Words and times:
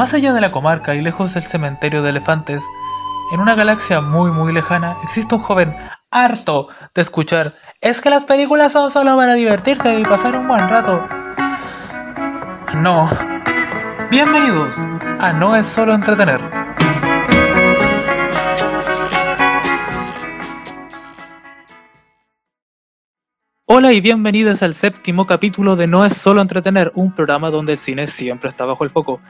Más 0.00 0.14
allá 0.14 0.32
de 0.32 0.40
la 0.40 0.50
comarca 0.50 0.94
y 0.94 1.02
lejos 1.02 1.34
del 1.34 1.42
cementerio 1.42 2.00
de 2.00 2.08
elefantes, 2.08 2.62
en 3.34 3.40
una 3.40 3.54
galaxia 3.54 4.00
muy 4.00 4.30
muy 4.30 4.50
lejana 4.50 4.96
existe 5.04 5.34
un 5.34 5.42
joven 5.42 5.76
harto 6.10 6.68
de 6.94 7.02
escuchar 7.02 7.52
es 7.82 8.00
que 8.00 8.08
las 8.08 8.24
películas 8.24 8.72
son 8.72 8.90
solo 8.90 9.14
para 9.14 9.34
divertirse 9.34 10.00
y 10.00 10.02
pasar 10.02 10.36
un 10.36 10.48
buen 10.48 10.66
rato. 10.70 11.06
No. 12.76 13.10
Bienvenidos 14.10 14.78
a 15.18 15.34
No 15.34 15.54
es 15.54 15.66
solo 15.66 15.92
entretener. 15.92 16.40
Hola 23.66 23.92
y 23.92 24.00
bienvenidos 24.00 24.62
al 24.62 24.72
séptimo 24.72 25.26
capítulo 25.26 25.76
de 25.76 25.86
No 25.86 26.06
es 26.06 26.16
solo 26.16 26.40
entretener, 26.40 26.90
un 26.94 27.12
programa 27.12 27.50
donde 27.50 27.72
el 27.72 27.78
cine 27.78 28.06
siempre 28.06 28.48
está 28.48 28.64
bajo 28.64 28.82
el 28.82 28.88
foco. 28.88 29.20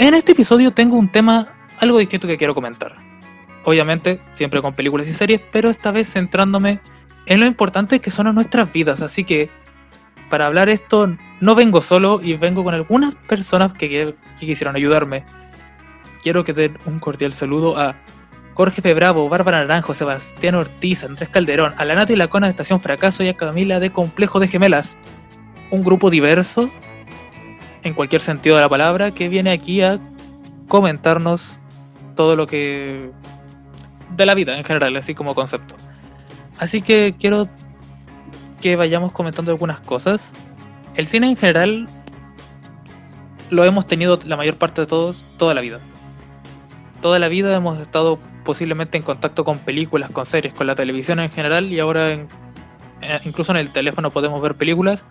En 0.00 0.14
este 0.14 0.32
episodio 0.32 0.70
tengo 0.70 0.96
un 0.96 1.12
tema 1.12 1.48
algo 1.78 1.98
distinto 1.98 2.26
que 2.26 2.38
quiero 2.38 2.54
comentar. 2.54 2.96
Obviamente, 3.66 4.18
siempre 4.32 4.62
con 4.62 4.72
películas 4.72 5.06
y 5.06 5.12
series, 5.12 5.42
pero 5.52 5.68
esta 5.68 5.90
vez 5.90 6.10
centrándome 6.10 6.80
en 7.26 7.38
lo 7.38 7.44
importante 7.44 8.00
que 8.00 8.10
son 8.10 8.34
nuestras 8.34 8.72
vidas. 8.72 9.02
Así 9.02 9.24
que, 9.24 9.50
para 10.30 10.46
hablar 10.46 10.70
esto, 10.70 11.14
no 11.42 11.54
vengo 11.54 11.82
solo 11.82 12.18
y 12.22 12.32
vengo 12.32 12.64
con 12.64 12.72
algunas 12.72 13.14
personas 13.14 13.74
que, 13.74 14.14
quisieron 14.38 14.74
ayudarme. 14.74 15.22
Quiero 16.22 16.44
que 16.44 16.54
den 16.54 16.78
un 16.86 16.98
cordial 16.98 17.34
saludo 17.34 17.76
a 17.76 17.94
Jorge 18.54 18.80
P. 18.80 18.94
Bravo, 18.94 19.28
Bárbara 19.28 19.58
Naranjo, 19.58 19.92
Sebastián 19.92 20.54
Ortiz, 20.54 21.04
Andrés 21.04 21.28
Calderón, 21.28 21.74
a 21.76 21.84
la 21.84 21.94
Nati 21.94 22.16
Lacona 22.16 22.46
de 22.46 22.52
Estación 22.52 22.80
Fracaso 22.80 23.22
y 23.22 23.28
a 23.28 23.36
Camila 23.36 23.80
de 23.80 23.92
Complejo 23.92 24.40
de 24.40 24.48
Gemelas. 24.48 24.96
Un 25.70 25.84
grupo 25.84 26.08
diverso 26.08 26.70
en 27.82 27.94
cualquier 27.94 28.20
sentido 28.20 28.56
de 28.56 28.62
la 28.62 28.68
palabra, 28.68 29.10
que 29.10 29.28
viene 29.28 29.50
aquí 29.50 29.82
a 29.82 29.98
comentarnos 30.68 31.58
todo 32.14 32.36
lo 32.36 32.46
que... 32.46 33.10
de 34.16 34.26
la 34.26 34.34
vida 34.34 34.56
en 34.56 34.64
general, 34.64 34.96
así 34.96 35.14
como 35.14 35.34
concepto. 35.34 35.74
Así 36.58 36.82
que 36.82 37.14
quiero 37.18 37.48
que 38.60 38.76
vayamos 38.76 39.12
comentando 39.12 39.50
algunas 39.50 39.80
cosas. 39.80 40.32
El 40.94 41.06
cine 41.06 41.28
en 41.30 41.36
general 41.36 41.88
lo 43.48 43.64
hemos 43.64 43.86
tenido 43.86 44.20
la 44.24 44.36
mayor 44.36 44.56
parte 44.56 44.82
de 44.82 44.86
todos 44.86 45.24
toda 45.38 45.54
la 45.54 45.60
vida. 45.60 45.80
Toda 47.00 47.18
la 47.18 47.28
vida 47.28 47.56
hemos 47.56 47.78
estado 47.78 48.18
posiblemente 48.44 48.98
en 48.98 49.02
contacto 49.02 49.44
con 49.44 49.58
películas, 49.58 50.10
con 50.10 50.26
series, 50.26 50.52
con 50.52 50.66
la 50.66 50.74
televisión 50.74 51.20
en 51.20 51.30
general 51.30 51.72
y 51.72 51.80
ahora 51.80 52.12
en, 52.12 52.28
eh, 53.00 53.18
incluso 53.24 53.52
en 53.52 53.58
el 53.58 53.70
teléfono 53.70 54.10
podemos 54.10 54.40
ver 54.42 54.54
películas 54.54 55.04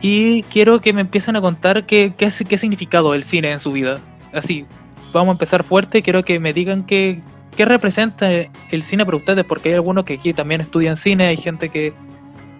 y 0.00 0.42
quiero 0.44 0.80
que 0.80 0.92
me 0.92 1.00
empiecen 1.00 1.36
a 1.36 1.40
contar 1.40 1.86
qué, 1.86 2.12
qué, 2.16 2.28
qué 2.48 2.54
ha 2.54 2.58
significado 2.58 3.14
el 3.14 3.24
cine 3.24 3.50
en 3.52 3.60
su 3.60 3.72
vida. 3.72 4.00
Así, 4.32 4.66
vamos 5.12 5.28
a 5.28 5.32
empezar 5.32 5.64
fuerte. 5.64 6.02
Quiero 6.02 6.24
que 6.24 6.38
me 6.38 6.52
digan 6.52 6.84
qué, 6.84 7.20
qué 7.56 7.64
representa 7.64 8.30
el 8.30 8.82
cine 8.82 9.04
para 9.04 9.16
ustedes, 9.16 9.44
porque 9.44 9.70
hay 9.70 9.74
algunos 9.74 10.04
que 10.04 10.14
aquí 10.14 10.32
también 10.32 10.60
estudian 10.60 10.96
cine, 10.96 11.26
hay 11.26 11.36
gente 11.36 11.68
que, 11.68 11.92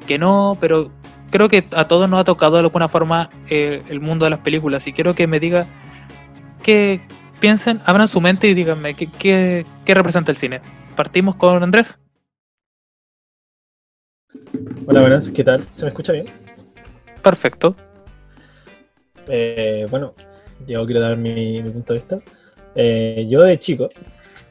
que 0.07 0.19
no, 0.19 0.57
pero 0.61 0.91
creo 1.31 1.49
que 1.49 1.65
a 1.77 1.87
todos 1.87 2.09
nos 2.11 2.21
ha 2.21 2.25
tocado 2.25 2.55
de 2.55 2.61
alguna 2.61 2.89
forma 2.89 3.31
eh, 3.49 3.83
el 3.89 4.01
mundo 4.01 4.25
de 4.25 4.31
las 4.31 4.41
películas. 4.41 4.87
Y 4.87 4.93
quiero 4.93 5.15
que 5.15 5.27
me 5.27 5.39
diga 5.39 5.67
que 6.63 7.01
piensen, 7.39 7.81
abran 7.85 8.09
su 8.09 8.21
mente 8.21 8.49
y 8.49 8.55
díganme 8.55 8.95
qué, 8.95 9.07
qué, 9.07 9.65
qué 9.85 9.95
representa 9.95 10.33
el 10.33 10.37
cine. 10.37 10.61
Partimos 10.97 11.37
con 11.37 11.63
Andrés. 11.63 11.99
Hola, 14.87 15.01
buenas, 15.01 15.31
¿qué 15.31 15.45
tal? 15.45 15.63
¿Se 15.63 15.85
me 15.85 15.89
escucha 15.89 16.13
bien? 16.13 16.27
Perfecto. 17.23 17.75
Eh, 19.27 19.87
bueno, 19.91 20.15
yo 20.67 20.85
quiero 20.87 21.01
dar 21.01 21.17
mi, 21.17 21.63
punto 21.63 21.93
de 21.93 21.99
vista. 21.99 22.19
Eh, 22.75 23.27
yo 23.29 23.43
de 23.43 23.59
chico, 23.59 23.89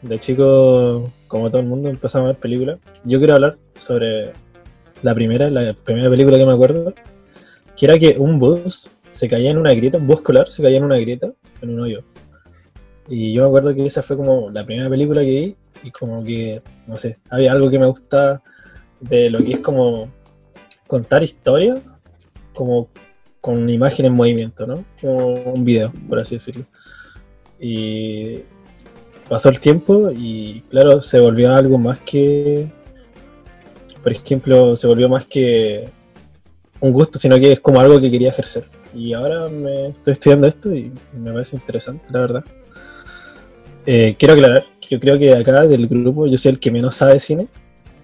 de 0.02 0.20
chico, 0.20 1.12
como 1.28 1.50
todo 1.50 1.62
el 1.62 1.68
mundo, 1.68 1.90
empezamos 1.90 2.26
a 2.26 2.32
ver 2.34 2.40
películas. 2.40 2.80
Yo 3.04 3.20
quiero 3.20 3.36
hablar 3.36 3.58
sobre 3.72 4.34
la 5.02 5.14
primera, 5.14 5.50
la 5.50 5.74
primera 5.74 6.10
película 6.10 6.38
que 6.38 6.46
me 6.46 6.54
acuerdo, 6.54 6.94
que 7.76 7.86
era 7.86 7.98
que 7.98 8.16
un 8.18 8.40
bus 8.40 8.90
se 9.12 9.28
caía 9.28 9.52
en 9.52 9.58
una 9.58 9.74
grieta, 9.74 9.98
un 9.98 10.08
bus 10.08 10.18
escolar 10.18 10.52
se 10.52 10.62
caía 10.62 10.78
en 10.78 10.84
una 10.84 10.98
grieta, 10.98 11.32
en 11.62 11.70
un 11.70 11.80
hoyo. 11.80 12.04
Y 13.08 13.34
yo 13.34 13.44
me 13.44 13.48
acuerdo 13.48 13.74
que 13.74 13.86
esa 13.86 14.04
fue 14.04 14.18
como 14.18 14.50
la 14.50 14.66
primera 14.66 14.90
película 14.90 15.22
que 15.22 15.32
vi 15.32 15.56
y 15.84 15.92
como 15.92 16.24
que, 16.24 16.62
no 16.88 16.98
sé, 16.98 17.20
había 17.30 17.54
algo 17.54 17.70
que 17.70 17.80
me 17.80 17.88
gusta 17.88 18.42
de 19.00 19.30
lo 19.30 19.40
que 19.40 19.54
es 19.54 19.60
como 19.60 20.10
contar 20.88 21.24
historias 21.24 21.82
como 22.58 22.90
con 23.40 23.70
imagen 23.70 24.08
en 24.08 24.14
movimiento, 24.14 24.66
¿no? 24.66 24.84
Como 25.00 25.54
un 25.54 25.64
video, 25.64 25.92
por 26.10 26.20
así 26.20 26.36
decirlo. 26.36 26.66
Y 27.60 28.40
pasó 29.30 29.50
el 29.50 29.60
tiempo 29.60 30.12
y 30.12 30.62
claro, 30.70 31.02
se 31.02 31.20
volvió 31.20 31.54
algo 31.54 31.78
más 31.78 32.00
que, 32.00 32.68
por 34.02 34.12
ejemplo, 34.12 34.76
se 34.76 34.88
volvió 34.88 35.08
más 35.08 35.26
que 35.26 35.88
un 36.80 36.92
gusto, 36.92 37.20
sino 37.20 37.38
que 37.38 37.54
es 37.54 37.60
como 37.60 37.80
algo 37.80 38.02
que 38.02 38.12
quería 38.12 38.30
ejercer. 38.30 38.66
Y 38.94 39.14
ahora 39.14 39.48
me 39.50 39.90
estoy 39.90 40.14
estudiando 40.14 40.48
esto 40.48 40.74
y 40.74 40.92
me 41.14 41.32
parece 41.32 41.56
interesante, 41.56 42.06
la 42.12 42.22
verdad. 42.22 42.44
Eh, 43.86 44.16
quiero 44.18 44.34
aclarar, 44.34 44.66
yo 44.90 45.00
creo 45.00 45.18
que 45.20 45.34
acá 45.34 45.62
del 45.68 45.88
grupo 45.88 46.26
yo 46.28 46.38
soy 46.38 46.52
el 46.52 46.60
que 46.60 46.72
menos 46.72 46.96
sabe 46.96 47.20
cine, 47.20 47.48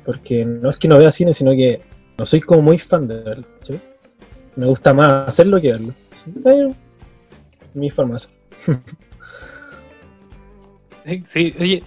porque 0.05 0.45
no 0.45 0.69
es 0.69 0.77
que 0.77 0.87
no 0.87 0.97
vea 0.97 1.11
cine, 1.11 1.33
sino 1.33 1.51
que 1.51 1.81
no 2.17 2.25
soy 2.25 2.41
como 2.41 2.61
muy 2.61 2.77
fan 2.77 3.07
de 3.07 3.17
verlo. 3.17 3.47
¿sí? 3.63 3.79
Me 4.55 4.65
gusta 4.65 4.93
más 4.93 5.27
hacerlo 5.27 5.59
que 5.59 5.71
verlo. 5.71 5.93
mi 7.73 7.89
forma 7.89 8.17
de 8.17 8.79
Sí, 11.05 11.23
sí, 11.25 11.55
oye, 11.59 11.83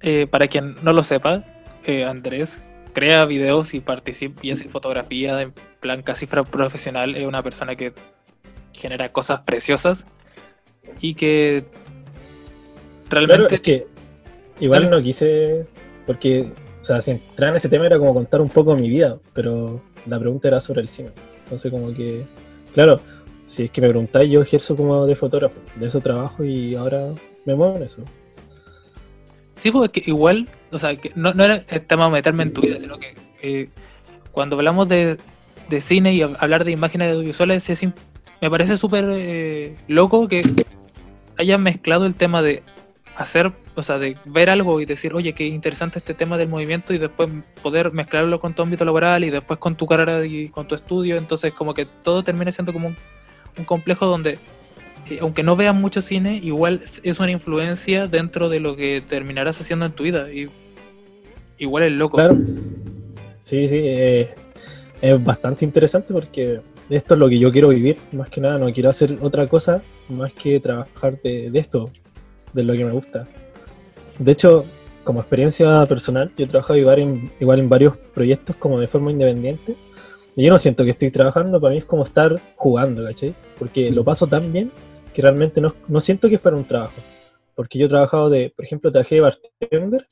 eh, 0.00 0.26
para 0.26 0.48
quien 0.48 0.76
no 0.82 0.92
lo 0.92 1.02
sepa, 1.02 1.44
eh, 1.84 2.04
Andrés 2.04 2.62
crea 2.94 3.24
videos 3.26 3.74
y 3.74 3.80
participa 3.80 4.40
y 4.42 4.50
hace 4.50 4.68
fotografía 4.68 5.42
en 5.42 5.52
plan 5.80 6.02
casi 6.02 6.26
profesional. 6.26 7.14
Es 7.14 7.26
una 7.26 7.42
persona 7.42 7.76
que 7.76 7.92
genera 8.72 9.12
cosas 9.12 9.40
preciosas 9.42 10.06
y 11.00 11.14
que 11.14 11.64
realmente. 13.10 13.36
Claro, 13.36 13.54
es 13.54 13.60
que 13.60 13.86
igual 14.60 14.84
Dale. 14.84 14.96
no 14.96 15.02
quise, 15.02 15.66
porque, 16.06 16.52
o 16.80 16.84
sea, 16.84 17.00
si 17.00 17.12
entrar 17.12 17.50
en 17.50 17.56
ese 17.56 17.68
tema 17.68 17.86
era 17.86 17.98
como 17.98 18.14
contar 18.14 18.40
un 18.40 18.50
poco 18.50 18.74
mi 18.74 18.88
vida, 18.88 19.18
pero 19.34 19.82
la 20.06 20.18
pregunta 20.18 20.48
era 20.48 20.60
sobre 20.60 20.80
el 20.80 20.88
cine. 20.88 21.10
Entonces, 21.48 21.72
como 21.72 21.94
que, 21.94 22.26
claro, 22.74 23.00
si 23.46 23.64
es 23.64 23.70
que 23.70 23.80
me 23.80 23.88
preguntáis, 23.88 24.30
yo 24.30 24.42
ejerzo 24.42 24.76
como 24.76 25.06
de 25.06 25.16
fotógrafo, 25.16 25.58
de 25.76 25.86
eso 25.86 26.00
trabajo 26.00 26.44
y 26.44 26.74
ahora 26.74 27.06
me 27.46 27.54
muevo 27.54 27.76
en 27.76 27.84
eso. 27.84 28.02
Sí, 29.56 29.70
porque 29.70 30.02
igual, 30.04 30.46
o 30.70 30.78
sea, 30.78 30.94
que 30.96 31.10
no, 31.14 31.32
no 31.32 31.44
era 31.44 31.62
el 31.68 31.80
tema 31.80 32.04
de 32.04 32.10
meterme 32.10 32.42
en 32.42 32.52
tu 32.52 32.60
vida, 32.60 32.78
sino 32.78 32.98
que 32.98 33.14
eh, 33.40 33.70
cuando 34.30 34.56
hablamos 34.56 34.90
de, 34.90 35.16
de, 35.70 35.80
cine 35.80 36.12
y 36.14 36.20
hablar 36.20 36.64
de 36.64 36.72
imágenes 36.72 37.14
audiovisuales, 37.14 37.68
es, 37.70 37.82
me 38.40 38.50
parece 38.50 38.76
súper 38.76 39.06
eh, 39.08 39.74
loco 39.88 40.28
que 40.28 40.42
hayan 41.38 41.62
mezclado 41.62 42.04
el 42.04 42.14
tema 42.14 42.42
de 42.42 42.62
hacer, 43.18 43.50
o 43.74 43.82
sea, 43.82 43.98
de 43.98 44.16
ver 44.26 44.48
algo 44.48 44.80
y 44.80 44.84
decir, 44.84 45.12
oye, 45.12 45.32
qué 45.32 45.44
interesante 45.44 45.98
este 45.98 46.14
tema 46.14 46.38
del 46.38 46.48
movimiento 46.48 46.94
y 46.94 46.98
después 46.98 47.28
poder 47.62 47.92
mezclarlo 47.92 48.40
con 48.40 48.54
tu 48.54 48.62
ámbito 48.62 48.84
laboral 48.84 49.24
y 49.24 49.30
después 49.30 49.58
con 49.58 49.76
tu 49.76 49.86
carrera 49.86 50.24
y 50.24 50.48
con 50.50 50.68
tu 50.68 50.76
estudio, 50.76 51.16
entonces 51.16 51.52
como 51.52 51.74
que 51.74 51.84
todo 51.84 52.22
termina 52.22 52.52
siendo 52.52 52.72
como 52.72 52.88
un, 53.56 53.64
complejo 53.64 54.06
donde 54.06 54.38
eh, 55.10 55.18
aunque 55.20 55.42
no 55.42 55.56
veas 55.56 55.74
mucho 55.74 56.00
cine, 56.00 56.36
igual 56.36 56.80
es 57.02 57.18
una 57.18 57.32
influencia 57.32 58.06
dentro 58.06 58.48
de 58.48 58.60
lo 58.60 58.76
que 58.76 59.00
terminarás 59.00 59.60
haciendo 59.60 59.86
en 59.86 59.92
tu 59.92 60.04
vida. 60.04 60.32
Y 60.32 60.48
igual 61.58 61.82
es 61.82 61.92
loco. 61.92 62.18
Claro. 62.18 62.38
Sí, 63.40 63.66
sí, 63.66 63.80
eh, 63.82 64.32
es 65.02 65.24
bastante 65.24 65.64
interesante 65.64 66.14
porque 66.14 66.60
esto 66.88 67.14
es 67.14 67.20
lo 67.20 67.28
que 67.28 67.40
yo 67.40 67.50
quiero 67.50 67.70
vivir, 67.70 67.96
más 68.12 68.30
que 68.30 68.40
nada, 68.40 68.58
no 68.58 68.72
quiero 68.72 68.90
hacer 68.90 69.16
otra 69.22 69.48
cosa 69.48 69.82
más 70.08 70.32
que 70.32 70.60
trabajar 70.60 71.20
de, 71.20 71.50
de 71.50 71.58
esto, 71.58 71.90
de 72.52 72.62
lo 72.62 72.72
que 72.74 72.84
me 72.84 72.92
gusta. 72.92 73.26
De 74.18 74.32
hecho, 74.32 74.64
como 75.04 75.20
experiencia 75.20 75.86
personal, 75.86 76.30
yo 76.36 76.44
he 76.44 76.48
trabajado 76.48 76.78
igual 76.78 76.98
en, 76.98 77.32
igual 77.40 77.60
en 77.60 77.68
varios 77.68 77.96
proyectos 77.96 78.56
como 78.56 78.78
de 78.80 78.88
forma 78.88 79.10
independiente. 79.10 79.74
Y 80.36 80.44
yo 80.44 80.50
no 80.50 80.58
siento 80.58 80.84
que 80.84 80.90
estoy 80.90 81.10
trabajando, 81.10 81.60
para 81.60 81.72
mí 81.72 81.78
es 81.78 81.84
como 81.84 82.04
estar 82.04 82.38
jugando, 82.56 83.04
¿cachai? 83.04 83.34
Porque 83.58 83.90
lo 83.90 84.04
paso 84.04 84.26
tan 84.26 84.52
bien 84.52 84.70
que 85.14 85.22
realmente 85.22 85.60
no, 85.60 85.74
no 85.88 86.00
siento 86.00 86.28
que 86.28 86.36
es 86.36 86.40
para 86.40 86.56
un 86.56 86.64
trabajo. 86.64 87.00
Porque 87.54 87.78
yo 87.78 87.86
he 87.86 87.88
trabajado 87.88 88.30
de, 88.30 88.52
por 88.54 88.64
ejemplo, 88.64 88.92
trabajé 88.92 89.16
de 89.16 89.20
bartender 89.22 90.06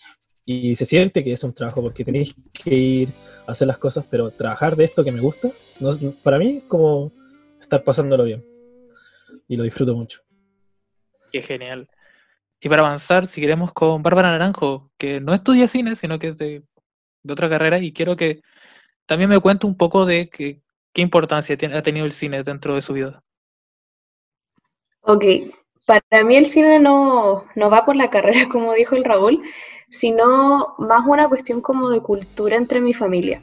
y 0.45 0.75
se 0.77 0.87
siente 0.87 1.23
que 1.23 1.33
es 1.33 1.45
un 1.45 1.53
trabajo 1.53 1.83
porque 1.83 2.05
tenéis 2.05 2.35
que 2.53 2.75
ir 2.75 3.09
a 3.47 3.53
hacer 3.53 3.69
las 3.69 3.79
cosas, 3.79 4.07
pero 4.09 4.31
trabajar 4.31 4.77
de 4.77 4.85
esto 4.85 5.05
que 5.05 5.13
me 5.13 5.21
gusta, 5.21 5.51
no, 5.79 5.91
para 6.23 6.39
mí 6.39 6.59
es 6.59 6.65
como 6.65 7.13
estar 7.61 7.85
pasándolo 7.85 8.25
bien. 8.25 8.45
Y 9.47 9.57
lo 9.57 9.65
disfruto 9.65 9.95
mucho. 9.95 10.21
Qué 11.31 11.43
genial. 11.43 11.89
Y 12.61 12.69
para 12.69 12.83
avanzar, 12.83 13.27
seguiremos 13.27 13.73
con 13.73 14.03
Bárbara 14.03 14.31
Naranjo, 14.31 14.91
que 14.99 15.21
no 15.21 15.35
estudia 15.35 15.69
cine, 15.69 15.95
sino 15.97 16.19
que 16.19 16.29
es 16.29 16.39
de, 16.39 16.63
otra 17.29 17.49
carrera, 17.49 17.79
y 17.79 17.93
quiero 17.93 18.17
que 18.17 18.41
también 19.07 19.31
me 19.31 19.41
cuente 19.41 19.67
un 19.67 19.77
poco 19.77 20.07
de 20.07 20.29
que, 20.29 20.63
qué 20.93 21.03
importancia 21.03 21.57
ha 21.75 21.83
tenido 21.83 22.07
el 22.07 22.13
cine 22.13 22.43
dentro 22.43 22.75
de 22.75 22.83
su 22.83 22.93
vida. 22.93 23.23
Ok, 25.03 25.25
para 25.87 26.25
mí 26.25 26.37
el 26.37 26.47
cine 26.47 26.81
no, 26.81 27.45
no 27.55 27.71
va 27.71 27.85
por 27.85 27.97
la 27.97 28.11
carrera, 28.11 28.49
como 28.51 28.73
dijo 28.75 28.97
el 28.97 29.05
Raúl, 29.05 29.43
sino 29.89 30.75
más 30.79 31.07
una 31.07 31.29
cuestión 31.29 31.61
como 31.61 31.91
de 31.91 32.01
cultura 32.01 32.57
entre 32.57 32.81
mi 32.81 32.95
familia. 32.95 33.43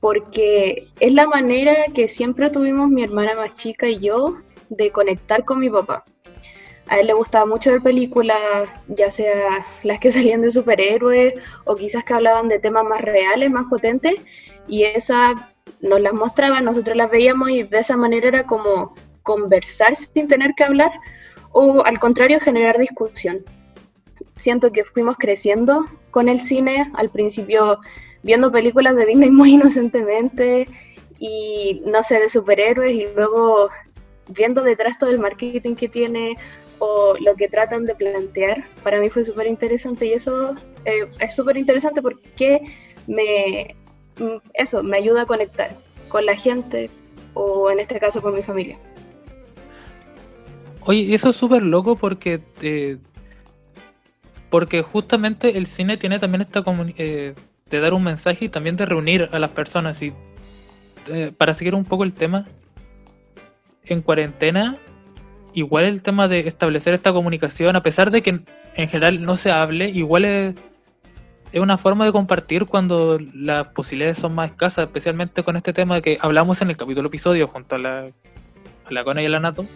Porque 0.00 0.88
es 0.98 1.12
la 1.12 1.26
manera 1.26 1.74
que 1.94 2.08
siempre 2.08 2.50
tuvimos 2.50 2.88
mi 2.88 3.02
hermana 3.02 3.34
más 3.34 3.54
chica 3.54 3.86
y 3.86 3.98
yo 3.98 4.38
de 4.70 4.90
conectar 4.90 5.44
con 5.44 5.60
mi 5.60 5.68
papá. 5.68 6.04
A 6.90 6.98
él 6.98 7.06
le 7.06 7.12
gustaba 7.12 7.46
mucho 7.46 7.70
ver 7.70 7.82
películas, 7.82 8.68
ya 8.88 9.12
sea 9.12 9.64
las 9.84 10.00
que 10.00 10.10
salían 10.12 10.40
de 10.40 10.50
superhéroes 10.50 11.34
o 11.64 11.76
quizás 11.76 12.04
que 12.04 12.14
hablaban 12.14 12.48
de 12.48 12.58
temas 12.58 12.84
más 12.84 13.00
reales, 13.00 13.50
más 13.50 13.66
potentes, 13.70 14.16
y 14.66 14.82
esas 14.82 15.34
nos 15.80 16.00
las 16.00 16.12
mostraba, 16.12 16.60
nosotros 16.60 16.96
las 16.96 17.10
veíamos 17.10 17.50
y 17.50 17.62
de 17.62 17.78
esa 17.78 17.96
manera 17.96 18.28
era 18.28 18.44
como 18.44 18.94
conversar 19.22 19.94
sin 19.94 20.26
tener 20.26 20.52
que 20.56 20.64
hablar 20.64 20.90
o 21.52 21.84
al 21.84 22.00
contrario 22.00 22.40
generar 22.40 22.76
discusión. 22.76 23.44
Siento 24.36 24.72
que 24.72 24.84
fuimos 24.84 25.16
creciendo 25.16 25.86
con 26.10 26.28
el 26.28 26.40
cine, 26.40 26.90
al 26.94 27.08
principio 27.08 27.78
viendo 28.24 28.50
películas 28.50 28.96
de 28.96 29.06
Disney 29.06 29.30
muy 29.30 29.52
inocentemente 29.54 30.66
y 31.20 31.82
no 31.86 32.02
sé, 32.02 32.18
de 32.18 32.30
superhéroes 32.30 32.94
y 32.94 33.06
luego 33.14 33.68
viendo 34.26 34.62
detrás 34.62 34.98
todo 34.98 35.10
el 35.10 35.18
marketing 35.18 35.76
que 35.76 35.88
tiene 35.88 36.36
o 36.80 37.14
lo 37.20 37.36
que 37.36 37.48
tratan 37.48 37.84
de 37.84 37.94
plantear, 37.94 38.64
para 38.82 39.00
mí 39.00 39.08
fue 39.08 39.22
súper 39.22 39.46
interesante 39.46 40.06
y 40.06 40.14
eso 40.14 40.54
eh, 40.84 41.08
es 41.20 41.34
súper 41.34 41.56
interesante 41.56 42.02
porque 42.02 42.60
me, 43.06 43.76
mm, 44.18 44.38
eso, 44.54 44.82
me 44.82 44.96
ayuda 44.96 45.22
a 45.22 45.26
conectar 45.26 45.70
con 46.08 46.26
la 46.26 46.34
gente 46.34 46.90
o 47.34 47.70
en 47.70 47.78
este 47.78 48.00
caso 48.00 48.20
con 48.20 48.34
mi 48.34 48.42
familia. 48.42 48.78
Oye, 50.82 51.14
eso 51.14 51.30
es 51.30 51.36
súper 51.36 51.62
loco 51.62 51.94
porque 51.94 52.40
eh, 52.62 52.96
porque 54.50 54.82
justamente 54.82 55.56
el 55.56 55.66
cine 55.66 55.96
tiene 55.96 56.18
también 56.18 56.42
esta 56.42 56.62
eh, 56.96 57.34
de 57.70 57.80
dar 57.80 57.94
un 57.94 58.02
mensaje 58.02 58.46
y 58.46 58.48
también 58.48 58.76
de 58.76 58.84
reunir 58.84 59.28
a 59.32 59.38
las 59.38 59.50
personas 59.50 60.02
y 60.02 60.12
eh, 61.08 61.32
para 61.36 61.54
seguir 61.54 61.74
un 61.74 61.84
poco 61.84 62.04
el 62.04 62.12
tema 62.12 62.46
en 63.84 64.02
cuarentena 64.02 64.76
igual 65.54 65.84
el 65.84 66.02
tema 66.02 66.28
de 66.28 66.40
establecer 66.40 66.94
esta 66.94 67.12
comunicación 67.12 67.76
a 67.76 67.82
pesar 67.82 68.10
de 68.10 68.22
que 68.22 68.40
en 68.74 68.88
general 68.88 69.24
no 69.24 69.36
se 69.36 69.50
hable 69.50 69.88
igual 69.88 70.24
es, 70.24 70.54
es 71.52 71.60
una 71.60 71.78
forma 71.78 72.04
de 72.04 72.12
compartir 72.12 72.66
cuando 72.66 73.18
las 73.34 73.68
posibilidades 73.68 74.18
son 74.18 74.34
más 74.34 74.50
escasas 74.50 74.86
especialmente 74.86 75.42
con 75.42 75.56
este 75.56 75.72
tema 75.72 76.00
que 76.00 76.18
hablamos 76.20 76.62
en 76.62 76.70
el 76.70 76.76
capítulo 76.76 77.08
episodio 77.08 77.46
junto 77.48 77.76
a 77.76 77.78
la 77.78 78.06
a 78.86 78.92
la 78.92 79.04
Cona 79.04 79.22
y 79.22 79.26
a 79.26 79.30
la 79.30 79.40
Nato 79.40 79.66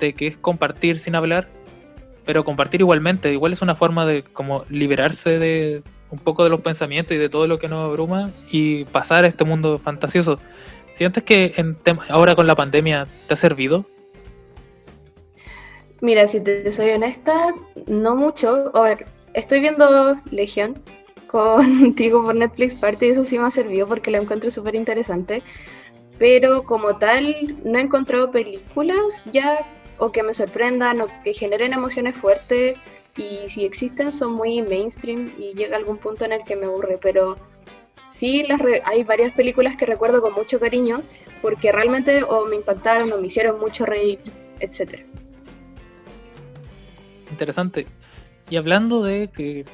que 0.00 0.26
es 0.26 0.36
compartir 0.36 0.98
sin 0.98 1.14
hablar, 1.14 1.48
pero 2.24 2.44
compartir 2.44 2.80
igualmente, 2.80 3.32
igual 3.32 3.52
es 3.52 3.62
una 3.62 3.74
forma 3.74 4.06
de 4.06 4.22
como 4.22 4.64
liberarse 4.68 5.38
de 5.38 5.82
un 6.10 6.18
poco 6.18 6.42
de 6.42 6.50
los 6.50 6.60
pensamientos 6.60 7.12
y 7.12 7.18
de 7.18 7.28
todo 7.28 7.46
lo 7.46 7.58
que 7.58 7.68
nos 7.68 7.84
abruma 7.84 8.30
y 8.50 8.84
pasar 8.86 9.24
a 9.24 9.28
este 9.28 9.44
mundo 9.44 9.78
fantasioso. 9.78 10.40
¿Sientes 10.94 11.22
que 11.22 11.54
en 11.56 11.76
ahora 12.08 12.34
con 12.34 12.46
la 12.46 12.56
pandemia 12.56 13.06
te 13.28 13.34
ha 13.34 13.36
servido? 13.36 13.86
Mira, 16.00 16.26
si 16.28 16.40
te 16.40 16.70
soy 16.72 16.90
honesta, 16.90 17.54
no 17.86 18.16
mucho. 18.16 18.70
A 18.74 18.82
ver, 18.82 19.06
estoy 19.34 19.60
viendo 19.60 20.18
Legión 20.30 20.82
contigo 21.26 22.22
por 22.24 22.34
Netflix, 22.34 22.74
parte 22.74 23.06
de 23.06 23.12
eso 23.12 23.24
sí 23.24 23.38
me 23.38 23.46
ha 23.46 23.50
servido 23.50 23.86
porque 23.86 24.10
la 24.10 24.18
encuentro 24.18 24.50
súper 24.50 24.74
interesante. 24.74 25.42
Pero 26.18 26.64
como 26.64 26.96
tal, 26.96 27.56
no 27.64 27.78
he 27.78 27.82
encontrado 27.82 28.30
películas 28.30 29.24
ya 29.32 29.66
o 29.98 30.10
que 30.12 30.22
me 30.22 30.34
sorprendan 30.34 31.00
o 31.02 31.06
que 31.24 31.34
generen 31.34 31.72
emociones 31.72 32.16
fuertes 32.16 32.78
y 33.16 33.48
si 33.48 33.64
existen 33.64 34.12
son 34.12 34.32
muy 34.32 34.62
mainstream 34.62 35.32
y 35.38 35.54
llega 35.54 35.76
algún 35.76 35.98
punto 35.98 36.24
en 36.24 36.32
el 36.32 36.44
que 36.44 36.56
me 36.56 36.66
aburre, 36.66 36.98
pero 37.00 37.36
sí 38.08 38.42
las 38.42 38.60
hay 38.84 39.04
varias 39.04 39.34
películas 39.34 39.76
que 39.76 39.86
recuerdo 39.86 40.22
con 40.22 40.32
mucho 40.32 40.58
cariño 40.58 41.02
porque 41.42 41.72
realmente 41.72 42.22
o 42.22 42.46
me 42.46 42.56
impactaron 42.56 43.12
o 43.12 43.18
me 43.18 43.26
hicieron 43.26 43.60
mucho 43.60 43.84
reír, 43.84 44.20
etc. 44.60 45.04
Interesante. 47.30 47.86
Y 48.48 48.56
hablando 48.56 49.02
de 49.02 49.28
que 49.28 49.64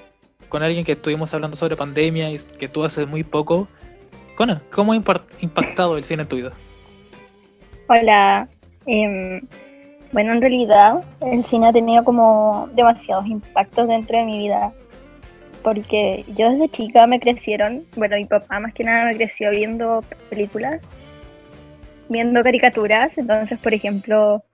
con 0.49 0.63
alguien 0.63 0.85
que 0.85 0.93
estuvimos 0.93 1.33
hablando 1.35 1.57
sobre 1.57 1.77
pandemia 1.77 2.31
y 2.31 2.39
que 2.39 2.69
tú 2.69 2.85
haces 2.85 3.07
muy 3.07 3.25
poco, 3.25 3.69
Cona, 4.37 4.63
¿cómo 4.71 4.93
ha 4.93 4.97
impactado 4.97 5.97
el 5.97 6.05
cine 6.05 6.23
en 6.23 6.29
tu 6.29 6.37
vida? 6.37 6.53
Hola, 7.89 8.49
eh, 8.87 9.41
bueno, 10.13 10.33
en 10.33 10.41
realidad 10.41 11.05
el 11.21 11.45
cine 11.45 11.69
ha 11.69 11.73
tenido 11.73 12.05
como 12.05 12.69
demasiados 12.75 13.27
impactos 13.27 13.89
dentro 13.89 14.19
de 14.19 14.25
mi 14.25 14.39
vida. 14.41 14.73
Porque 15.63 16.25
yo 16.37 16.51
desde 16.51 16.69
chica 16.69 17.07
me 17.07 17.19
crecieron, 17.19 17.85
bueno, 17.97 18.17
mi 18.17 18.25
papá 18.25 18.61
más 18.61 18.73
que 18.73 18.85
nada 18.85 19.07
me 19.07 19.17
creció 19.17 19.51
viendo 19.51 20.05
películas, 20.31 20.81
viendo 22.09 22.43
caricaturas. 22.43 23.19
Entonces, 23.19 23.59
por 23.59 23.75
ejemplo, 23.75 24.45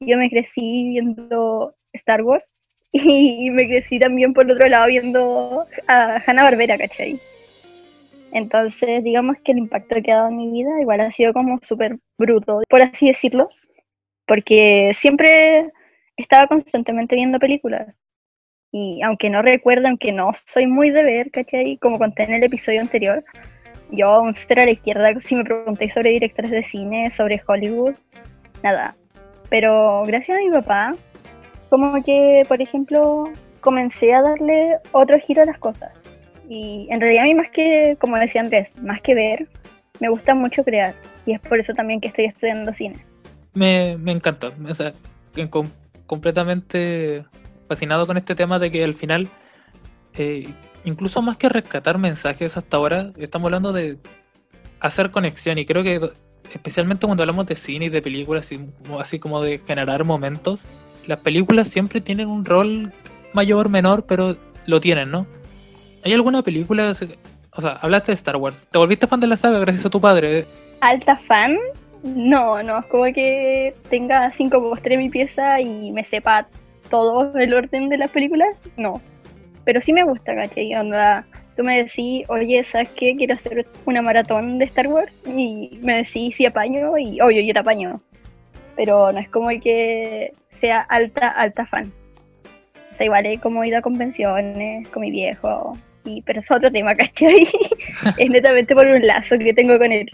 yo 0.00 0.16
me 0.16 0.30
crecí 0.30 0.90
viendo 0.90 1.74
Star 1.92 2.22
Wars 2.22 2.44
y 2.92 3.50
me 3.50 3.66
crecí 3.66 3.98
también 3.98 4.32
por 4.32 4.44
el 4.44 4.52
otro 4.52 4.68
lado 4.68 4.86
viendo 4.86 5.64
a 5.86 6.22
Hanna 6.26 6.44
Barbera, 6.44 6.78
¿cachai? 6.78 7.18
Entonces, 8.32 9.02
digamos 9.02 9.36
que 9.42 9.52
el 9.52 9.58
impacto 9.58 9.96
que 10.02 10.12
ha 10.12 10.16
dado 10.16 10.28
en 10.28 10.36
mi 10.36 10.50
vida 10.50 10.80
igual 10.80 11.00
ha 11.00 11.10
sido 11.10 11.32
como 11.32 11.58
súper 11.62 11.98
bruto, 12.18 12.62
por 12.68 12.82
así 12.82 13.06
decirlo, 13.06 13.48
porque 14.26 14.90
siempre 14.94 15.72
estaba 16.16 16.46
constantemente 16.46 17.14
viendo 17.14 17.38
películas. 17.38 17.94
Y 18.72 19.00
aunque 19.02 19.30
no 19.30 19.42
recuerdo, 19.42 19.88
aunque 19.88 20.12
no 20.12 20.32
soy 20.46 20.66
muy 20.66 20.90
de 20.90 21.02
ver, 21.02 21.30
¿cachai? 21.30 21.78
Como 21.78 21.98
conté 21.98 22.24
en 22.24 22.34
el 22.34 22.42
episodio 22.42 22.80
anterior, 22.80 23.24
yo 23.90 24.20
un 24.20 24.34
a 24.34 24.64
la 24.64 24.70
izquierda, 24.70 25.18
si 25.20 25.36
me 25.36 25.44
preguntáis 25.44 25.94
sobre 25.94 26.10
directores 26.10 26.50
de 26.50 26.62
cine, 26.62 27.10
sobre 27.10 27.40
Hollywood, 27.46 27.94
nada. 28.62 28.96
Pero 29.48 30.02
gracias 30.06 30.38
a 30.38 30.40
mi 30.40 30.50
papá, 30.50 30.94
como 31.70 32.02
que, 32.02 32.44
por 32.48 32.60
ejemplo, 32.60 33.30
comencé 33.60 34.14
a 34.14 34.22
darle 34.22 34.76
otro 34.92 35.18
giro 35.18 35.42
a 35.42 35.46
las 35.46 35.58
cosas. 35.58 35.92
Y 36.48 36.86
en 36.90 37.00
realidad 37.00 37.24
a 37.24 37.26
mí 37.26 37.34
más 37.34 37.50
que, 37.50 37.96
como 38.00 38.16
decía 38.16 38.40
Andrés, 38.40 38.72
más 38.80 39.00
que 39.00 39.14
ver, 39.14 39.48
me 40.00 40.08
gusta 40.08 40.34
mucho 40.34 40.64
crear. 40.64 40.94
Y 41.24 41.32
es 41.32 41.40
por 41.40 41.58
eso 41.58 41.74
también 41.74 42.00
que 42.00 42.08
estoy 42.08 42.26
estudiando 42.26 42.72
cine 42.72 43.04
me, 43.56 43.96
me 43.98 44.12
encanta. 44.12 44.52
O 44.68 44.74
sea, 44.74 44.92
completamente 46.06 47.24
fascinado 47.68 48.06
con 48.06 48.16
este 48.16 48.36
tema 48.36 48.58
de 48.58 48.70
que 48.70 48.84
al 48.84 48.94
final, 48.94 49.28
eh, 50.14 50.54
incluso 50.84 51.22
más 51.22 51.36
que 51.36 51.48
rescatar 51.48 51.98
mensajes 51.98 52.56
hasta 52.56 52.76
ahora, 52.76 53.10
estamos 53.16 53.46
hablando 53.46 53.72
de 53.72 53.98
hacer 54.78 55.10
conexión 55.10 55.58
y 55.58 55.66
creo 55.66 55.82
que 55.82 56.10
especialmente 56.52 57.06
cuando 57.06 57.22
hablamos 57.22 57.46
de 57.46 57.54
cine 57.54 57.86
y 57.86 57.88
de 57.88 58.02
películas, 58.02 58.50
así 58.98 59.18
como 59.18 59.42
de 59.42 59.58
generar 59.58 60.04
momentos, 60.04 60.64
las 61.06 61.18
películas 61.20 61.68
siempre 61.68 62.00
tienen 62.00 62.28
un 62.28 62.44
rol 62.44 62.92
mayor, 63.32 63.68
menor, 63.68 64.04
pero 64.06 64.36
lo 64.66 64.80
tienen, 64.80 65.10
¿no? 65.10 65.26
¿Hay 66.04 66.12
alguna 66.12 66.42
película, 66.42 66.90
o 66.90 67.60
sea, 67.60 67.72
hablaste 67.80 68.12
de 68.12 68.14
Star 68.14 68.36
Wars, 68.36 68.66
te 68.70 68.78
volviste 68.78 69.06
fan 69.06 69.20
de 69.20 69.26
la 69.26 69.36
saga 69.36 69.58
gracias 69.58 69.86
a 69.86 69.90
tu 69.90 70.00
padre? 70.00 70.46
Alta 70.80 71.16
fan, 71.16 71.56
no, 72.02 72.62
no, 72.62 72.78
es 72.78 72.86
como 72.86 73.04
que 73.04 73.74
tenga 73.90 74.32
cinco 74.32 74.60
postres 74.60 74.94
en 74.94 75.00
mi 75.00 75.10
pieza 75.10 75.60
y 75.60 75.90
me 75.92 76.04
sepa 76.04 76.46
todo 76.90 77.34
el 77.36 77.54
orden 77.54 77.88
de 77.88 77.98
las 77.98 78.10
películas, 78.10 78.56
no. 78.76 79.00
Pero 79.64 79.80
sí 79.80 79.92
me 79.92 80.04
gusta, 80.04 80.34
¿cachai? 80.34 80.74
Onda, 80.76 81.26
tú 81.56 81.64
me 81.64 81.82
decís, 81.82 82.24
oye, 82.28 82.62
¿sabes 82.64 82.90
qué? 82.90 83.14
Quiero 83.16 83.34
hacer 83.34 83.66
una 83.86 84.02
maratón 84.02 84.58
de 84.58 84.66
Star 84.66 84.86
Wars 84.88 85.12
y 85.26 85.78
me 85.82 85.96
decís 85.96 86.36
si 86.36 86.46
apaño 86.46 86.96
y 86.98 87.20
obvio, 87.20 87.40
yo 87.40 87.52
te 87.52 87.58
apaño. 87.58 88.00
Pero 88.76 89.10
no 89.12 89.18
es 89.18 89.28
como 89.30 89.48
que 89.48 90.32
sea 90.60 90.80
alta, 90.82 91.28
alta 91.28 91.66
fan. 91.66 91.92
O 92.92 92.96
sea, 92.96 93.06
igual 93.06 93.26
he 93.26 93.38
como 93.38 93.64
ido 93.64 93.78
a 93.78 93.82
convenciones 93.82 94.88
con 94.88 95.02
mi 95.02 95.10
viejo, 95.10 95.76
y, 96.04 96.22
pero 96.22 96.40
es 96.40 96.50
otro 96.50 96.70
tema, 96.70 96.94
¿cachai? 96.96 97.48
es 98.16 98.30
netamente 98.30 98.74
por 98.74 98.86
un 98.86 99.06
lazo 99.06 99.38
que 99.38 99.52
tengo 99.52 99.78
con 99.78 99.92
él. 99.92 100.10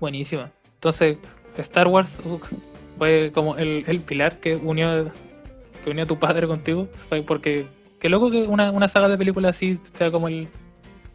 Buenísima. 0.00 0.50
Entonces, 0.74 1.16
Star 1.56 1.88
Wars 1.88 2.20
fue 2.98 3.30
como 3.32 3.56
el, 3.56 3.84
pilar 4.06 4.38
que 4.38 4.56
unió 4.56 5.10
que 5.82 5.90
unió 5.90 6.04
a 6.04 6.06
tu 6.06 6.18
padre 6.18 6.46
contigo. 6.46 6.88
Porque 7.26 7.64
qué 7.98 8.08
loco 8.08 8.30
que 8.30 8.42
una, 8.42 8.70
una 8.70 8.88
saga 8.88 9.08
de 9.08 9.18
películas 9.18 9.56
así 9.56 9.78
sea 9.94 10.10
como 10.10 10.28
el, 10.28 10.48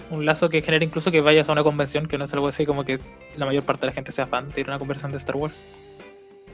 un 0.10 0.26
lazo 0.26 0.50
que 0.50 0.62
genera 0.62 0.84
incluso 0.84 1.12
que 1.12 1.22
vayas 1.22 1.50
a 1.50 1.52
una 1.52 1.64
convención, 1.64 2.08
que 2.08 2.18
no 2.18 2.26
es 2.26 2.34
algo 2.34 2.48
así 2.48 2.66
como 2.66 2.84
que 2.84 3.00
la 3.38 3.46
mayor 3.46 3.64
parte 3.64 3.82
de 3.82 3.88
la 3.88 3.94
gente 3.94 4.12
sea 4.12 4.28
fan 4.28 4.50
de 4.50 4.62
ir 4.62 4.68
a 4.68 4.72
una 4.72 4.80
conversación 4.80 5.12
de 5.12 5.18
Star 5.18 5.36
Wars. 5.36 5.56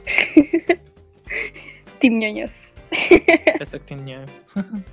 Team 2.00 2.18
ñoños. 2.18 2.50
Team 3.86 4.04
ñoños. 4.04 4.30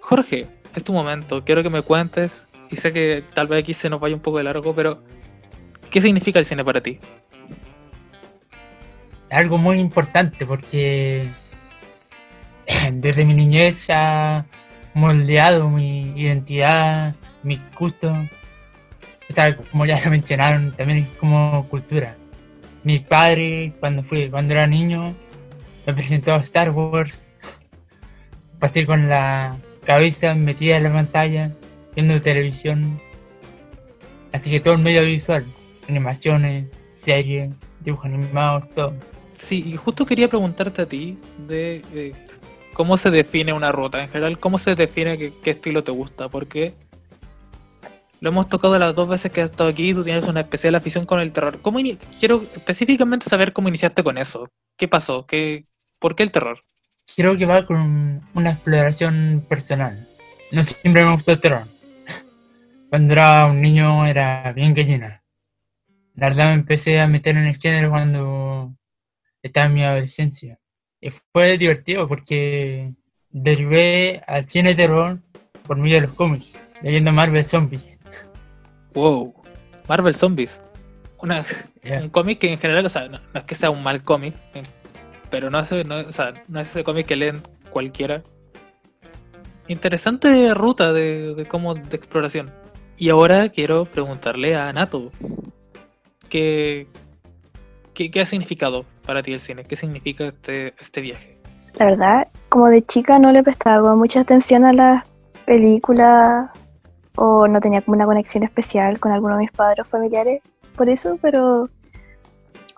Jorge, 0.00 0.46
es 0.74 0.84
tu 0.84 0.92
momento. 0.92 1.44
Quiero 1.44 1.62
que 1.62 1.70
me 1.70 1.82
cuentes. 1.82 2.46
Y 2.70 2.76
sé 2.76 2.92
que 2.92 3.22
tal 3.34 3.46
vez 3.46 3.62
aquí 3.62 3.72
se 3.74 3.88
nos 3.88 4.00
vaya 4.00 4.14
un 4.14 4.20
poco 4.20 4.38
de 4.38 4.44
largo, 4.44 4.74
pero 4.74 5.00
¿Qué 5.94 6.00
significa 6.00 6.40
el 6.40 6.44
cine 6.44 6.64
para 6.64 6.80
ti? 6.80 6.98
algo 9.30 9.58
muy 9.58 9.78
importante 9.78 10.44
porque 10.44 11.28
desde 12.92 13.24
mi 13.24 13.34
niñez 13.34 13.86
ha 13.90 14.46
moldeado 14.94 15.68
mi 15.68 16.12
identidad, 16.16 17.14
mi 17.42 17.60
gusto. 17.78 18.12
como 19.70 19.86
ya 19.86 20.00
lo 20.04 20.10
mencionaron, 20.10 20.72
también 20.76 21.08
como 21.18 21.66
cultura. 21.68 22.16
Mi 22.82 22.98
padre, 22.98 23.72
cuando 23.80 24.02
fui, 24.02 24.28
cuando 24.28 24.54
era 24.54 24.66
niño, 24.66 25.14
me 25.86 25.94
presentó 25.94 26.34
a 26.34 26.38
Star 26.38 26.70
Wars. 26.70 27.32
Pasé 28.58 28.86
con 28.86 29.08
la 29.08 29.56
cabeza 29.84 30.34
metida 30.34 30.76
en 30.76 30.84
la 30.84 30.92
pantalla, 30.92 31.52
viendo 31.94 32.20
televisión. 32.20 33.00
Así 34.32 34.50
que 34.50 34.60
todo 34.60 34.74
el 34.74 34.80
medio 34.80 35.02
visual, 35.04 35.44
animaciones, 35.88 36.66
series, 36.94 37.50
dibujos 37.80 38.06
animados, 38.06 38.68
todo. 38.74 38.94
Sí, 39.38 39.64
y 39.66 39.76
justo 39.76 40.06
quería 40.06 40.28
preguntarte 40.28 40.82
a 40.82 40.86
ti 40.86 41.18
de 41.46 41.82
eh, 41.92 42.14
cómo 42.74 42.98
se 42.98 43.10
define 43.10 43.54
una 43.54 43.72
ruta 43.72 44.02
en 44.02 44.10
general, 44.10 44.38
cómo 44.38 44.58
se 44.58 44.74
define 44.74 45.16
qué, 45.16 45.50
estilo 45.50 45.82
te 45.82 45.92
gusta, 45.92 46.28
porque 46.28 46.74
lo 48.20 48.28
hemos 48.28 48.48
tocado 48.48 48.78
las 48.78 48.94
dos 48.94 49.08
veces 49.08 49.32
que 49.32 49.40
has 49.40 49.50
estado 49.50 49.70
aquí, 49.70 49.94
tú 49.94 50.04
tienes 50.04 50.28
una 50.28 50.40
especial 50.40 50.74
afición 50.74 51.06
con 51.06 51.20
el 51.20 51.32
terror. 51.32 51.60
¿Cómo 51.62 51.78
quiero 52.18 52.42
específicamente 52.54 53.30
saber 53.30 53.52
cómo 53.52 53.68
iniciaste 53.68 54.02
con 54.02 54.18
eso. 54.18 54.50
¿Qué 54.76 54.88
pasó? 54.88 55.24
¿Qué, 55.24 55.64
¿Por 55.98 56.14
qué 56.16 56.24
el 56.24 56.30
terror? 56.30 56.60
Creo 57.16 57.36
que 57.36 57.46
va 57.46 57.64
con 57.64 58.22
una 58.34 58.50
exploración 58.50 59.44
personal. 59.48 60.06
No 60.50 60.62
siempre 60.62 61.04
me 61.04 61.12
gustó 61.12 61.32
el 61.32 61.40
terror. 61.40 61.66
Cuando 62.90 63.12
era 63.12 63.46
un 63.46 63.60
niño 63.60 64.04
era 64.06 64.52
bien 64.52 64.74
gallina. 64.74 65.22
La 66.14 66.28
verdad 66.28 66.46
me 66.46 66.54
empecé 66.54 67.00
a 67.00 67.08
meter 67.08 67.36
en 67.36 67.46
el 67.46 67.56
género 67.56 67.90
cuando 67.90 68.74
estaba 69.42 69.66
en 69.66 69.74
mi 69.74 69.82
adolescencia. 69.82 70.60
Y 71.04 71.10
fue 71.10 71.58
divertido 71.58 72.08
porque 72.08 72.94
derivé 73.28 74.22
al 74.26 74.48
cine 74.48 74.74
terror 74.74 75.20
por 75.64 75.76
medio 75.76 76.00
de 76.00 76.06
los 76.06 76.16
cómics, 76.16 76.64
leyendo 76.80 77.12
Marvel 77.12 77.44
Zombies. 77.44 77.98
Wow, 78.94 79.34
Marvel 79.86 80.14
Zombies. 80.14 80.62
Una, 81.18 81.44
Un 82.00 82.08
cómic 82.08 82.38
que 82.38 82.50
en 82.50 82.58
general, 82.58 82.86
o 82.86 82.88
sea, 82.88 83.08
no, 83.08 83.20
es 83.34 83.42
que 83.44 83.54
sea 83.54 83.68
un 83.68 83.82
mal 83.82 84.02
cómic, 84.02 84.34
pero 85.28 85.50
no 85.50 85.60
es, 85.60 85.70
no, 85.84 85.98
o 85.98 86.12
sea, 86.14 86.42
no 86.48 86.58
es 86.58 86.70
ese 86.70 86.84
cómic 86.84 87.06
que 87.06 87.16
leen 87.16 87.42
cualquiera. 87.68 88.22
Interesante 89.68 90.54
ruta 90.54 90.94
de, 90.94 91.34
de, 91.34 91.44
como 91.44 91.74
de 91.74 91.96
exploración. 91.96 92.50
Y 92.96 93.10
ahora 93.10 93.50
quiero 93.50 93.84
preguntarle 93.84 94.56
a 94.56 94.72
Nato, 94.72 95.12
¿qué, 97.94 98.20
ha 98.20 98.26
significado 98.26 98.84
para 99.06 99.22
ti 99.22 99.32
el 99.32 99.40
cine? 99.40 99.64
¿Qué 99.64 99.76
significa 99.76 100.24
este, 100.24 100.74
este 100.80 101.00
viaje? 101.00 101.38
La 101.78 101.86
verdad, 101.86 102.28
como 102.48 102.68
de 102.68 102.84
chica 102.84 103.18
no 103.18 103.32
le 103.32 103.42
prestaba 103.42 103.94
mucha 103.96 104.20
atención 104.20 104.64
a 104.64 104.72
las 104.72 105.04
películas 105.44 106.50
o 107.16 107.46
no 107.48 107.60
tenía 107.60 107.82
como 107.82 107.96
una 107.96 108.06
conexión 108.06 108.44
especial 108.44 108.98
con 108.98 109.12
alguno 109.12 109.36
de 109.36 109.42
mis 109.42 109.52
padres 109.52 109.86
familiares 109.86 110.42
por 110.76 110.88
eso, 110.88 111.18
pero 111.22 111.68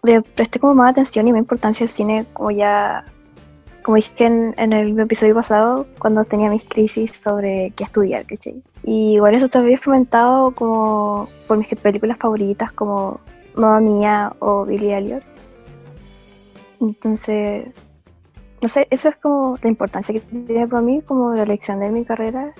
le 0.02 0.22
presté 0.22 0.58
como 0.60 0.74
más 0.74 0.90
atención 0.90 1.26
y 1.26 1.32
más 1.32 1.40
importancia 1.40 1.84
al 1.84 1.88
cine 1.88 2.26
como 2.32 2.50
ya, 2.50 3.04
como 3.82 3.96
dije 3.96 4.24
en, 4.24 4.54
en 4.58 4.72
el 4.72 4.98
episodio 4.98 5.34
pasado, 5.34 5.86
cuando 5.98 6.22
tenía 6.24 6.50
mis 6.50 6.64
crisis 6.64 7.12
sobre 7.12 7.72
qué 7.76 7.84
estudiar, 7.84 8.26
¿cachai? 8.26 8.62
Y 8.82 9.14
igual 9.14 9.34
eso 9.34 9.48
todavía 9.48 9.74
he 9.74 9.78
fomentado 9.78 10.52
como 10.52 11.28
por 11.46 11.58
mis 11.58 11.68
películas 11.68 12.18
favoritas 12.18 12.72
como 12.72 13.20
Mamma 13.56 13.80
Mía 13.80 14.36
o 14.38 14.64
Billy 14.64 14.92
Elliot. 14.92 15.22
Entonces, 16.80 17.68
no 18.60 18.68
sé, 18.68 18.86
eso 18.90 19.08
es 19.08 19.16
como 19.16 19.56
la 19.62 19.68
importancia 19.68 20.12
que 20.12 20.20
tiene 20.20 20.66
para 20.66 20.82
mí, 20.82 21.02
como 21.02 21.34
la 21.34 21.42
elección 21.42 21.80
de 21.80 21.90
mi 21.90 22.04
carrera, 22.04 22.54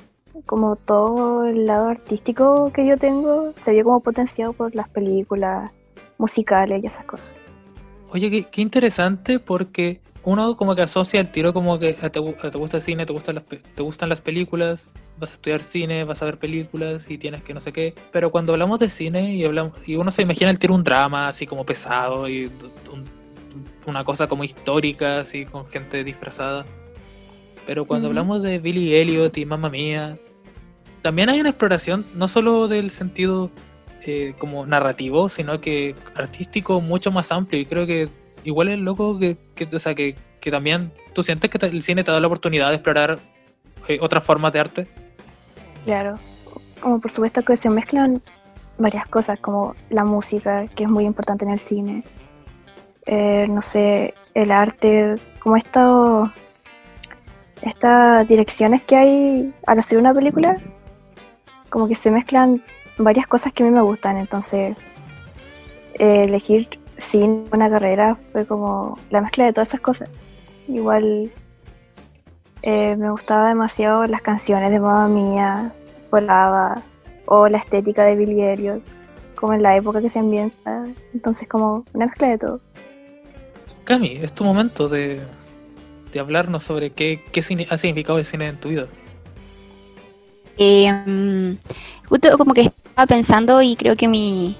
como 0.45 0.77
todo 0.77 1.47
el 1.47 1.67
lado 1.67 1.89
artístico 1.89 2.71
que 2.73 2.87
yo 2.87 2.97
tengo 2.97 3.53
se 3.55 3.73
vio 3.73 3.85
como 3.85 4.01
potenciado 4.01 4.53
por 4.53 4.75
las 4.75 4.89
películas 4.89 5.71
musicales 6.19 6.83
y 6.83 6.87
esas 6.87 7.05
cosas. 7.05 7.33
Oye, 8.11 8.31
qué, 8.31 8.45
qué 8.45 8.63
interesante 8.63 9.39
porque 9.39 10.01
uno 10.27 10.57
como 10.57 10.75
que 10.75 10.83
asocia 10.83 11.21
el 11.21 11.31
tiro 11.31 11.55
como 11.55 11.79
que 11.79 11.93
te, 11.93 12.11
te 12.11 12.19
gusta 12.59 12.77
el 12.79 12.83
cine, 12.83 13.07
te 13.07 13.13
gustan, 13.13 13.37
las, 13.37 13.45
te 13.45 13.83
gustan 13.83 14.09
las 14.09 14.21
películas, 14.21 14.91
vas 15.19 15.31
a 15.31 15.35
estudiar 15.35 15.61
cine, 15.61 16.03
vas 16.03 16.21
a 16.21 16.25
ver 16.25 16.39
películas 16.39 17.09
y 17.09 17.17
tienes 17.17 17.45
que 17.45 17.55
no 17.55 17.61
sé 17.61 17.73
qué. 17.73 17.95
Pero 18.11 18.33
cuando 18.33 18.53
hablamos 18.53 18.81
de 18.81 18.91
cine 18.91 19.37
y 19.37 19.45
hablamos 19.45 19.75
y 19.87 19.95
uno 19.95 20.11
se 20.11 20.23
imagina 20.23 20.51
el 20.51 20.59
tiro 20.59 20.75
un 20.75 20.83
drama 20.83 21.29
así 21.29 21.47
como 21.47 21.65
pesado 21.65 22.29
y 22.29 22.51
una 23.87 24.03
cosa 24.03 24.27
como 24.27 24.43
histórica, 24.43 25.21
así 25.21 25.45
con 25.45 25.69
gente 25.69 26.03
disfrazada. 26.03 26.67
Pero 27.65 27.85
cuando 27.85 28.09
hablamos 28.09 28.43
de 28.43 28.59
Billy 28.59 28.97
Elliot 28.97 29.39
y 29.39 29.47
Mamma 29.47 29.71
Mía, 29.71 30.19
también 31.03 31.29
hay 31.29 31.39
una 31.39 31.51
exploración 31.51 32.05
no 32.17 32.27
solo 32.27 32.67
del 32.67 32.91
sentido 32.91 33.53
eh, 34.05 34.35
como 34.39 34.67
narrativo, 34.67 35.29
sino 35.29 35.61
que 35.61 35.95
artístico 36.17 36.81
mucho 36.81 37.13
más 37.13 37.31
amplio. 37.31 37.61
Y 37.61 37.65
creo 37.65 37.87
que 37.87 38.09
igual 38.47 38.69
es 38.69 38.79
loco 38.79 39.19
que, 39.19 39.37
o 39.73 39.79
sea, 39.79 39.95
que, 39.95 40.17
también 40.51 40.93
tú 41.13 41.25
sientes 41.25 41.51
que 41.51 41.67
el 41.67 41.83
cine 41.83 42.05
te 42.05 42.13
da 42.13 42.21
la 42.21 42.29
oportunidad 42.29 42.69
de 42.69 42.77
explorar 42.77 43.19
eh, 43.89 43.99
otras 44.01 44.23
formas 44.23 44.53
de 44.53 44.61
arte. 44.61 44.87
Claro, 45.85 46.21
como 46.81 47.01
por 47.01 47.11
supuesto 47.11 47.43
que 47.43 47.57
se 47.57 47.69
mezclan 47.69 48.23
varias 48.79 49.09
cosas, 49.09 49.41
como 49.41 49.75
la 49.91 50.05
música, 50.05 50.69
que 50.69 50.85
es 50.85 50.89
muy 50.89 51.05
importante 51.05 51.45
en 51.45 51.51
el 51.51 51.59
cine, 51.59 52.05
eh, 53.07 53.49
no 53.49 53.61
sé, 53.61 54.15
el 54.35 54.53
arte, 54.53 55.17
como 55.41 55.57
estas 55.57 56.31
direcciones 58.29 58.83
que 58.83 58.97
hay 58.97 59.53
al 59.67 59.81
hacer 59.81 59.99
una 59.99 60.15
película, 60.15 60.55
como 61.71 61.89
que 61.89 61.97
se 61.97 62.13
mezclan 62.13 62.63
varias 62.99 63.27
cosas 63.27 63.53
que 63.53 63.65
a 63.65 63.67
mí 63.67 63.73
me 63.73 63.83
gustan, 63.83 64.17
entonces 64.17 64.77
eh, 65.99 66.23
elegir 66.25 66.69
sin 66.99 67.45
una 67.53 67.69
carrera 67.71 68.17
fue 68.17 68.47
como 68.47 68.99
la 69.11 69.21
mezcla 69.21 69.45
de 69.45 69.53
todas 69.53 69.69
esas 69.69 69.81
cosas. 69.81 70.09
Igual 70.69 71.31
eh, 72.63 72.97
me 72.97 73.11
gustaba 73.11 73.49
demasiado 73.49 74.07
las 74.07 74.23
canciones 74.23 74.71
de 74.71 74.81
Mamma 74.81 75.09
Mía, 75.09 75.73
Volaba, 76.11 76.83
o 77.27 77.49
la 77.49 77.59
estética 77.59 78.05
de 78.05 78.17
Billy 78.17 78.41
Elliot, 78.43 78.83
como 79.35 79.53
en 79.53 79.63
la 79.63 79.77
época 79.77 80.01
que 80.01 80.09
se 80.09 80.19
ambienta. 80.19 80.87
Entonces, 81.13 81.49
como 81.49 81.85
una 81.93 82.07
mezcla 82.07 82.29
de 82.29 82.39
todo. 82.39 82.61
Cami, 83.85 84.19
es 84.23 84.33
tu 84.33 84.45
momento 84.45 84.89
de, 84.89 85.21
de 86.13 86.21
hablarnos 86.21 86.65
sobre 86.65 86.91
qué, 86.91 87.23
qué 87.33 87.41
ha 87.71 87.77
significado 87.77 88.19
el 88.19 88.27
cine 88.27 88.49
en 88.49 88.59
tu 88.59 88.71
vida. 88.71 88.87
Eh, 90.59 91.59
justo 92.09 92.39
como 92.39 92.55
que 92.55 92.63
estaba 92.63 93.07
pensando 93.07 93.61
y 93.61 93.77
creo 93.77 93.95
que 93.97 94.09
mi, 94.09 94.57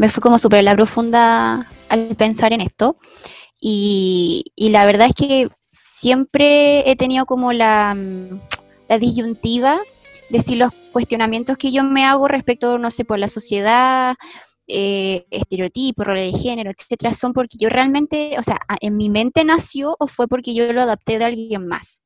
me 0.00 0.08
fui 0.08 0.22
como 0.22 0.38
súper 0.38 0.64
la 0.64 0.74
profunda 0.74 1.68
al 1.90 2.16
pensar 2.16 2.54
en 2.54 2.62
esto. 2.62 2.96
Y, 3.60 4.50
la 4.56 4.86
verdad 4.86 5.08
es 5.08 5.14
que 5.14 5.48
siempre 5.62 6.90
he 6.90 6.96
tenido 6.96 7.26
como 7.26 7.52
la, 7.52 7.94
la 8.88 8.98
disyuntiva 8.98 9.78
de 10.30 10.40
si 10.40 10.56
los 10.56 10.72
cuestionamientos 10.92 11.58
que 11.58 11.70
yo 11.70 11.84
me 11.84 12.06
hago 12.06 12.28
respecto, 12.28 12.78
no 12.78 12.90
sé, 12.90 13.04
por 13.04 13.18
la 13.18 13.28
sociedad, 13.28 14.16
eh, 14.66 15.26
estereotipos, 15.30 16.06
roles 16.06 16.32
de 16.32 16.38
género, 16.38 16.70
etcétera, 16.70 17.12
son 17.12 17.34
porque 17.34 17.58
yo 17.58 17.68
realmente, 17.68 18.38
o 18.38 18.42
sea, 18.42 18.58
en 18.80 18.96
mi 18.96 19.10
mente 19.10 19.44
nació 19.44 19.96
o 19.98 20.06
fue 20.06 20.28
porque 20.28 20.54
yo 20.54 20.72
lo 20.72 20.80
adapté 20.80 21.18
de 21.18 21.26
alguien 21.26 21.66
más. 21.66 22.04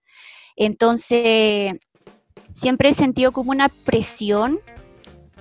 Entonces, 0.57 1.75
siempre 2.53 2.89
he 2.89 2.95
sentido 2.95 3.31
como 3.31 3.53
una 3.53 3.69
presión 3.69 4.59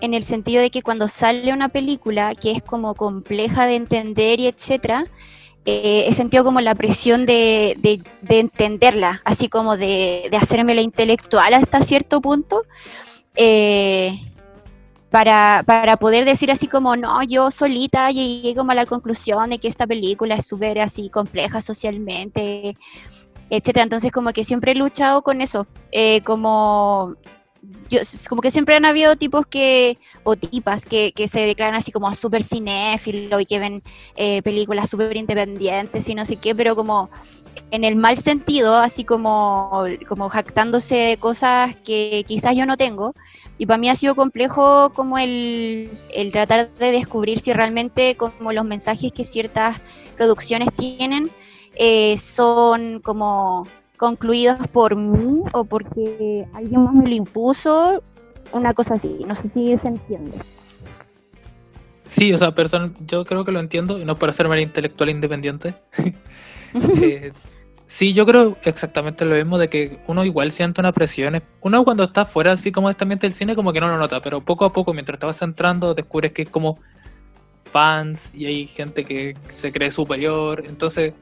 en 0.01 0.13
el 0.13 0.23
sentido 0.23 0.61
de 0.61 0.69
que 0.69 0.81
cuando 0.81 1.07
sale 1.07 1.53
una 1.53 1.69
película 1.69 2.35
que 2.35 2.51
es 2.51 2.61
como 2.61 2.95
compleja 2.95 3.65
de 3.65 3.75
entender 3.75 4.39
y 4.39 4.47
etcétera, 4.47 5.05
eh, 5.65 6.05
he 6.07 6.13
sentido 6.13 6.43
como 6.43 6.59
la 6.59 6.75
presión 6.75 7.25
de, 7.25 7.77
entenderla, 8.27 9.21
así 9.23 9.47
como 9.47 9.77
de, 9.77 10.29
hacerme 10.39 10.73
la 10.73 10.81
intelectual 10.81 11.53
hasta 11.53 11.81
cierto 11.81 12.19
punto, 12.19 12.63
eh, 13.35 14.19
para, 15.09 15.63
poder 15.99 16.25
decir 16.25 16.51
así 16.51 16.67
como, 16.67 16.95
no, 16.97 17.23
yo 17.23 17.51
solita 17.51 18.11
llegué 18.11 18.55
como 18.55 18.71
a 18.71 18.75
la 18.75 18.85
conclusión 18.85 19.51
de 19.51 19.59
que 19.59 19.67
esta 19.67 19.87
película 19.87 20.35
es 20.35 20.47
súper 20.47 20.79
así 20.79 21.09
compleja 21.09 21.61
socialmente, 21.61 22.75
etcétera. 23.49 23.83
Entonces 23.83 24.11
como 24.11 24.33
que 24.33 24.43
siempre 24.43 24.71
he 24.71 24.75
luchado 24.75 25.21
con 25.21 25.39
eso, 25.41 25.67
eh, 25.91 26.21
como 26.21 27.15
yo, 27.89 27.99
como 28.29 28.41
que 28.41 28.51
siempre 28.51 28.75
han 28.75 28.85
habido 28.85 29.15
tipos 29.15 29.45
que, 29.45 29.97
o 30.23 30.35
tipas 30.35 30.85
que, 30.85 31.11
que 31.13 31.27
se 31.27 31.41
declaran 31.41 31.75
así 31.75 31.91
como 31.91 32.11
súper 32.13 32.43
cinéfilo 32.43 33.39
y 33.39 33.45
que 33.45 33.59
ven 33.59 33.83
eh, 34.15 34.41
películas 34.41 34.89
súper 34.89 35.15
independientes 35.15 36.07
y 36.09 36.15
no 36.15 36.25
sé 36.25 36.37
qué, 36.37 36.55
pero 36.55 36.75
como 36.75 37.09
en 37.71 37.83
el 37.83 37.95
mal 37.95 38.17
sentido, 38.17 38.77
así 38.77 39.03
como, 39.03 39.85
como 40.07 40.29
jactándose 40.29 40.95
de 40.95 41.17
cosas 41.17 41.75
que 41.77 42.23
quizás 42.27 42.55
yo 42.55 42.65
no 42.65 42.77
tengo. 42.77 43.13
Y 43.57 43.65
para 43.65 43.77
mí 43.77 43.89
ha 43.89 43.95
sido 43.95 44.15
complejo 44.15 44.91
como 44.93 45.17
el, 45.17 45.89
el 46.11 46.31
tratar 46.31 46.71
de 46.73 46.91
descubrir 46.91 47.39
si 47.39 47.53
realmente 47.53 48.17
como 48.17 48.51
los 48.51 48.65
mensajes 48.65 49.11
que 49.11 49.23
ciertas 49.23 49.79
producciones 50.17 50.69
tienen 50.73 51.29
eh, 51.75 52.17
son 52.17 52.99
como 52.99 53.67
concluidos 54.03 54.67
por 54.67 54.97
mí 54.97 55.39
o 55.53 55.63
porque 55.63 56.45
alguien 56.53 56.83
más 56.83 56.93
me 56.93 57.07
lo 57.07 57.15
impuso, 57.15 58.03
una 58.51 58.73
cosa 58.73 58.95
así, 58.95 59.23
no 59.25 59.33
sé 59.33 59.47
si 59.47 59.77
se 59.77 59.87
entiende. 59.87 60.37
Sí, 62.09 62.33
o 62.33 62.37
sea, 62.37 62.53
person- 62.53 62.93
yo 63.07 63.23
creo 63.23 63.45
que 63.45 63.53
lo 63.53 63.61
entiendo, 63.61 63.97
y 63.97 64.03
no 64.03 64.17
para 64.19 64.33
ser 64.33 64.49
mera 64.49 64.61
intelectual 64.61 65.09
independiente. 65.09 65.73
Eh, 66.75 67.31
sí, 67.85 68.13
yo 68.13 68.25
creo 68.25 68.57
exactamente 68.63 69.25
lo 69.25 69.35
mismo 69.35 69.59
de 69.59 69.69
que 69.69 69.99
uno 70.07 70.25
igual 70.25 70.51
siente 70.51 70.81
una 70.81 70.91
presión. 70.91 71.39
Uno 71.61 71.83
cuando 71.83 72.03
está 72.03 72.25
fuera 72.25 72.51
así 72.53 72.71
como 72.71 72.87
de 72.87 72.93
este 72.93 73.03
ambiente 73.03 73.27
del 73.27 73.35
cine 73.35 73.53
como 73.55 73.71
que 73.71 73.79
no 73.79 73.87
lo 73.89 73.97
nota, 73.99 74.19
pero 74.23 74.41
poco 74.41 74.65
a 74.65 74.73
poco 74.73 74.91
mientras 74.91 75.19
te 75.19 75.27
vas 75.27 75.39
entrando 75.43 75.93
descubres 75.93 76.31
que 76.31 76.41
es 76.41 76.49
como 76.49 76.79
fans 77.71 78.33
y 78.33 78.47
hay 78.47 78.65
gente 78.65 79.05
que 79.05 79.37
se 79.49 79.71
cree 79.71 79.91
superior. 79.91 80.63
Entonces 80.65 81.13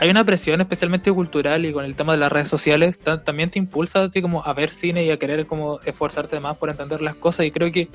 hay 0.00 0.10
una 0.10 0.24
presión 0.24 0.60
especialmente 0.60 1.12
cultural 1.12 1.64
y 1.66 1.72
con 1.72 1.84
el 1.84 1.94
tema 1.94 2.12
de 2.14 2.18
las 2.18 2.32
redes 2.32 2.48
sociales 2.48 2.98
ta- 2.98 3.22
también 3.22 3.50
te 3.50 3.58
impulsa 3.58 4.04
así 4.04 4.20
como 4.22 4.42
a 4.44 4.52
ver 4.54 4.70
cine 4.70 5.04
y 5.04 5.10
a 5.10 5.18
querer 5.18 5.46
como 5.46 5.78
esforzarte 5.84 6.40
más 6.40 6.56
por 6.56 6.70
entender 6.70 7.02
las 7.02 7.14
cosas 7.14 7.46
y 7.46 7.50
creo 7.50 7.70
que 7.70 7.88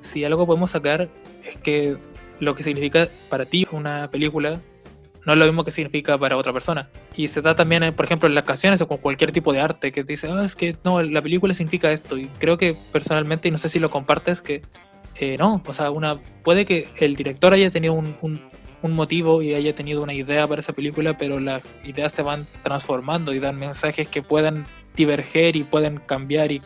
si 0.00 0.24
algo 0.24 0.46
podemos 0.46 0.70
sacar 0.70 1.08
es 1.46 1.58
que 1.58 1.96
lo 2.40 2.54
que 2.54 2.62
significa 2.64 3.06
para 3.28 3.44
ti 3.44 3.66
una 3.70 4.08
película 4.10 4.60
no 5.24 5.34
es 5.34 5.38
lo 5.38 5.44
mismo 5.44 5.62
que 5.62 5.70
significa 5.70 6.18
para 6.18 6.36
otra 6.36 6.52
persona. 6.52 6.88
Y 7.16 7.28
se 7.28 7.40
da 7.42 7.54
también, 7.54 7.84
eh, 7.84 7.92
por 7.92 8.06
ejemplo, 8.06 8.28
en 8.28 8.34
las 8.34 8.42
canciones 8.42 8.80
o 8.80 8.88
con 8.88 8.98
cualquier 8.98 9.30
tipo 9.30 9.52
de 9.52 9.60
arte 9.60 9.92
que 9.92 10.02
te 10.02 10.14
dice, 10.14 10.28
ah, 10.28 10.44
es 10.44 10.56
que 10.56 10.74
no, 10.82 11.00
la 11.00 11.22
película 11.22 11.54
significa 11.54 11.92
esto. 11.92 12.18
Y 12.18 12.26
creo 12.40 12.58
que 12.58 12.74
personalmente, 12.90 13.46
y 13.46 13.52
no 13.52 13.58
sé 13.58 13.68
si 13.68 13.78
lo 13.78 13.88
compartes, 13.88 14.42
que 14.42 14.62
eh, 15.20 15.36
no, 15.38 15.62
o 15.64 15.72
sea, 15.72 15.92
una 15.92 16.18
puede 16.42 16.66
que 16.66 16.88
el 16.98 17.14
director 17.14 17.52
haya 17.52 17.70
tenido 17.70 17.94
un, 17.94 18.16
un- 18.20 18.40
un 18.82 18.92
motivo 18.92 19.42
y 19.42 19.54
haya 19.54 19.74
tenido 19.74 20.02
una 20.02 20.12
idea 20.14 20.46
para 20.46 20.60
esa 20.60 20.72
película, 20.72 21.16
pero 21.16 21.38
las 21.40 21.62
ideas 21.84 22.12
se 22.12 22.22
van 22.22 22.46
transformando 22.62 23.32
y 23.32 23.38
dan 23.38 23.58
mensajes 23.58 24.08
que 24.08 24.22
puedan 24.22 24.64
diverger 24.96 25.56
y 25.56 25.62
pueden 25.64 25.98
cambiar 25.98 26.52
y 26.52 26.60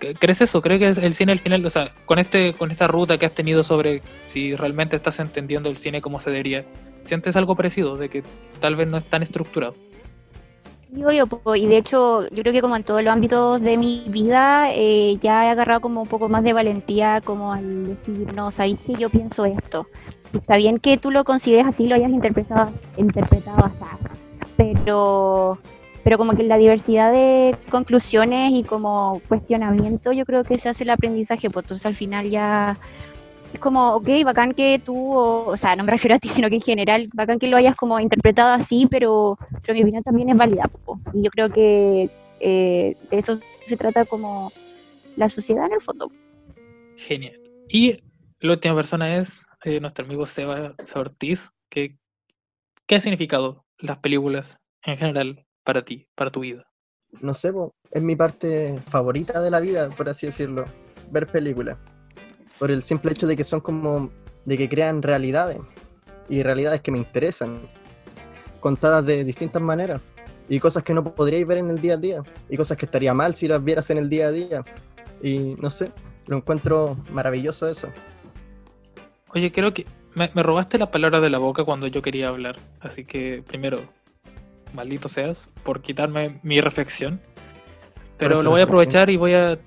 ¿Cre- 0.00 0.16
¿Crees 0.18 0.40
eso? 0.40 0.62
¿Crees 0.62 0.96
que 0.96 1.06
el 1.06 1.14
cine 1.14 1.32
al 1.32 1.38
final, 1.38 1.64
o 1.64 1.70
sea, 1.70 1.92
con 2.06 2.18
este 2.18 2.54
con 2.54 2.70
esta 2.70 2.86
ruta 2.86 3.18
que 3.18 3.26
has 3.26 3.32
tenido 3.32 3.62
sobre 3.62 4.02
si 4.26 4.54
realmente 4.56 4.96
estás 4.96 5.20
entendiendo 5.20 5.68
el 5.68 5.76
cine 5.76 6.00
como 6.00 6.18
se 6.20 6.30
debería, 6.30 6.64
sientes 7.04 7.36
algo 7.36 7.54
parecido 7.54 7.96
de 7.96 8.08
que 8.08 8.22
tal 8.60 8.74
vez 8.76 8.88
no 8.88 8.96
es 8.96 9.04
tan 9.04 9.22
estructurado? 9.22 9.74
Yo, 10.94 11.26
po, 11.26 11.56
y 11.56 11.66
de 11.66 11.78
hecho, 11.78 12.28
yo 12.28 12.42
creo 12.42 12.52
que 12.52 12.60
como 12.60 12.76
en 12.76 12.84
todos 12.84 13.02
los 13.02 13.10
ámbitos 13.10 13.62
de 13.62 13.78
mi 13.78 14.04
vida, 14.08 14.72
eh, 14.74 15.16
ya 15.22 15.46
he 15.46 15.48
agarrado 15.48 15.80
como 15.80 16.02
un 16.02 16.06
poco 16.08 16.28
más 16.28 16.44
de 16.44 16.52
valentía, 16.52 17.22
como 17.24 17.50
al 17.54 17.86
decir, 17.86 18.34
no, 18.34 18.50
sabéis 18.50 18.78
que 18.80 18.94
yo 18.96 19.08
pienso 19.08 19.46
esto. 19.46 19.86
Está 20.32 20.56
bien 20.56 20.78
que 20.78 20.96
tú 20.96 21.10
lo 21.10 21.24
consideres 21.24 21.66
así, 21.66 21.86
lo 21.86 21.94
hayas 21.94 22.10
interpretado, 22.10 22.72
interpretado 22.96 23.64
así, 23.64 23.84
pero, 24.56 25.58
pero 26.02 26.18
como 26.18 26.34
que 26.34 26.42
la 26.42 26.58
diversidad 26.58 27.12
de 27.12 27.56
conclusiones 27.70 28.52
y 28.52 28.62
como 28.62 29.20
cuestionamiento, 29.28 30.12
yo 30.12 30.24
creo 30.24 30.44
que 30.44 30.58
se 30.58 30.68
hace 30.68 30.84
el 30.84 30.90
aprendizaje, 30.90 31.50
pues 31.50 31.64
entonces 31.64 31.86
al 31.86 31.94
final 31.94 32.30
ya 32.30 32.78
es 33.52 33.60
como, 33.60 33.96
ok, 33.96 34.08
bacán 34.24 34.54
que 34.54 34.80
tú, 34.82 35.12
o, 35.14 35.56
sea, 35.56 35.76
no 35.76 35.84
me 35.84 35.92
refiero 35.92 36.14
a 36.14 36.18
ti, 36.18 36.28
sino 36.34 36.48
que 36.48 36.56
en 36.56 36.62
general, 36.62 37.08
bacán 37.12 37.38
que 37.38 37.48
lo 37.48 37.56
hayas 37.56 37.76
como 37.76 38.00
interpretado 38.00 38.54
así, 38.54 38.86
pero, 38.90 39.36
pero 39.64 39.74
mi 39.74 39.82
opinión 39.82 40.02
también 40.02 40.30
es 40.30 40.36
válida. 40.36 40.68
po. 40.84 40.98
Y 41.12 41.22
yo 41.22 41.30
creo 41.30 41.50
que 41.50 42.08
eh, 42.40 42.96
de 43.10 43.18
eso 43.18 43.38
se 43.66 43.76
trata 43.76 44.04
como 44.04 44.52
la 45.16 45.28
sociedad 45.28 45.66
en 45.66 45.74
el 45.74 45.82
fondo. 45.82 46.10
Genial. 46.96 47.38
Y 47.68 47.98
la 48.40 48.52
última 48.52 48.74
persona 48.74 49.16
es 49.16 49.44
eh, 49.64 49.80
nuestro 49.80 50.04
amigo 50.04 50.26
Seba, 50.26 50.74
Ortiz, 50.94 51.50
que 51.70 51.98
¿qué 52.86 52.96
ha 52.96 53.00
significado 53.00 53.64
las 53.78 53.98
películas 53.98 54.58
en 54.82 54.96
general 54.96 55.46
para 55.64 55.84
ti, 55.84 56.08
para 56.14 56.30
tu 56.30 56.40
vida? 56.40 56.72
no 57.20 57.34
sé, 57.34 57.52
es 57.90 58.02
mi 58.02 58.16
parte 58.16 58.80
favorita 58.88 59.40
de 59.40 59.50
la 59.50 59.60
vida, 59.60 59.88
por 59.90 60.08
así 60.08 60.26
decirlo, 60.26 60.64
ver 61.10 61.26
películas. 61.26 61.76
Por 62.58 62.70
el 62.70 62.82
simple 62.82 63.12
hecho 63.12 63.26
de 63.26 63.36
que 63.36 63.44
son 63.44 63.60
como, 63.60 64.10
de 64.44 64.56
que 64.56 64.68
crean 64.68 65.02
realidades, 65.02 65.58
y 66.28 66.42
realidades 66.42 66.80
que 66.80 66.90
me 66.90 66.98
interesan, 66.98 67.60
contadas 68.60 69.04
de 69.04 69.24
distintas 69.24 69.60
maneras, 69.60 70.00
y 70.48 70.58
cosas 70.58 70.82
que 70.82 70.94
no 70.94 71.04
podríais 71.04 71.46
ver 71.46 71.58
en 71.58 71.70
el 71.70 71.80
día 71.80 71.94
a 71.94 71.98
día, 71.98 72.22
y 72.48 72.56
cosas 72.56 72.78
que 72.78 72.86
estaría 72.86 73.12
mal 73.14 73.34
si 73.34 73.48
las 73.48 73.62
vieras 73.62 73.90
en 73.90 73.98
el 73.98 74.08
día 74.08 74.28
a 74.28 74.32
día. 74.32 74.64
Y 75.22 75.54
no 75.58 75.70
sé, 75.70 75.92
lo 76.26 76.36
encuentro 76.38 76.96
maravilloso 77.10 77.68
eso. 77.68 77.88
Oye, 79.34 79.52
creo 79.52 79.72
que 79.72 79.86
me, 80.14 80.30
me 80.34 80.42
robaste 80.42 80.78
la 80.78 80.90
palabra 80.90 81.20
de 81.20 81.30
la 81.30 81.38
boca 81.38 81.64
cuando 81.64 81.86
yo 81.86 82.02
quería 82.02 82.28
hablar, 82.28 82.56
así 82.80 83.04
que 83.04 83.42
primero, 83.46 83.82
maldito 84.74 85.08
seas 85.08 85.48
por 85.62 85.80
quitarme 85.80 86.38
mi 86.42 86.60
reflexión. 86.60 87.20
Pero 88.18 88.42
lo 88.42 88.50
voy 88.50 88.60
a 88.60 88.64
aprovechar 88.64 89.10
y 89.10 89.16
voy 89.16 89.34
a... 89.34 89.58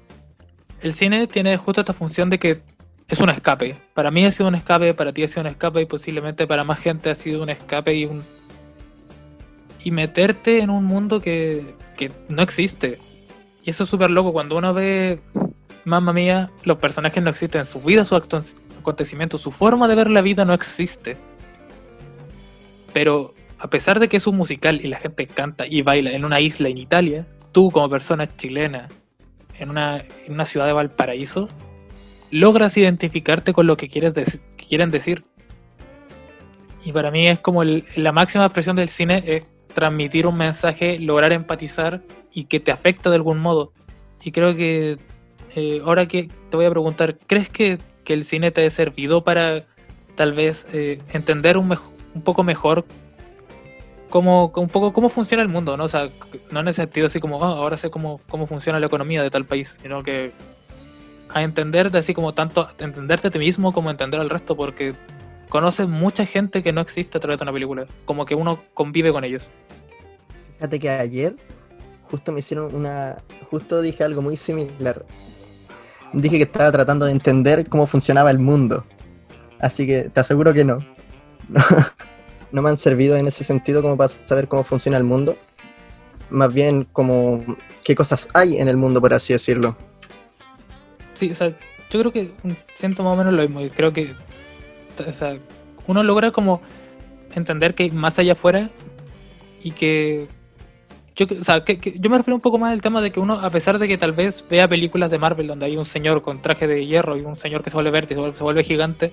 El 0.82 0.94
cine 0.94 1.28
tiene 1.28 1.58
justo 1.58 1.82
esta 1.82 1.94
función 1.94 2.30
de 2.30 2.40
que 2.40 2.62
es 3.08 3.20
un 3.20 3.30
escape. 3.30 3.78
Para 3.94 4.12
mí 4.12 4.26
ha 4.26 4.32
sido 4.32 4.48
un 4.48 4.56
escape, 4.56 4.94
para 4.94 5.12
ti 5.12 5.24
ha 5.24 5.28
sido 5.28 5.42
un 5.42 5.48
escape 5.48 5.82
y 5.82 5.86
posiblemente 5.86 6.48
para 6.48 6.64
más 6.64 6.80
gente 6.80 7.10
ha 7.10 7.16
sido 7.16 7.44
un 7.44 7.50
escape 7.50 7.94
y 7.96 8.06
un... 8.06 8.24
Y 9.84 9.92
meterte 9.92 10.60
en 10.62 10.70
un 10.70 10.86
mundo 10.86 11.20
que, 11.20 11.76
que 11.98 12.12
no 12.30 12.42
existe. 12.42 12.98
Y 13.64 13.72
eso 13.72 13.84
es 13.84 13.90
súper 13.90 14.10
loco. 14.10 14.32
Cuando 14.32 14.58
uno 14.58 14.74
ve, 14.74 15.20
mamma 15.84 16.14
mía, 16.14 16.50
los 16.64 16.78
personajes 16.78 17.22
no 17.22 17.30
existen. 17.30 17.66
Su 17.66 17.82
vida, 17.82 18.06
su 18.06 18.16
acto- 18.86 19.06
acontecimiento, 19.06 19.38
su 19.38 19.52
forma 19.52 19.88
de 19.88 19.96
ver 19.96 20.10
la 20.10 20.22
vida 20.22 20.46
no 20.46 20.54
existe. 20.54 21.18
Pero 22.94 23.34
a 23.60 23.70
pesar 23.70 24.00
de 24.00 24.08
que 24.08 24.18
es 24.18 24.28
un 24.28 24.38
musical 24.38 24.80
y 24.84 24.88
la 24.88 25.00
gente 25.00 25.28
canta 25.28 25.66
y 25.68 25.82
baila 25.82 26.12
en 26.12 26.26
una 26.26 26.40
isla 26.40 26.70
en 26.70 26.78
Italia, 26.78 27.26
tú 27.52 27.72
como 27.72 27.90
persona 27.90 28.28
chilena 28.36 28.88
en 29.58 29.70
una, 29.70 29.98
en 30.26 30.34
una 30.34 30.46
ciudad 30.46 30.66
de 30.66 30.74
Valparaíso, 30.74 31.50
logras 32.32 32.78
identificarte 32.78 33.54
con 33.54 33.68
lo 33.68 33.78
que, 33.78 33.90
quieres 33.90 34.42
quieren 34.70 34.92
decir. 34.92 35.26
Y 36.84 36.92
para 36.92 37.12
mí 37.12 37.28
es 37.28 37.40
como 37.40 37.64
la 37.64 38.12
máxima 38.12 38.46
expresión 38.46 38.76
del 38.76 38.90
cine 38.90 39.24
es 39.26 39.46
transmitir 39.74 40.28
un 40.28 40.38
mensaje, 40.38 41.00
lograr 41.00 41.34
empatizar 41.34 42.02
y 42.32 42.46
que 42.46 42.60
te 42.60 42.72
afecta 42.72 43.10
de 43.10 43.16
algún 43.16 43.40
modo. 43.40 43.74
Y 44.24 44.32
creo 44.32 44.56
que 44.56 44.98
eh, 45.56 45.82
ahora 45.84 46.08
que 46.08 46.30
te 46.50 46.58
voy 46.58 46.66
a 46.66 46.70
preguntar, 46.70 47.18
¿crees 47.28 47.50
que, 47.50 47.78
que 48.06 48.14
el 48.14 48.24
cine 48.24 48.52
te 48.52 48.66
ha 48.66 48.70
servido 48.70 49.24
para 49.24 49.64
tal 50.16 50.32
vez 50.34 50.66
eh, 50.72 51.00
entender 51.12 51.58
un, 51.58 51.78
poco 52.24 52.44
mejor 52.44 52.86
cómo, 54.10 54.54
un 54.56 54.70
poco 54.70 54.94
cómo 54.94 55.10
funciona 55.10 55.44
el 55.44 55.50
mundo? 55.50 55.76
¿no? 55.76 55.84
O 55.84 55.90
sea, 55.90 56.08
no 56.52 56.62
en 56.62 56.70
el 56.70 56.74
sentido 56.74 57.08
así 57.08 57.20
como, 57.20 57.44
"Ah, 57.44 57.50
ahora 57.50 57.76
sé 57.76 57.90
cómo, 57.90 58.22
cómo 58.30 58.48
funciona 58.48 58.80
la 58.80 58.86
economía 58.86 59.22
de 59.22 59.30
tal 59.30 59.44
país, 59.44 59.76
sino 59.82 60.04
que 60.04 60.32
a 61.34 61.44
entenderte 61.44 61.98
así 61.98 62.14
como 62.14 62.34
tanto, 62.34 62.70
entenderte 62.80 63.28
a 63.28 63.32
ti 63.32 63.40
mismo 63.40 63.74
como 63.74 63.92
entender 63.92 64.22
al 64.22 64.30
resto, 64.30 64.56
porque 64.56 64.94
conoces 65.50 65.88
mucha 65.88 66.26
gente 66.26 66.64
que 66.64 66.72
no 66.72 66.80
existe 66.80 67.18
a 67.18 67.22
través 67.22 67.40
de 67.40 67.44
una 67.44 67.52
película, 67.52 67.88
como 68.06 68.26
que 68.26 68.36
uno 68.36 68.62
convive 68.74 69.12
con 69.12 69.26
ellos. 69.26 69.50
Fíjate 70.56 70.80
que 70.80 70.90
ayer 70.90 71.36
justo 72.10 72.32
me 72.32 72.40
hicieron 72.40 72.74
una. 72.74 73.18
Justo 73.50 73.82
dije 73.82 74.04
algo 74.04 74.22
muy 74.22 74.38
similar. 74.38 75.06
Dije 76.16 76.38
que 76.38 76.44
estaba 76.44 76.72
tratando 76.72 77.06
de 77.06 77.12
entender 77.12 77.68
cómo 77.70 77.88
funcionaba 77.88 78.32
el 78.32 78.40
mundo. 78.40 78.86
Así 79.60 79.86
que 79.86 80.10
te 80.10 80.20
aseguro 80.20 80.54
que 80.54 80.64
no. 80.64 80.80
No, 82.52 82.62
me 82.62 82.70
han 82.70 82.78
servido 82.78 83.18
en 83.18 83.28
ese 83.28 83.44
sentido 83.44 83.82
como 83.82 83.98
para 83.98 84.14
saber 84.26 84.48
cómo 84.48 84.64
funciona 84.64 84.98
el 84.98 85.04
mundo. 85.04 85.36
Más 86.30 86.54
bien 86.54 86.86
como 86.86 87.44
qué 87.84 87.96
cosas 87.96 88.30
hay 88.34 88.58
en 88.58 88.70
el 88.70 88.78
mundo, 88.78 89.02
por 89.02 89.14
así 89.14 89.34
decirlo. 89.34 89.76
Sí, 91.16 91.32
o 91.32 91.36
sea, 91.36 91.50
yo 91.90 92.00
creo 92.00 92.14
que 92.14 92.32
siento 92.78 93.04
más 93.04 93.12
o 93.12 93.18
menos 93.18 93.34
lo 93.34 93.42
mismo. 93.42 93.60
creo 93.76 93.92
que 93.92 94.14
o 95.06 95.12
sea, 95.12 95.38
uno 95.88 96.04
logra 96.04 96.32
como 96.32 96.62
entender 97.34 97.76
que 97.76 97.84
hay 97.84 97.92
más 97.92 98.18
allá 98.20 98.34
afuera 98.34 98.70
y 99.64 99.72
que 99.72 100.28
yo, 101.16 101.26
o 101.40 101.44
sea, 101.44 101.64
que, 101.64 101.80
que 101.80 101.98
yo 102.00 102.10
me 102.10 102.18
refiero 102.18 102.36
un 102.36 102.42
poco 102.42 102.58
más 102.58 102.74
al 102.74 102.82
tema 102.82 103.02
de 103.02 103.12
que 103.12 103.20
uno, 103.20 103.34
a 103.36 103.50
pesar 103.50 103.80
de 103.80 103.88
que 103.88 103.98
tal 103.98 104.12
vez 104.12 104.44
vea 104.50 104.68
películas 104.68 105.10
de 105.12 105.18
Marvel 105.18 105.48
donde 105.48 105.66
hay 105.66 105.78
un 105.78 105.86
señor 105.86 106.22
con 106.22 106.42
traje 106.42 106.68
de 106.68 106.86
hierro 106.86 107.18
y 107.18 107.22
un 107.22 107.38
señor 107.38 107.64
que 107.64 107.70
se 107.70 107.76
vuelve 107.76 107.92
verde 107.92 108.16
se 108.16 108.20
vuelve, 108.20 108.38
se 108.38 108.44
vuelve 108.44 108.64
gigante, 108.64 109.12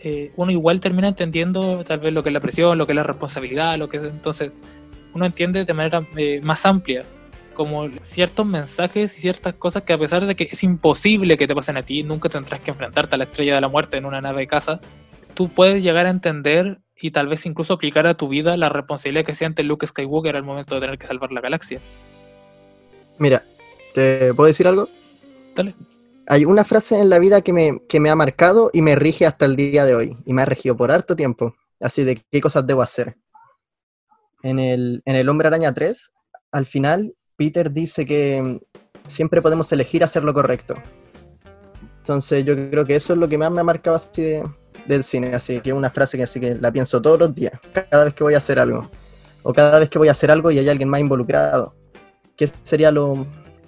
eh, 0.00 0.32
uno 0.36 0.52
igual 0.52 0.80
termina 0.80 1.08
entendiendo 1.08 1.82
tal 1.84 2.00
vez 2.00 2.12
lo 2.12 2.22
que 2.22 2.28
es 2.28 2.32
la 2.32 2.40
presión, 2.40 2.78
lo 2.78 2.86
que 2.86 2.92
es 2.92 2.96
la 2.96 3.02
responsabilidad, 3.02 3.78
lo 3.78 3.88
que 3.88 3.96
es 3.96 4.04
entonces 4.04 4.52
uno 5.14 5.24
entiende 5.24 5.64
de 5.64 5.74
manera 5.74 6.06
eh, 6.16 6.40
más 6.42 6.64
amplia 6.66 7.02
como 7.54 7.88
ciertos 8.02 8.46
mensajes 8.46 9.18
y 9.18 9.20
ciertas 9.20 9.54
cosas 9.54 9.82
que 9.82 9.92
a 9.92 9.98
pesar 9.98 10.24
de 10.26 10.36
que 10.36 10.44
es 10.44 10.62
imposible 10.62 11.36
que 11.36 11.48
te 11.48 11.56
pasen 11.56 11.76
a 11.76 11.82
ti, 11.82 12.04
nunca 12.04 12.28
tendrás 12.28 12.60
que 12.60 12.70
enfrentarte 12.70 13.16
a 13.16 13.18
la 13.18 13.24
estrella 13.24 13.56
de 13.56 13.60
la 13.60 13.66
muerte 13.66 13.96
en 13.96 14.04
una 14.04 14.20
nave 14.20 14.42
de 14.42 14.46
casa, 14.46 14.80
tú 15.34 15.48
puedes 15.48 15.82
llegar 15.82 16.06
a 16.06 16.10
entender 16.10 16.78
y 17.00 17.10
tal 17.10 17.28
vez 17.28 17.46
incluso 17.46 17.74
aplicar 17.74 18.06
a 18.06 18.14
tu 18.14 18.28
vida 18.28 18.56
la 18.56 18.68
responsabilidad 18.68 19.24
que 19.24 19.34
siente 19.34 19.62
Luke 19.62 19.86
Skywalker 19.86 20.36
al 20.36 20.42
momento 20.44 20.74
de 20.74 20.80
tener 20.80 20.98
que 20.98 21.06
salvar 21.06 21.32
la 21.32 21.40
galaxia. 21.40 21.80
Mira, 23.18 23.42
¿te 23.94 24.32
puedo 24.34 24.46
decir 24.46 24.66
algo? 24.66 24.88
Dale. 25.54 25.74
Hay 26.28 26.44
una 26.44 26.64
frase 26.64 26.98
en 27.00 27.08
la 27.08 27.18
vida 27.18 27.40
que 27.40 27.52
me, 27.52 27.80
que 27.88 28.00
me 28.00 28.10
ha 28.10 28.16
marcado 28.16 28.70
y 28.72 28.82
me 28.82 28.94
rige 28.96 29.26
hasta 29.26 29.46
el 29.46 29.56
día 29.56 29.84
de 29.84 29.94
hoy. 29.94 30.16
Y 30.26 30.32
me 30.34 30.42
ha 30.42 30.44
regido 30.44 30.76
por 30.76 30.90
harto 30.90 31.16
tiempo. 31.16 31.54
Así 31.80 32.04
de 32.04 32.22
qué 32.30 32.40
cosas 32.40 32.66
debo 32.66 32.82
hacer. 32.82 33.16
En 34.42 34.58
el, 34.58 35.02
en 35.04 35.16
el 35.16 35.28
Hombre 35.28 35.48
Araña 35.48 35.72
3, 35.72 36.12
al 36.52 36.66
final, 36.66 37.14
Peter 37.36 37.72
dice 37.72 38.04
que 38.04 38.42
mm, 38.42 39.08
siempre 39.08 39.40
podemos 39.42 39.72
elegir 39.72 40.04
hacer 40.04 40.22
lo 40.22 40.34
correcto. 40.34 40.74
Entonces 41.98 42.44
yo 42.44 42.54
creo 42.70 42.84
que 42.84 42.96
eso 42.96 43.14
es 43.14 43.18
lo 43.18 43.28
que 43.28 43.38
más 43.38 43.50
me 43.50 43.60
ha 43.60 43.64
marcado 43.64 43.96
así 43.96 44.22
de- 44.22 44.44
del 44.88 45.04
cine. 45.04 45.34
Así 45.34 45.60
que 45.60 45.70
es 45.70 45.76
una 45.76 45.90
frase 45.90 46.16
que 46.16 46.24
así 46.24 46.40
que 46.40 46.54
la 46.56 46.72
pienso 46.72 47.00
todos 47.00 47.18
los 47.18 47.34
días, 47.34 47.52
cada 47.72 48.04
vez 48.04 48.14
que 48.14 48.24
voy 48.24 48.34
a 48.34 48.38
hacer 48.38 48.58
algo. 48.58 48.90
O 49.42 49.52
cada 49.52 49.78
vez 49.78 49.88
que 49.88 49.98
voy 49.98 50.08
a 50.08 50.12
hacer 50.12 50.30
algo 50.30 50.50
y 50.50 50.58
hay 50.58 50.68
alguien 50.68 50.88
más 50.88 51.00
involucrado. 51.00 51.74
¿Qué 52.36 52.50
sería 52.62 52.90
lo, 52.90 53.26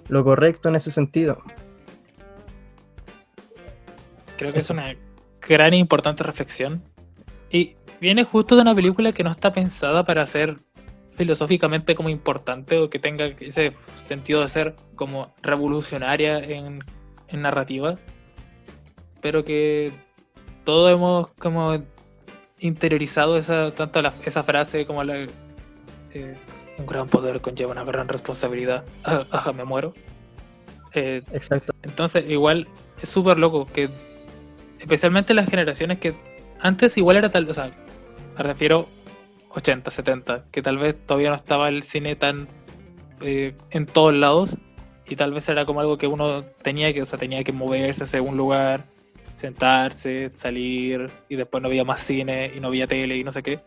lo 0.09 0.23
correcto 0.23 0.69
en 0.69 0.75
ese 0.75 0.91
sentido? 0.91 1.41
Creo 4.37 4.51
que 4.51 4.59
es 4.59 4.69
una 4.69 4.95
gran 5.47 5.73
e 5.73 5.77
importante 5.77 6.23
reflexión. 6.23 6.83
Y 7.49 7.75
viene 7.99 8.23
justo 8.23 8.55
de 8.55 8.61
una 8.61 8.75
película 8.75 9.11
que 9.11 9.23
no 9.23 9.31
está 9.31 9.53
pensada 9.53 10.05
para 10.05 10.25
ser 10.25 10.57
filosóficamente 11.11 11.95
como 11.95 12.09
importante 12.09 12.77
o 12.77 12.89
que 12.89 12.99
tenga 12.99 13.25
ese 13.25 13.73
sentido 14.05 14.41
de 14.41 14.47
ser 14.47 14.75
como 14.95 15.33
revolucionaria 15.41 16.39
en, 16.39 16.83
en 17.27 17.41
narrativa. 17.41 17.97
Pero 19.21 19.43
que 19.43 19.91
todos 20.63 20.91
hemos 20.93 21.27
como 21.39 21.81
interiorizado 22.59 23.37
esa, 23.37 23.71
tanto 23.71 24.01
la- 24.01 24.13
esa 24.25 24.43
frase 24.43 24.85
como 24.85 25.03
la... 25.03 25.25
eh, 26.13 26.37
un 26.77 26.85
gran 26.85 27.07
poder 27.07 27.41
conlleva 27.41 27.71
una 27.71 27.83
gran 27.83 28.07
responsabilidad. 28.07 28.83
Ajá, 29.03 29.51
me 29.53 29.63
muero. 29.65 29.93
Eh, 30.93 31.21
Exacto. 31.31 31.73
entonces, 31.83 32.25
igual 32.29 32.67
es 33.01 33.09
súper 33.09 33.37
loco 33.39 33.65
que, 33.65 33.89
especialmente 34.79 35.33
las 35.33 35.49
generaciones 35.49 35.99
que 35.99 36.13
antes 36.59 36.97
igual 36.97 37.17
era 37.17 37.29
tal, 37.29 37.49
o 37.49 37.53
sea, 37.53 37.71
me 38.37 38.43
refiero 38.43 38.87
80, 39.53 39.89
70, 39.91 40.45
que 40.51 40.61
tal 40.61 40.77
vez 40.77 40.95
todavía 41.05 41.29
no 41.29 41.35
estaba 41.35 41.69
el 41.69 41.83
cine 41.83 42.15
tan 42.15 42.47
eh, 43.21 43.55
en 43.69 43.85
todos 43.85 44.13
lados 44.13 44.57
y 45.07 45.15
tal 45.15 45.33
vez 45.33 45.47
era 45.49 45.65
como 45.65 45.79
algo 45.81 45.97
que 45.97 46.07
uno 46.07 46.43
tenía 46.61 46.93
que, 46.93 47.01
o 47.01 47.05
sea, 47.05 47.17
tenía 47.19 47.43
que 47.43 47.51
moverse 47.51 48.03
hacia 48.05 48.21
un 48.21 48.37
lugar, 48.37 48.83
sentarse, 49.41 50.29
salir 50.33 51.09
y 51.27 51.35
después 51.35 51.61
no 51.61 51.67
había 51.67 51.83
más 51.83 52.01
cine 52.01 52.51
y 52.55 52.59
no 52.59 52.67
había 52.67 52.87
tele 52.87 53.17
y 53.17 53.23
no 53.23 53.31
sé 53.31 53.41
qué. 53.43 53.59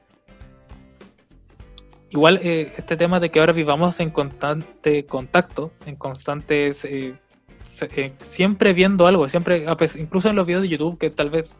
Igual 2.11 2.39
eh, 2.43 2.73
este 2.77 2.97
tema 2.97 3.19
de 3.19 3.31
que 3.31 3.41
ahora 3.41 3.53
vivamos 3.53 3.99
en 3.99 4.11
constante 4.11 5.05
contacto, 5.05 5.73
en 5.85 5.97
constantes 5.97 6.85
eh, 6.85 7.15
eh, 7.81 8.13
siempre 8.21 8.73
viendo 8.73 9.09
algo, 9.09 9.29
siempre, 9.29 9.67
incluso 9.99 10.29
en 10.31 10.37
los 10.37 10.47
videos 10.47 10.63
de 10.63 10.69
YouTube, 10.69 10.97
que 10.97 11.11
tal 11.11 11.31
vez. 11.31 11.57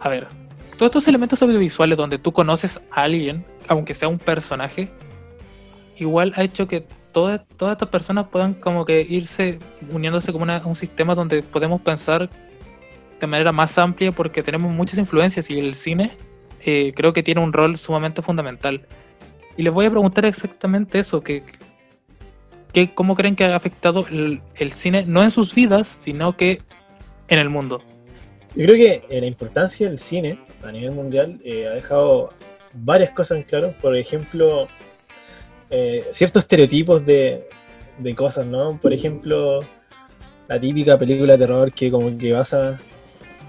A 0.00 0.08
ver, 0.08 0.26
todos 0.76 0.90
estos 0.90 1.06
elementos 1.06 1.40
audiovisuales 1.42 1.96
donde 1.96 2.18
tú 2.18 2.32
conoces 2.32 2.80
a 2.90 3.02
alguien, 3.02 3.44
aunque 3.68 3.94
sea 3.94 4.08
un 4.08 4.18
personaje, 4.18 4.90
igual 5.96 6.32
ha 6.34 6.42
hecho 6.42 6.66
que 6.66 6.84
todas, 7.12 7.46
todas 7.56 7.74
estas 7.74 7.88
personas 7.90 8.26
puedan 8.26 8.54
como 8.54 8.84
que 8.84 9.00
irse 9.08 9.60
uniéndose 9.92 10.32
como 10.32 10.42
una- 10.42 10.66
un 10.66 10.74
sistema 10.74 11.14
donde 11.14 11.42
podemos 11.42 11.80
pensar 11.80 12.28
de 13.24 13.28
manera 13.28 13.52
más 13.52 13.78
amplia 13.78 14.12
porque 14.12 14.42
tenemos 14.42 14.70
muchas 14.72 14.98
influencias 14.98 15.50
y 15.50 15.58
el 15.58 15.74
cine 15.74 16.10
eh, 16.64 16.92
creo 16.94 17.14
que 17.14 17.22
tiene 17.22 17.40
un 17.40 17.52
rol 17.52 17.76
sumamente 17.76 18.20
fundamental. 18.20 18.82
Y 19.56 19.62
les 19.62 19.72
voy 19.72 19.86
a 19.86 19.90
preguntar 19.90 20.26
exactamente 20.26 20.98
eso, 20.98 21.22
que, 21.22 21.42
que 22.72 22.92
cómo 22.92 23.16
creen 23.16 23.34
que 23.34 23.44
ha 23.44 23.56
afectado 23.56 24.06
el, 24.10 24.40
el 24.56 24.72
cine, 24.72 25.04
no 25.06 25.22
en 25.22 25.30
sus 25.30 25.54
vidas, 25.54 25.98
sino 26.02 26.36
que 26.36 26.60
en 27.28 27.38
el 27.38 27.48
mundo. 27.48 27.82
Yo 28.54 28.66
creo 28.66 28.76
que 28.76 29.04
eh, 29.08 29.20
la 29.20 29.26
importancia 29.26 29.88
del 29.88 29.98
cine 29.98 30.38
a 30.62 30.70
nivel 30.70 30.92
mundial 30.92 31.40
eh, 31.44 31.66
ha 31.66 31.70
dejado 31.70 32.32
varias 32.74 33.10
cosas 33.12 33.38
en 33.38 33.44
claro. 33.44 33.74
Por 33.80 33.96
ejemplo, 33.96 34.68
ciertos 36.12 36.44
estereotipos 36.44 37.04
de, 37.04 37.48
de 37.98 38.14
cosas, 38.14 38.46
¿no? 38.46 38.78
Por 38.80 38.92
ejemplo, 38.92 39.60
la 40.46 40.60
típica 40.60 40.98
película 40.98 41.32
de 41.32 41.38
terror 41.38 41.72
que 41.72 41.90
como 41.90 42.16
que 42.16 42.32
pasa 42.32 42.78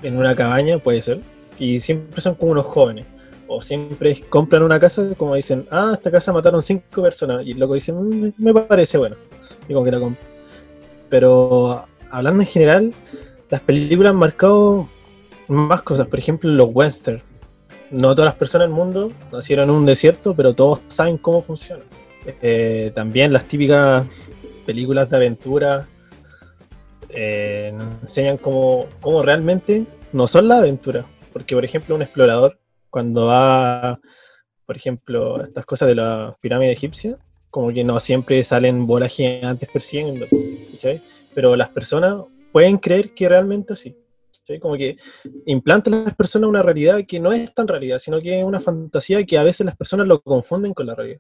en 0.06 0.18
una 0.18 0.36
cabaña, 0.36 0.78
puede 0.78 1.02
ser, 1.02 1.20
y 1.60 1.80
siempre 1.80 2.22
son 2.22 2.36
como 2.36 2.52
unos 2.52 2.66
jóvenes. 2.66 3.06
O 3.48 3.62
siempre 3.62 4.20
compran 4.30 4.64
una 4.64 4.80
casa 4.80 5.08
como 5.18 5.36
dicen, 5.36 5.66
ah, 5.70 5.92
esta 5.94 6.10
casa 6.10 6.34
mataron 6.34 6.62
cinco 6.62 7.04
personas. 7.04 7.46
Y 7.46 7.52
el 7.52 7.60
loco 7.60 7.76
dice, 7.76 7.94
"Mm, 7.94 8.34
me 8.38 8.54
parece 8.54 8.98
bueno. 8.98 9.16
Y 9.70 9.74
como 9.74 9.86
que 9.86 9.92
la 9.92 10.00
compra. 10.00 10.24
Pero 11.10 11.86
hablando 12.10 12.42
en 12.42 12.48
general, 12.48 12.94
las 13.50 13.62
películas 13.62 14.14
han 14.14 14.20
marcado 14.20 14.88
más 15.48 15.84
cosas. 15.84 16.08
Por 16.08 16.18
ejemplo, 16.18 16.50
los 16.52 16.70
western. 16.74 17.22
No 17.92 18.16
todas 18.16 18.30
las 18.30 18.36
personas 18.36 18.68
del 18.68 18.76
mundo 18.76 19.12
nacieron 19.32 19.70
en 19.70 19.76
un 19.76 19.86
desierto, 19.86 20.34
pero 20.34 20.54
todos 20.54 20.82
saben 20.88 21.18
cómo 21.20 21.44
funciona. 21.44 21.84
Eh, 22.42 22.92
también 22.96 23.32
las 23.32 23.48
típicas 23.48 24.08
películas 24.66 25.08
de 25.10 25.16
aventura 25.18 25.88
eh, 27.16 27.72
nos 27.74 28.02
enseñan 28.02 28.38
cómo, 28.38 28.88
cómo 29.02 29.24
realmente 29.24 29.86
no 30.12 30.28
son 30.28 30.48
la 30.48 30.58
aventura. 30.58 31.06
Porque, 31.34 31.56
por 31.56 31.66
ejemplo, 31.66 31.96
un 31.96 32.02
explorador, 32.02 32.60
cuando 32.90 33.28
va, 33.28 34.00
por 34.66 34.76
ejemplo, 34.76 35.38
a 35.38 35.44
estas 35.44 35.66
cosas 35.66 35.88
de 35.88 35.96
la 35.96 36.34
pirámide 36.42 36.72
egipcia, 36.72 37.18
como 37.50 37.72
que 37.74 37.84
no 37.84 38.00
siempre 38.00 38.44
salen 38.44 38.86
bolas 38.86 39.14
gigantes 39.14 39.70
persiguiendo. 39.72 40.26
Pero 41.34 41.56
las 41.56 41.70
personas 41.70 42.24
pueden 42.52 42.78
creer 42.78 43.14
que 43.14 43.28
realmente 43.28 43.74
así. 43.74 43.96
¿cachai? 44.40 44.60
Como 44.60 44.76
que 44.76 44.98
implantan 45.46 45.94
a 45.94 46.04
las 46.04 46.16
personas 46.16 46.50
una 46.50 46.64
realidad 46.64 47.02
que 47.08 47.20
no 47.20 47.34
es 47.34 47.54
tan 47.54 47.68
realidad, 47.68 47.98
sino 47.98 48.22
que 48.22 48.40
es 48.40 48.46
una 48.46 48.60
fantasía 48.60 49.26
que 49.26 49.38
a 49.38 49.44
veces 49.44 49.66
las 49.66 49.76
personas 49.76 50.08
lo 50.08 50.22
confunden 50.22 50.74
con 50.74 50.86
la 50.86 50.96
realidad. 50.96 51.20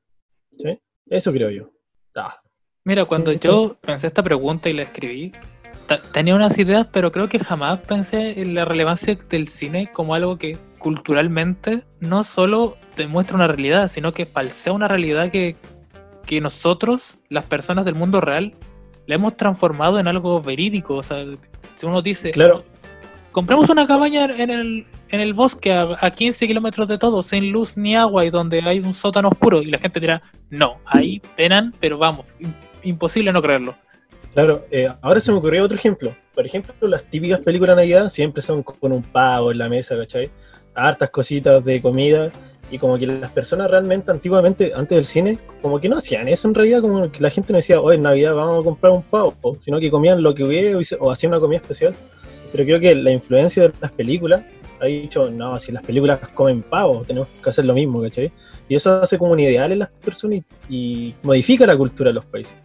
¿cachai? 0.51 0.81
Eso 1.07 1.31
creo 1.31 1.49
yo. 1.49 1.69
Ah, 2.15 2.39
Mira, 2.85 3.03
cuando 3.05 3.31
Sí, 3.33 3.39
yo 3.41 3.75
pensé 3.81 4.05
esta 4.05 4.21
pregunta 4.21 4.69
y 4.69 4.73
la 4.73 4.83
escribí, 4.83 5.31
tenía 6.11 6.35
unas 6.35 6.57
ideas, 6.57 6.87
pero 6.91 7.11
creo 7.11 7.29
que 7.29 7.39
jamás 7.39 7.79
pensé 7.79 8.41
en 8.41 8.55
la 8.55 8.65
relevancia 8.65 9.17
del 9.29 9.47
cine 9.47 9.91
como 9.91 10.15
algo 10.15 10.37
que 10.37 10.57
culturalmente 10.79 11.83
no 11.99 12.23
solo 12.23 12.77
demuestra 12.95 13.35
una 13.35 13.47
realidad, 13.47 13.87
sino 13.87 14.13
que 14.13 14.25
falsea 14.25 14.73
una 14.73 14.87
realidad 14.87 15.29
que, 15.29 15.55
que 16.25 16.41
nosotros, 16.41 17.17
las 17.29 17.43
personas 17.45 17.85
del 17.85 17.95
mundo 17.95 18.21
real, 18.21 18.53
la 19.07 19.15
hemos 19.15 19.35
transformado 19.37 19.99
en 19.99 20.07
algo 20.07 20.41
verídico. 20.41 20.95
O 20.95 21.03
sea, 21.03 21.23
si 21.75 21.85
uno 21.85 22.01
dice, 22.01 22.31
claro, 22.31 22.63
compramos 23.31 23.69
una 23.69 23.85
cabaña 23.85 24.25
en 24.25 24.49
el, 24.49 24.87
en 25.09 25.19
el 25.19 25.33
bosque 25.33 25.73
a, 25.73 25.87
a 25.99 26.11
15 26.11 26.47
kilómetros 26.47 26.87
de 26.87 26.97
todo, 26.97 27.21
sin 27.21 27.51
luz 27.51 27.77
ni 27.77 27.95
agua 27.95 28.25
y 28.25 28.29
donde 28.29 28.61
hay 28.61 28.79
un 28.79 28.93
sótano 28.93 29.27
oscuro. 29.27 29.61
Y 29.61 29.67
la 29.67 29.77
gente 29.77 29.99
dirá, 29.99 30.21
no, 30.49 30.77
ahí 30.85 31.21
penan, 31.35 31.73
pero 31.79 31.97
vamos, 31.97 32.35
im- 32.39 32.53
imposible 32.83 33.31
no 33.31 33.41
creerlo. 33.41 33.75
Claro, 34.35 34.65
eh, 34.69 34.89
ahora 35.01 35.21
se 35.21 35.31
me 35.31 35.37
ocurrió 35.37 35.63
otro 35.63 35.77
ejemplo. 35.77 36.13
Por 36.33 36.45
ejemplo, 36.45 36.89
las 36.89 37.05
típicas 37.05 37.39
películas 37.39 37.77
de 37.77 37.83
Navidad 37.83 38.09
siempre 38.09 38.41
son 38.41 38.63
con 38.63 38.91
un 38.91 39.01
pavo 39.01 39.49
en 39.49 39.57
la 39.57 39.69
mesa, 39.69 39.95
¿cachai? 39.97 40.29
Hartas 40.73 41.09
cositas 41.09 41.63
de 41.63 41.81
comida. 41.81 42.29
Y 42.69 42.77
como 42.77 42.97
que 42.97 43.07
las 43.07 43.31
personas 43.31 43.71
realmente 43.71 44.11
antiguamente, 44.11 44.73
antes 44.75 44.93
del 44.93 45.05
cine, 45.05 45.39
como 45.61 45.79
que 45.79 45.87
no 45.87 45.99
hacían 45.99 46.27
eso 46.27 46.49
en 46.49 46.53
realidad, 46.53 46.81
como 46.81 47.09
que 47.09 47.21
la 47.21 47.29
gente 47.29 47.53
no 47.53 47.57
decía, 47.57 47.79
hoy 47.79 47.95
en 47.95 48.01
Navidad 48.01 48.35
vamos 48.35 48.59
a 48.59 48.63
comprar 48.65 48.91
un 48.91 49.03
pavo, 49.03 49.37
sino 49.57 49.79
que 49.79 49.89
comían 49.89 50.21
lo 50.21 50.35
que 50.35 50.43
hubiera 50.43 50.77
o 50.99 51.11
hacían 51.11 51.31
una 51.31 51.39
comida 51.39 51.59
especial. 51.59 51.95
Pero 52.51 52.65
creo 52.65 52.79
que 52.81 52.93
la 52.93 53.11
influencia 53.11 53.63
de 53.63 53.73
las 53.79 53.93
películas 53.93 54.43
ha 54.81 54.85
dicho, 54.87 55.31
no, 55.31 55.57
si 55.59 55.71
las 55.71 55.83
películas 55.83 56.19
comen 56.33 56.61
pavo, 56.61 57.03
tenemos 57.07 57.29
que 57.41 57.49
hacer 57.49 57.63
lo 57.63 57.73
mismo, 57.73 58.01
¿cachai? 58.01 58.33
Y 58.67 58.75
eso 58.75 59.01
hace 59.01 59.17
como 59.17 59.31
un 59.31 59.39
ideal 59.39 59.71
en 59.71 59.79
las 59.79 59.91
personas 59.91 60.39
y, 60.67 60.75
y 61.07 61.15
modifica 61.23 61.65
la 61.65 61.77
cultura 61.77 62.09
de 62.09 62.15
los 62.15 62.25
países. 62.25 62.57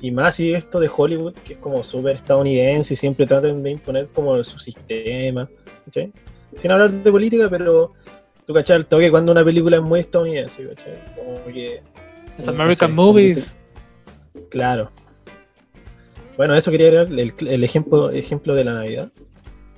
Y 0.00 0.10
más 0.10 0.34
si 0.36 0.52
esto 0.54 0.80
de 0.80 0.90
Hollywood, 0.94 1.34
que 1.44 1.54
es 1.54 1.58
como 1.58 1.82
súper 1.84 2.16
estadounidense 2.16 2.94
y 2.94 2.96
siempre 2.96 3.26
tratan 3.26 3.62
de 3.62 3.70
imponer 3.72 4.08
como 4.08 4.42
su 4.44 4.58
sistema. 4.58 5.48
Sin 6.56 6.70
hablar 6.70 6.90
de 6.90 7.10
política, 7.10 7.48
pero 7.50 7.92
tú 8.46 8.54
cachai 8.54 8.76
el 8.78 8.86
toque 8.86 9.10
cuando 9.10 9.32
una 9.32 9.44
película 9.44 9.76
es 9.76 9.82
muy 9.82 10.00
estadounidense, 10.00 10.66
¿cachai? 10.68 10.94
Como 11.16 11.44
que... 11.52 11.82
Es 12.38 12.46
no 12.46 12.52
American 12.52 12.90
sé, 12.90 12.94
Movies. 12.94 13.34
dice- 13.36 13.56
Claro. 14.50 14.90
Bueno, 16.36 16.54
eso 16.54 16.70
quería 16.70 16.88
agregar 16.88 17.18
el, 17.18 17.32
el 17.48 17.64
ejemplo, 17.64 18.10
ejemplo 18.10 18.54
de 18.54 18.64
la 18.64 18.74
Navidad. 18.74 19.10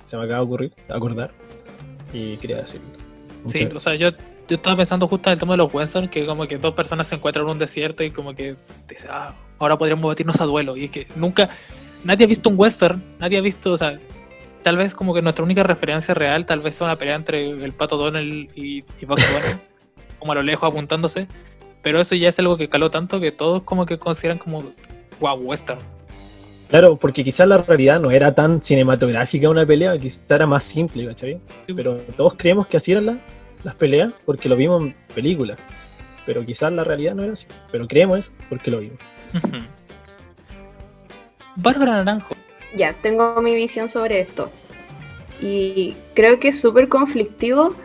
Se 0.05 0.15
me 0.17 0.23
acaba 0.23 0.39
de 0.39 0.45
ocurrir, 0.45 0.73
acordar. 0.89 1.31
Y 2.13 2.37
quería 2.37 2.57
decirlo. 2.57 2.87
Muchas 3.43 3.59
Sí, 3.61 3.69
o 3.75 3.79
sea, 3.79 3.95
yo 3.95 4.09
yo 4.47 4.55
estaba 4.55 4.75
pensando 4.75 5.07
justo 5.07 5.29
en 5.29 5.33
el 5.33 5.39
tema 5.39 5.53
de 5.53 5.57
los 5.57 5.73
western, 5.73 6.09
que 6.09 6.25
como 6.25 6.45
que 6.45 6.57
dos 6.57 6.73
personas 6.73 7.07
se 7.07 7.15
encuentran 7.15 7.45
en 7.45 7.51
un 7.51 7.59
desierto 7.59 8.03
y 8.03 8.11
como 8.11 8.35
que 8.35 8.55
dice, 8.87 9.07
ah, 9.09 9.33
ahora 9.61 9.77
podríamos 9.77 10.05
batirnos 10.07 10.39
a 10.41 10.45
duelo. 10.45 10.75
Y 10.77 10.85
es 10.85 10.91
que 10.91 11.07
nunca, 11.15 11.49
nadie 12.03 12.25
ha 12.25 12.27
visto 12.27 12.49
un 12.49 12.59
western, 12.59 13.03
nadie 13.19 13.37
ha 13.37 13.41
visto, 13.41 13.73
o 13.73 13.77
sea, 13.77 13.99
tal 14.63 14.77
vez 14.77 14.93
como 14.93 15.13
que 15.13 15.21
nuestra 15.21 15.43
única 15.43 15.63
referencia 15.63 16.13
real, 16.13 16.45
tal 16.45 16.59
vez 16.59 16.75
sea 16.75 16.87
una 16.87 16.95
pelea 16.95 17.15
entre 17.15 17.49
el 17.49 17.73
pato 17.73 17.97
Donald 17.97 18.49
y, 18.55 18.83
y 18.99 19.05
Bugs 19.05 19.25
Bunny, 19.31 19.61
como 20.19 20.31
a 20.31 20.35
lo 20.35 20.43
lejos 20.43 20.69
apuntándose. 20.69 21.27
Pero 21.81 21.99
eso 21.99 22.15
ya 22.15 22.29
es 22.29 22.37
algo 22.39 22.57
que 22.57 22.69
caló 22.69 22.91
tanto 22.91 23.19
que 23.19 23.31
todos 23.31 23.63
como 23.63 23.85
que 23.85 23.97
consideran 23.97 24.37
como, 24.37 24.63
wow, 25.19 25.35
western. 25.35 25.79
Claro, 26.69 26.95
porque 26.95 27.23
quizás 27.23 27.47
la 27.47 27.57
realidad 27.57 27.99
no 27.99 28.11
era 28.11 28.33
tan 28.33 28.63
cinematográfica 28.63 29.49
una 29.49 29.65
pelea, 29.65 29.97
quizás 29.97 30.23
era 30.29 30.45
más 30.45 30.63
simple, 30.63 31.05
¿cachai? 31.05 31.37
Pero 31.75 31.97
todos 32.15 32.35
creemos 32.37 32.67
que 32.67 32.77
así 32.77 32.93
eran 32.93 33.07
las, 33.07 33.17
las 33.63 33.75
peleas 33.75 34.13
porque 34.25 34.47
lo 34.47 34.55
vimos 34.55 34.83
en 34.83 34.95
películas. 35.13 35.57
Pero 36.25 36.45
quizás 36.45 36.71
la 36.71 36.83
realidad 36.83 37.15
no 37.15 37.23
era 37.23 37.33
así. 37.33 37.45
Pero 37.71 37.87
creemos 37.87 38.19
eso 38.19 38.31
porque 38.47 38.71
lo 38.71 38.79
vimos. 38.79 38.99
Bárbara 41.55 41.97
Naranjo. 41.97 42.35
Ya, 42.75 42.93
tengo 42.93 43.41
mi 43.41 43.55
visión 43.55 43.89
sobre 43.89 44.21
esto. 44.21 44.49
Y 45.41 45.95
creo 46.13 46.39
que 46.39 46.49
es 46.49 46.59
súper 46.59 46.87
conflictivo 46.87 47.75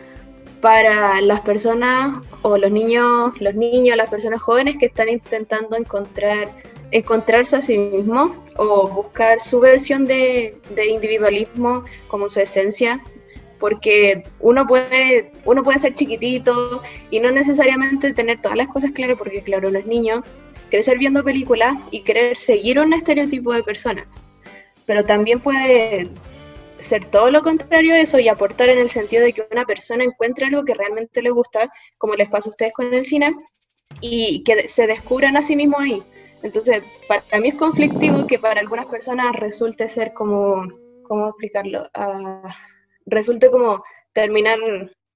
para 0.61 1.21
las 1.21 1.41
personas 1.41 2.23
o 2.41 2.57
los 2.57 2.71
niños, 2.71 3.33
los 3.39 3.55
niños, 3.55 3.97
las 3.97 4.09
personas 4.09 4.41
jóvenes 4.41 4.77
que 4.77 4.85
están 4.87 5.09
intentando 5.09 5.75
encontrar 5.75 6.49
encontrarse 6.91 7.57
a 7.57 7.61
sí 7.61 7.77
mismos 7.77 8.31
o 8.55 8.87
buscar 8.87 9.41
su 9.41 9.59
versión 9.59 10.05
de, 10.05 10.57
de 10.73 10.87
individualismo 10.87 11.83
como 12.07 12.29
su 12.29 12.39
esencia 12.39 13.01
porque 13.59 14.23
uno 14.39 14.65
puede 14.65 15.31
uno 15.45 15.63
puede 15.63 15.79
ser 15.79 15.93
chiquitito 15.93 16.81
y 17.09 17.19
no 17.19 17.31
necesariamente 17.31 18.13
tener 18.13 18.41
todas 18.41 18.57
las 18.57 18.67
cosas 18.67 18.91
claras 18.91 19.17
porque 19.17 19.41
claro 19.41 19.69
los 19.69 19.85
niños 19.85 20.23
crecer 20.69 20.97
viendo 20.97 21.23
películas 21.23 21.75
y 21.91 22.01
querer 22.01 22.37
seguir 22.37 22.79
un 22.79 22.93
estereotipo 22.93 23.53
de 23.53 23.63
persona 23.63 24.07
pero 24.87 25.03
también 25.03 25.39
puede 25.39 26.09
ser 26.79 27.05
todo 27.05 27.29
lo 27.29 27.43
contrario 27.43 27.93
a 27.93 27.99
eso 27.99 28.17
y 28.19 28.29
aportar 28.29 28.69
en 28.69 28.79
el 28.79 28.89
sentido 28.89 29.23
de 29.23 29.33
que 29.33 29.45
una 29.51 29.65
persona 29.65 30.03
encuentre 30.03 30.45
algo 30.47 30.63
que 30.63 30.73
realmente 30.73 31.21
le 31.21 31.29
gusta, 31.29 31.71
como 31.97 32.15
les 32.15 32.29
pasa 32.29 32.49
a 32.49 32.51
ustedes 32.51 32.73
con 32.73 32.91
el 32.91 33.05
cine, 33.05 33.31
y 33.99 34.43
que 34.43 34.69
se 34.69 34.87
descubran 34.87 35.37
a 35.37 35.41
sí 35.41 35.55
mismos 35.55 35.81
ahí. 35.81 36.03
Entonces, 36.41 36.83
para 37.07 37.41
mí 37.41 37.49
es 37.49 37.55
conflictivo 37.55 38.25
que 38.25 38.39
para 38.39 38.61
algunas 38.61 38.85
personas 38.85 39.35
resulte 39.35 39.89
ser 39.89 40.13
como, 40.13 40.67
¿cómo 41.03 41.29
explicarlo? 41.29 41.89
Ah, 41.93 42.55
resulte 43.05 43.51
como 43.51 43.83
terminar 44.13 44.59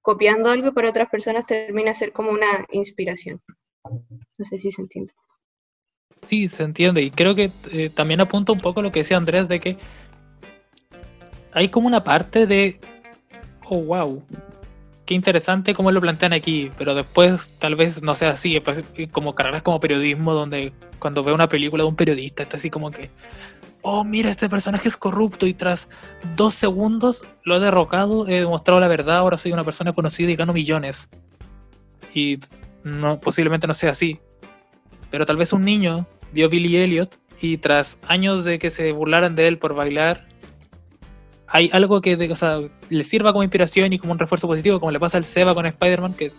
copiando 0.02 0.50
algo 0.50 0.68
y 0.68 0.72
para 0.72 0.90
otras 0.90 1.08
personas 1.08 1.46
termina 1.46 1.94
ser 1.94 2.12
como 2.12 2.30
una 2.30 2.66
inspiración. 2.72 3.40
No 4.36 4.44
sé 4.44 4.58
si 4.58 4.70
se 4.70 4.82
entiende. 4.82 5.14
Sí, 6.26 6.48
se 6.48 6.62
entiende. 6.62 7.02
Y 7.02 7.10
creo 7.10 7.34
que 7.34 7.52
eh, 7.70 7.90
también 7.90 8.20
apunta 8.20 8.52
un 8.52 8.60
poco 8.60 8.82
lo 8.82 8.92
que 8.92 9.00
decía 9.00 9.16
Andrés 9.16 9.48
de 9.48 9.60
que 9.60 9.78
hay 11.52 11.68
como 11.68 11.86
una 11.86 12.02
parte 12.04 12.46
de, 12.46 12.80
oh, 13.68 13.82
wow, 13.82 14.22
qué 15.04 15.14
interesante 15.14 15.74
cómo 15.74 15.90
lo 15.90 16.00
plantean 16.00 16.32
aquí, 16.32 16.70
pero 16.78 16.94
después 16.94 17.50
tal 17.58 17.74
vez 17.76 18.02
no 18.02 18.14
sea 18.14 18.30
así, 18.30 18.58
pues, 18.60 18.82
como 19.10 19.34
carreras 19.34 19.62
como 19.62 19.80
periodismo, 19.80 20.32
donde 20.32 20.72
cuando 20.98 21.22
veo 21.22 21.34
una 21.34 21.48
película 21.48 21.82
de 21.82 21.88
un 21.88 21.96
periodista 21.96 22.42
está 22.42 22.56
así 22.56 22.70
como 22.70 22.90
que, 22.90 23.10
oh, 23.82 24.04
mira, 24.04 24.30
este 24.30 24.48
personaje 24.48 24.88
es 24.88 24.96
corrupto 24.96 25.46
y 25.46 25.54
tras 25.54 25.88
dos 26.36 26.54
segundos 26.54 27.24
lo 27.44 27.56
he 27.56 27.60
derrocado, 27.60 28.28
he 28.28 28.40
demostrado 28.40 28.80
la 28.80 28.88
verdad, 28.88 29.16
ahora 29.16 29.36
soy 29.36 29.52
una 29.52 29.64
persona 29.64 29.92
conocida 29.92 30.30
y 30.30 30.36
gano 30.36 30.52
millones. 30.52 31.08
Y 32.14 32.38
no, 32.84 33.20
posiblemente 33.20 33.66
no 33.66 33.74
sea 33.74 33.90
así. 33.90 34.20
Pero 35.12 35.26
tal 35.26 35.36
vez 35.36 35.52
un 35.52 35.64
niño 35.64 36.06
vio 36.32 36.48
Billy 36.48 36.78
Elliot 36.78 37.20
y 37.40 37.58
tras 37.58 37.98
años 38.08 38.44
de 38.44 38.58
que 38.58 38.70
se 38.70 38.90
burlaran 38.92 39.36
de 39.36 39.46
él 39.46 39.58
por 39.58 39.74
bailar, 39.74 40.26
hay 41.46 41.68
algo 41.72 42.00
que 42.00 42.14
o 42.14 42.34
sea, 42.34 42.60
le 42.88 43.04
sirva 43.04 43.32
como 43.32 43.42
inspiración 43.42 43.92
y 43.92 43.98
como 43.98 44.12
un 44.12 44.18
refuerzo 44.18 44.48
positivo, 44.48 44.80
como 44.80 44.90
le 44.90 44.98
pasa 44.98 45.18
al 45.18 45.26
Seba 45.26 45.54
con 45.54 45.66
Spider-Man, 45.66 46.14
que, 46.14 46.32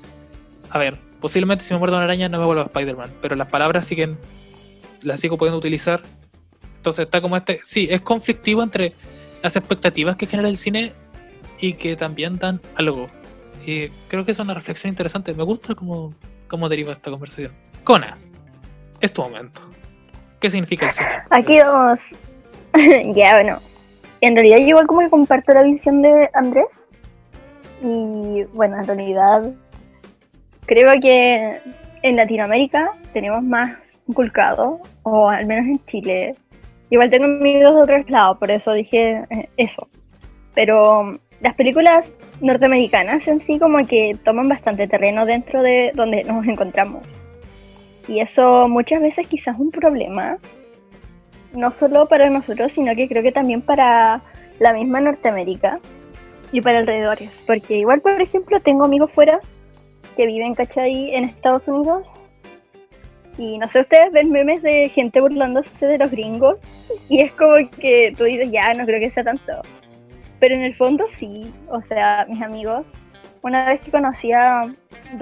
a 0.72 0.80
ver, 0.80 0.98
posiblemente 1.22 1.64
si 1.64 1.74
me 1.74 1.80
muerdo 1.80 1.98
una 1.98 2.06
araña 2.06 2.30
no 2.30 2.40
me 2.40 2.46
vuelvo 2.46 2.64
a 2.64 2.66
Spider-Man, 2.66 3.12
pero 3.22 3.36
las 3.36 3.48
palabras 3.48 3.86
siguen, 3.86 4.18
las 5.04 5.20
sigo 5.20 5.38
pudiendo 5.38 5.60
utilizar. 5.60 6.02
Entonces 6.78 7.06
está 7.06 7.22
como 7.22 7.38
este, 7.38 7.62
sí, 7.64 7.88
es 7.92 8.02
conflictivo 8.02 8.64
entre 8.64 8.94
las 9.44 9.56
expectativas 9.56 10.16
que 10.16 10.26
genera 10.26 10.50
el 10.50 10.58
cine 10.58 10.94
y 11.60 11.74
que 11.74 11.96
también 11.96 12.40
dan 12.40 12.60
algo. 12.76 13.08
Y 13.68 13.90
creo 14.08 14.26
que 14.26 14.32
es 14.32 14.40
una 14.40 14.56
reflexión 14.56 14.90
interesante. 14.90 15.34
Me 15.34 15.44
gusta 15.44 15.76
cómo, 15.76 16.16
cómo 16.48 16.68
deriva 16.70 16.92
esta 16.92 17.12
conversación. 17.12 17.52
Kona, 17.84 18.18
es 19.04 19.12
tu 19.12 19.22
momento. 19.22 19.62
¿Qué 20.40 20.50
significa 20.50 20.88
el 20.88 20.92
cine? 20.94 21.10
Aquí 21.30 21.60
vamos. 21.60 22.00
ya, 23.16 23.34
bueno. 23.34 23.60
En 24.22 24.34
realidad 24.34 24.60
yo 24.60 24.68
igual 24.68 24.88
como 24.88 25.02
que 25.02 25.10
comparto 25.10 25.54
la 25.54 25.64
visión 25.64 26.02
de 26.02 26.30
Andrés. 26.34 26.68
Y 27.82 28.44
bueno, 28.54 28.78
en 28.78 28.88
realidad 28.88 29.52
creo 30.66 30.94
que 31.02 31.60
en 32.02 32.16
Latinoamérica 32.16 32.92
tenemos 33.12 33.44
más 33.44 33.76
inculcado, 34.08 34.80
o 35.04 35.30
al 35.30 35.46
menos 35.48 35.66
en 35.66 35.86
Chile. 35.86 36.36
Igual 36.90 37.10
tengo 37.10 37.26
amigos 37.26 37.76
de 37.76 37.82
otros 37.82 38.10
lados, 38.10 38.38
por 38.38 38.52
eso 38.52 38.72
dije 38.72 39.26
eh, 39.30 39.50
eso. 39.58 39.90
Pero 40.56 41.20
las 41.42 41.56
películas 41.56 42.10
norteamericanas 42.40 43.28
en 43.28 43.42
sí 43.42 43.60
como 43.60 43.86
que 43.86 44.16
toman 44.24 44.48
bastante 44.48 44.88
terreno 44.88 45.26
dentro 45.26 45.62
de 45.62 45.92
donde 45.94 46.24
nos 46.24 46.46
encontramos. 46.48 47.04
Y 48.08 48.20
eso 48.20 48.68
muchas 48.68 49.02
veces 49.02 49.28
quizás 49.28 49.56
es 49.56 49.62
un 49.62 49.72
problema, 49.72 50.38
no 51.54 51.72
solo 51.72 52.08
para 52.08 52.30
nosotros, 52.30 52.72
sino 52.72 52.96
que 52.96 53.08
creo 53.08 53.24
que 53.24 53.32
también 53.32 53.62
para 53.62 54.22
la 54.60 54.74
misma 54.74 55.02
Norteamérica 55.02 55.80
y 56.52 56.62
para 56.62 56.80
alrededores. 56.80 57.32
Porque 57.48 57.80
igual, 57.80 58.02
por 58.02 58.22
ejemplo, 58.22 58.60
tengo 58.60 58.86
amigos 58.86 59.12
fuera 59.12 59.40
que 60.16 60.28
viven, 60.28 60.54
¿cachai? 60.54 61.16
En 61.16 61.26
Estados 61.26 61.68
Unidos. 61.68 62.08
Y 63.38 63.58
no 63.58 63.68
sé, 63.68 63.82
ustedes 63.82 64.12
ven 64.12 64.32
memes 64.32 64.62
de 64.62 64.90
gente 64.90 65.20
burlándose 65.20 65.86
de 65.86 65.98
los 65.98 66.12
gringos. 66.12 66.58
Y 67.10 67.22
es 67.22 67.32
como 67.34 67.56
que 67.80 68.14
tú 68.18 68.26
dices, 68.26 68.52
ya, 68.52 68.74
no 68.74 68.86
creo 68.86 69.00
que 69.00 69.10
sea 69.10 69.24
tanto. 69.24 69.62
Pero 70.40 70.56
en 70.56 70.62
el 70.62 70.76
fondo 70.76 71.06
sí. 71.18 71.52
O 71.70 71.82
sea, 71.82 72.26
mis 72.30 72.42
amigos, 72.42 72.86
una 73.44 73.66
vez 73.66 73.82
que 73.82 73.92
conocí 73.92 74.32
a 74.32 74.72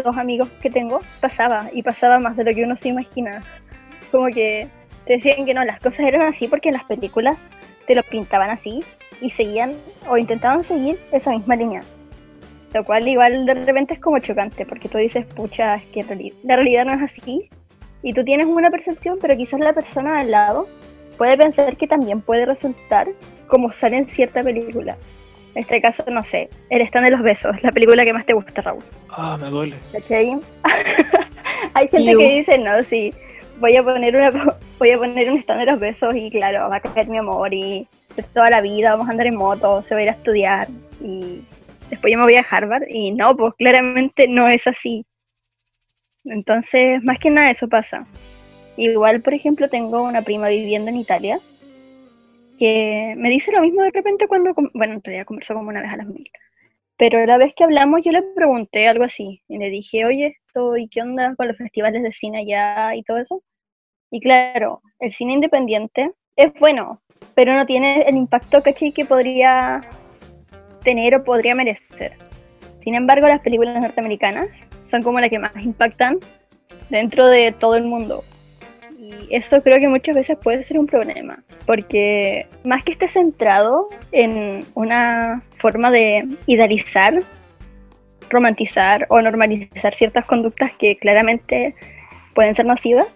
dos 0.04 0.18
amigos 0.18 0.48
que 0.62 0.70
tengo, 0.70 1.02
pasaba. 1.20 1.70
Y 1.74 1.84
pasaba 1.84 2.20
más 2.20 2.38
de 2.38 2.44
lo 2.44 2.54
que 2.54 2.64
uno 2.64 2.76
se 2.76 2.90
imagina. 2.90 3.42
Como 4.12 4.28
que 4.28 4.68
te 5.06 5.14
decían 5.14 5.46
que 5.46 5.54
no, 5.54 5.66
las 5.66 5.80
cosas 5.80 6.06
eran 6.06 6.22
así 6.22 6.48
porque 6.48 6.70
en 6.70 6.76
las 6.76 6.86
películas 6.86 7.38
te 7.88 7.96
lo 7.96 8.04
pintaban 8.04 8.52
así 8.52 8.84
y 9.20 9.32
seguían 9.32 9.74
o 10.08 10.18
intentaban 10.18 10.64
seguir 10.64 10.98
esa 11.12 11.32
misma 11.32 11.56
línea. 11.56 11.82
Lo 12.74 12.86
cual 12.86 13.08
igual 13.08 13.46
de 13.46 13.56
repente 13.56 13.96
es 13.96 14.00
como 14.00 14.20
chocante 14.20 14.66
porque 14.66 14.88
tú 14.88 15.00
dices, 15.00 15.26
pucha, 15.26 15.76
es 15.76 15.86
que 15.86 16.32
la 16.44 16.56
realidad 16.56 16.86
no 16.86 16.94
es 16.94 17.02
así. 17.02 17.50
Y 18.04 18.14
tú 18.14 18.24
tienes 18.24 18.48
una 18.48 18.70
percepción, 18.70 19.18
pero 19.20 19.36
quizás 19.36 19.60
la 19.60 19.74
persona 19.74 20.20
al 20.20 20.32
lado 20.32 20.68
puede 21.18 21.38
pensar 21.38 21.76
que 21.76 21.88
también 21.88 22.22
puede 22.22 22.46
resultar 22.46 23.08
como 23.48 23.72
sale 23.72 23.98
en 23.98 24.08
cierta 24.08 24.42
película. 24.42 24.96
En 25.54 25.62
este 25.62 25.82
caso, 25.82 26.04
no 26.10 26.24
sé, 26.24 26.50
El 26.70 26.82
stand 26.82 27.06
de 27.06 27.12
los 27.12 27.22
besos, 27.22 27.62
la 27.62 27.72
película 27.72 28.06
que 28.06 28.14
más 28.14 28.26
te 28.26 28.34
gusta, 28.34 28.62
Raúl. 28.62 28.84
Ah, 29.10 29.38
me 29.40 29.50
duele. 29.50 29.76
¿Cachai? 29.92 30.40
Hay 31.74 31.88
gente 31.90 32.16
que 32.16 32.36
dice, 32.38 32.58
no, 32.58 32.82
sí, 32.84 33.14
voy 33.60 33.76
a 33.76 33.84
poner 33.84 34.16
una 34.16 34.32
voy 34.80 34.92
a 34.92 34.98
poner 34.98 35.30
un 35.32 35.38
stand 35.40 35.60
de 35.60 35.66
los 35.66 35.80
besos 35.80 36.16
y 36.16 36.32
claro, 36.32 36.70
va 36.70 36.78
a 36.78 36.80
caer 36.80 37.08
mi 37.08 37.18
amor 37.18 37.54
y 37.54 37.88
toda 38.34 38.50
la 38.50 38.62
vida 38.62 38.92
vamos 38.92 39.08
a 39.08 39.12
andar 39.12 39.28
en 39.28 39.36
moto, 39.36 39.82
se 39.84 39.94
va 39.94 40.00
a 40.00 40.04
ir 40.04 40.10
a 40.10 40.14
estudiar 40.14 40.68
y 41.02 41.42
después 41.90 42.12
yo 42.12 42.20
me 42.20 42.26
voy 42.26 42.36
a 42.36 42.46
Harvard 42.50 42.84
y 42.90 43.12
no, 43.12 43.36
pues 43.36 43.54
claramente 43.56 44.28
no 44.28 44.48
es 44.48 44.68
así. 44.68 45.06
Entonces, 46.26 47.04
más 47.04 47.18
que 47.20 47.30
nada 47.30 47.52
eso 47.52 47.68
pasa. 47.68 48.06
Igual, 48.78 49.22
por 49.22 49.34
ejemplo, 49.34 49.70
tengo 49.70 50.02
una 50.02 50.22
prima 50.22 50.48
viviendo 50.48 50.90
en 50.90 50.98
Italia 50.98 51.40
que 52.62 53.16
me 53.18 53.32
dice 53.32 53.52
lo 53.52 53.60
mismo 53.60 53.82
de 53.82 53.90
repente 53.90 54.28
cuando, 54.28 54.54
bueno, 54.76 54.94
en 54.94 55.04
realidad 55.04 55.26
conversó 55.26 55.56
como 55.56 55.70
una 55.70 55.82
vez 55.82 55.92
a 55.94 55.98
las 55.98 56.06
mil. 56.06 56.30
Pero 56.96 57.26
la 57.26 57.40
vez 57.40 57.56
que 57.56 57.64
hablamos 57.64 58.02
yo 58.06 58.12
le 58.12 58.22
pregunté 58.22 58.88
algo 58.88 59.04
así 59.04 59.42
y 59.48 59.58
le 59.58 59.72
dije, 59.72 60.06
oye, 60.06 60.28
esto, 60.28 60.78
¿y 60.78 60.88
qué 60.88 61.02
onda 61.02 61.34
con 61.36 61.48
los 61.48 61.58
festivales 61.58 62.04
de 62.04 62.12
cine 62.12 62.42
allá 62.42 62.94
y 62.94 63.02
todo 63.02 63.18
eso? 63.18 63.42
Y 64.12 64.20
claro, 64.20 64.84
el 65.00 65.12
cine 65.12 65.34
independiente 65.34 66.12
es 66.36 66.54
bueno, 66.60 67.02
pero 67.34 67.56
no 67.56 67.66
tiene 67.66 68.04
el 68.04 68.16
impacto 68.16 68.62
que 68.62 69.06
podría 69.06 69.82
tener 70.84 71.16
o 71.16 71.24
podría 71.24 71.56
merecer. 71.56 72.14
Sin 72.84 72.94
embargo, 72.94 73.28
las 73.28 73.42
películas 73.42 73.82
norteamericanas 73.82 74.50
son 74.92 75.02
como 75.02 75.20
las 75.20 75.32
que 75.32 75.40
más 75.40 75.56
impactan 75.56 76.20
dentro 76.92 77.26
de 77.26 77.54
todo 77.54 77.76
el 77.76 77.86
mundo. 77.86 78.24
Y 79.12 79.36
eso 79.36 79.62
creo 79.62 79.80
que 79.80 79.90
muchas 79.90 80.16
veces 80.16 80.38
puede 80.42 80.64
ser 80.64 80.80
un 80.80 80.88
problema, 80.88 81.44
porque 81.66 82.48
más 82.64 82.84
que 82.84 82.94
esté 82.94 83.08
centrado 83.08 83.90
en 84.12 84.62
una 84.74 85.44
forma 85.58 85.92
de 85.92 86.28
idealizar 86.46 87.22
romantizar 88.32 89.06
o 89.10 89.22
normalizar 89.22 89.94
ciertas 89.94 90.26
conductas 90.26 90.72
que 90.80 90.96
claramente 90.96 91.76
pueden 92.34 92.56
ser 92.56 92.66
nocivas, 92.66 93.08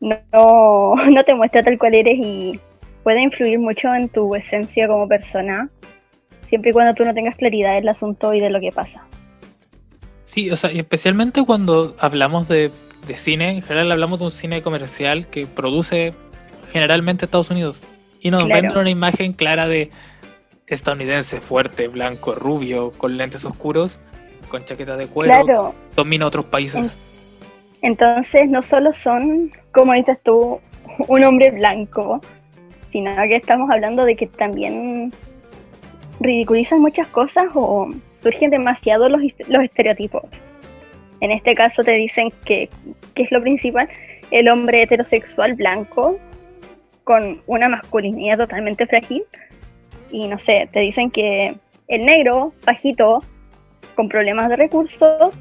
no, 0.00 0.94
no 1.10 1.24
te 1.24 1.34
muestra 1.34 1.62
tal 1.62 1.78
cual 1.78 1.94
eres 1.94 2.18
y 2.18 2.58
puede 3.02 3.20
influir 3.20 3.58
mucho 3.58 3.94
en 3.94 4.08
tu 4.08 4.34
esencia 4.34 4.88
como 4.88 5.06
persona, 5.06 5.68
siempre 6.48 6.70
y 6.70 6.72
cuando 6.72 6.94
tú 6.94 7.04
no 7.04 7.14
tengas 7.14 7.36
claridad 7.36 7.74
del 7.74 7.88
asunto 7.88 8.34
y 8.34 8.40
de 8.40 8.50
lo 8.50 8.60
que 8.60 8.72
pasa. 8.72 9.04
Sí, 10.24 10.50
o 10.50 10.56
sea, 10.56 10.70
especialmente 10.70 11.44
cuando 11.44 11.94
hablamos 11.98 12.48
de, 12.48 12.70
de 13.06 13.16
cine, 13.16 13.50
en 13.50 13.62
general 13.62 13.90
hablamos 13.92 14.20
de 14.20 14.26
un 14.26 14.30
cine 14.30 14.62
comercial 14.62 15.26
que 15.26 15.46
produce 15.46 16.14
generalmente 16.70 17.24
Estados 17.24 17.50
Unidos 17.50 17.82
y 18.20 18.30
nos 18.30 18.44
Claro. 18.44 18.62
venden 18.62 18.78
una 18.78 18.90
imagen 18.90 19.32
clara 19.32 19.66
de 19.66 19.90
estadounidense 20.66 21.40
fuerte, 21.40 21.88
blanco, 21.88 22.34
rubio, 22.34 22.92
con 22.96 23.16
lentes 23.16 23.44
oscuros, 23.44 23.98
con 24.48 24.64
chaqueta 24.64 24.96
de 24.96 25.06
cuero, 25.06 25.32
Claro, 25.44 25.74
domina 25.96 26.26
otros 26.26 26.44
países. 26.46 26.96
entonces 27.82 28.48
no 28.48 28.62
solo 28.62 28.92
son, 28.92 29.50
como 29.72 29.92
dices 29.94 30.18
tú, 30.22 30.60
un 31.08 31.24
hombre 31.24 31.50
blanco, 31.50 32.20
sino 32.90 33.14
que 33.16 33.36
estamos 33.36 33.70
hablando 33.70 34.04
de 34.04 34.14
que 34.16 34.26
también 34.26 35.12
ridiculizan 36.20 36.80
muchas 36.80 37.06
cosas 37.08 37.46
o 37.54 37.90
surgen 38.22 38.50
demasiado 38.50 39.08
los, 39.08 39.20
los 39.48 39.64
estereotipos. 39.64 40.22
En 41.22 41.30
este 41.30 41.54
caso 41.54 41.84
te 41.84 41.92
dicen 41.92 42.32
que, 42.44 42.68
que 43.14 43.22
es 43.22 43.30
lo 43.30 43.40
principal, 43.40 43.88
el 44.32 44.48
hombre 44.48 44.82
heterosexual 44.82 45.54
blanco 45.54 46.18
con 47.04 47.40
una 47.46 47.68
masculinidad 47.68 48.38
totalmente 48.38 48.88
frágil 48.88 49.22
y 50.10 50.26
no 50.26 50.36
sé, 50.40 50.68
te 50.72 50.80
dicen 50.80 51.12
que 51.12 51.54
el 51.86 52.04
negro 52.04 52.52
bajito 52.66 53.22
con 53.94 54.08
problemas 54.08 54.48
de 54.48 54.56
recursos 54.56 55.32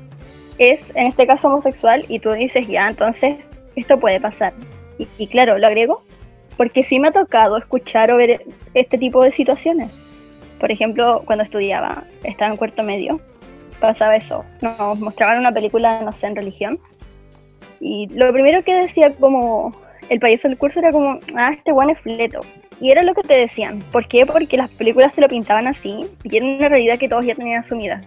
es 0.60 0.96
en 0.96 1.08
este 1.08 1.26
caso 1.26 1.48
homosexual 1.48 2.06
y 2.08 2.20
tú 2.20 2.32
dices 2.34 2.68
ya, 2.68 2.88
entonces 2.88 3.38
esto 3.76 4.00
puede 4.00 4.22
pasar. 4.22 4.54
Y, 5.00 5.08
y 5.18 5.26
claro, 5.26 5.58
lo 5.58 5.66
agrego 5.66 6.04
porque 6.58 6.84
sí 6.84 7.00
me 7.00 7.08
ha 7.08 7.12
tocado 7.12 7.58
escuchar 7.58 8.12
o 8.12 8.18
ver 8.18 8.46
este 8.76 9.00
tipo 9.00 9.24
de 9.24 9.32
situaciones. 9.32 9.90
Por 10.60 10.72
ejemplo, 10.72 11.24
cuando 11.26 11.44
estudiaba, 11.44 12.04
estaba 12.24 12.52
en 12.52 12.58
cuarto 12.58 12.84
medio, 12.84 13.20
pasaba 13.82 14.16
eso. 14.16 14.46
Nos 14.62 15.00
mostraban 15.00 15.40
una 15.40 15.52
película, 15.52 16.02
no 16.02 16.14
sé, 16.14 16.28
en 16.28 16.38
religión. 16.38 16.80
Y 17.82 18.08
lo 18.14 18.32
primero 18.32 18.64
que 18.64 18.76
decía 18.76 19.12
como 19.20 19.76
el 20.10 20.20
payaso 20.20 20.48
del 20.48 20.58
curso 20.58 20.80
era 20.80 20.92
como, 20.92 21.20
ah, 21.36 21.52
este 21.52 21.72
guan 21.72 21.90
es 21.90 22.00
fleto. 22.00 22.40
Y 22.80 22.92
era 22.92 23.04
lo 23.04 23.14
que 23.14 23.24
te 23.24 23.34
decían. 23.34 23.84
¿Por 23.92 24.08
qué? 24.08 24.26
Porque 24.26 24.58
las 24.58 24.72
películas 24.72 25.14
se 25.14 25.22
lo 25.22 25.28
pintaban 25.28 25.68
así 25.68 26.08
y 26.24 26.38
era 26.38 26.46
una 26.46 26.70
realidad 26.70 26.98
que 26.98 27.10
todos 27.10 27.26
ya 27.26 27.36
tenían 27.36 27.60
asumida. 27.60 28.02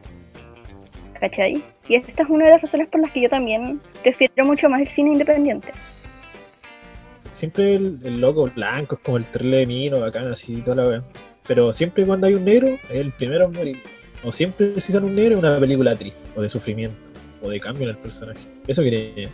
¿Cachai? 1.21 1.63
Y 1.89 1.97
esta 1.97 2.23
es 2.23 2.29
una 2.29 2.47
de 2.47 2.53
las 2.53 2.63
razones 2.63 2.89
por 2.89 3.01
las 3.01 3.11
que 3.13 3.21
yo 3.21 3.29
también 3.29 3.81
prefiero 4.03 4.45
mucho 4.45 4.69
más 4.69 4.81
el 4.81 4.89
cine 4.89 5.13
independiente. 5.13 5.69
Siempre 7.33 7.75
el, 7.75 7.99
el 8.05 8.21
loco 8.21 8.49
blanco 8.55 8.95
es 8.95 9.01
como 9.03 9.17
el 9.17 9.25
trele 9.27 9.59
de 9.59 9.67
mino, 9.67 10.01
bacán, 10.01 10.31
así 10.31 10.63
toda 10.63 10.77
la 10.77 10.89
wea. 10.89 11.01
Pero 11.47 11.73
siempre 11.73 12.07
cuando 12.07 12.27
hay 12.27 12.35
un 12.35 12.45
negro, 12.45 12.69
es 12.91 12.99
el 12.99 13.13
primero 13.13 13.47
en 13.47 13.53
morir. 13.53 13.83
O 14.25 14.33
siempre 14.33 14.81
si 14.81 14.93
sale 14.93 15.07
un 15.07 15.15
negro 15.15 15.35
es 15.35 15.41
una 15.45 15.59
película 15.59 15.95
triste, 15.97 16.21
o 16.37 16.41
de 16.43 16.49
sufrimiento, 16.49 16.97
o 17.43 17.49
de 17.51 17.61
cambio 17.61 17.85
en 17.85 17.91
el 17.91 17.99
personaje. 17.99 18.41
Eso 18.67 18.83
quería. 18.83 19.29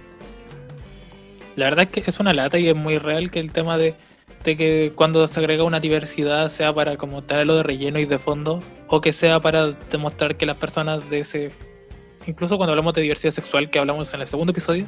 La 1.56 1.66
verdad 1.66 1.88
es 1.92 2.02
que 2.04 2.10
es 2.10 2.20
una 2.20 2.32
lata 2.32 2.58
y 2.58 2.68
es 2.68 2.76
muy 2.76 2.98
real 2.98 3.30
que 3.30 3.38
el 3.40 3.52
tema 3.52 3.76
de, 3.76 3.94
de 4.44 4.56
que 4.56 4.92
cuando 4.94 5.26
se 5.28 5.38
agrega 5.40 5.64
una 5.64 5.80
diversidad 5.80 6.48
sea 6.50 6.72
para 6.74 6.96
como 6.96 7.22
traerlo 7.22 7.56
de 7.56 7.62
relleno 7.62 7.98
y 7.98 8.04
de 8.04 8.18
fondo, 8.18 8.60
o 8.88 9.00
que 9.00 9.12
sea 9.12 9.40
para 9.40 9.72
demostrar 9.90 10.36
que 10.36 10.46
las 10.46 10.56
personas 10.56 11.08
de 11.10 11.20
ese, 11.20 11.50
incluso 12.26 12.56
cuando 12.56 12.72
hablamos 12.72 12.94
de 12.94 13.02
diversidad 13.02 13.32
sexual, 13.32 13.68
que 13.70 13.78
hablamos 13.78 14.12
en 14.14 14.20
el 14.20 14.26
segundo 14.26 14.52
episodio, 14.52 14.86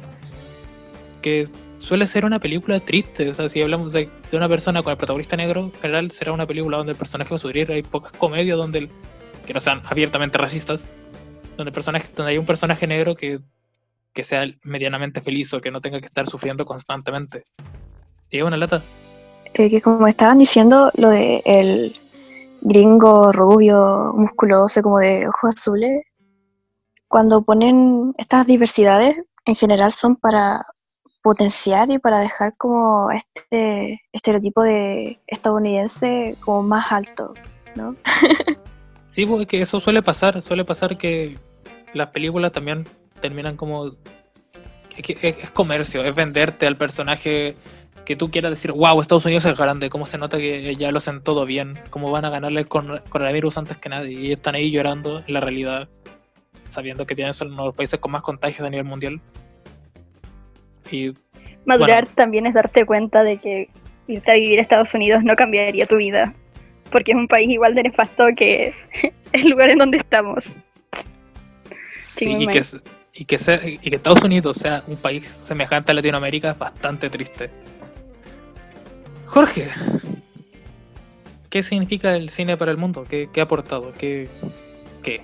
que 1.21 1.47
suele 1.79 2.07
ser 2.07 2.25
una 2.25 2.39
película 2.39 2.79
triste, 2.79 3.29
o 3.29 3.33
sea, 3.33 3.47
si 3.49 3.61
hablamos 3.61 3.93
de, 3.93 4.09
de 4.31 4.37
una 4.37 4.49
persona 4.49 4.81
con 4.83 4.91
el 4.91 4.97
protagonista 4.97 5.35
negro, 5.37 5.61
en 5.61 5.71
general 5.73 6.11
será 6.11 6.31
una 6.31 6.45
película 6.47 6.77
donde 6.77 6.93
el 6.93 6.97
personaje 6.97 7.29
va 7.29 7.35
a 7.35 7.39
sufrir, 7.39 7.71
hay 7.71 7.83
pocas 7.83 8.11
comedias 8.13 8.57
donde 8.57 8.79
el- 8.79 8.89
que 9.45 9.53
no 9.53 9.59
sean 9.59 9.81
abiertamente 9.85 10.37
racistas, 10.37 10.83
donde 11.57 11.71
personaje, 11.71 12.09
donde 12.15 12.31
hay 12.31 12.37
un 12.37 12.45
personaje 12.45 12.87
negro 12.87 13.15
que 13.15 13.39
que 14.13 14.23
sea 14.23 14.45
medianamente 14.63 15.21
feliz 15.21 15.53
o 15.53 15.61
que 15.61 15.71
no 15.71 15.81
tenga 15.81 15.99
que 15.99 16.05
estar 16.05 16.27
sufriendo 16.27 16.65
constantemente. 16.65 17.43
Y 18.29 18.41
una 18.41 18.57
lata. 18.57 18.81
Eh, 19.53 19.69
que 19.69 19.81
como 19.81 20.07
estaban 20.07 20.39
diciendo, 20.39 20.91
lo 20.95 21.09
de 21.09 21.41
el 21.45 21.95
gringo 22.61 23.31
rubio, 23.31 24.13
musculoso, 24.15 24.81
como 24.81 24.99
de 24.99 25.27
ojos 25.27 25.55
azules, 25.55 26.05
cuando 27.07 27.43
ponen 27.43 28.13
estas 28.17 28.47
diversidades, 28.47 29.17
en 29.45 29.55
general 29.55 29.91
son 29.91 30.15
para 30.15 30.65
potenciar 31.21 31.89
y 31.91 31.99
para 31.99 32.19
dejar 32.19 32.55
como 32.57 33.11
este 33.11 34.01
estereotipo 34.11 34.61
de 34.63 35.19
estadounidense 35.27 36.35
como 36.41 36.63
más 36.63 36.91
alto, 36.91 37.33
¿no? 37.75 37.95
Sí, 39.13 39.27
pues 39.27 39.41
es 39.41 39.47
que 39.47 39.61
eso 39.61 39.79
suele 39.79 40.01
pasar, 40.01 40.41
suele 40.41 40.65
pasar 40.65 40.97
que 40.97 41.37
las 41.93 42.07
películas 42.07 42.51
también 42.51 42.83
terminan 43.21 43.55
como... 43.55 43.91
Es, 44.97 45.51
comercio, 45.51 46.03
es 46.03 46.15
venderte 46.15 46.65
al 46.65 46.77
personaje 46.77 47.55
que 48.05 48.15
tú 48.15 48.31
quieras 48.31 48.49
decir, 48.51 48.71
wow, 48.71 48.99
Estados 48.99 49.25
Unidos 49.25 49.45
es 49.45 49.55
grande, 49.55 49.91
cómo 49.91 50.07
se 50.07 50.17
nota 50.17 50.39
que 50.39 50.73
ya 50.73 50.91
lo 50.91 50.97
hacen 50.97 51.21
todo 51.21 51.45
bien, 51.45 51.79
cómo 51.91 52.09
van 52.09 52.25
a 52.25 52.31
ganarle 52.31 52.65
corona- 52.65 53.03
coronavirus 53.07 53.59
antes 53.59 53.77
que 53.77 53.89
nadie, 53.89 54.19
y 54.19 54.31
están 54.31 54.55
ahí 54.55 54.71
llorando 54.71 55.23
en 55.27 55.33
la 55.33 55.41
realidad, 55.41 55.87
sabiendo 56.65 57.05
que 57.05 57.13
tienen 57.13 57.35
son 57.35 57.53
uno 57.53 57.61
de 57.61 57.67
los 57.67 57.75
países 57.75 57.99
con 57.99 58.11
más 58.11 58.23
contagios 58.23 58.65
a 58.65 58.69
nivel 58.71 58.85
mundial. 58.85 59.21
Y 60.89 61.13
Madurar 61.65 62.05
Bueno. 62.05 62.15
también 62.15 62.45
es 62.47 62.55
darte 62.55 62.83
cuenta 62.83 63.23
de 63.23 63.37
que 63.37 63.69
irte 64.07 64.31
a 64.31 64.35
vivir 64.35 64.57
a 64.57 64.63
Estados 64.63 64.93
Unidos 64.95 65.23
no 65.23 65.35
cambiaría 65.35 65.85
tu 65.85 65.97
vida, 65.97 66.33
porque 66.93 67.11
es 67.11 67.17
un 67.17 67.27
país 67.27 67.49
igual 67.49 67.75
de 67.75 67.83
nefasto 67.83 68.23
que 68.37 68.73
el 69.33 69.49
lugar 69.49 69.69
en 69.71 69.79
donde 69.79 69.97
estamos. 69.97 70.45
Sí, 71.99 72.33
y 72.39 72.47
que, 72.47 72.63
y, 73.13 73.25
que 73.25 73.37
sea- 73.37 73.67
y 73.67 73.77
que 73.79 73.95
Estados 73.95 74.23
Unidos 74.23 74.55
sea 74.57 74.83
un 74.87 74.95
país 74.95 75.27
semejante 75.43 75.91
a 75.91 75.95
Latinoamérica 75.95 76.51
es 76.51 76.57
bastante 76.57 77.09
triste. 77.09 77.49
Jorge, 79.25 79.67
¿qué 81.49 81.63
significa 81.63 82.15
el 82.15 82.29
cine 82.29 82.55
para 82.55 82.71
el 82.71 82.77
mundo? 82.77 83.03
¿Qué, 83.09 83.29
qué 83.33 83.41
ha 83.41 83.45
aportado? 83.45 83.91
¿Qué, 83.97 84.29
qué? 85.01 85.23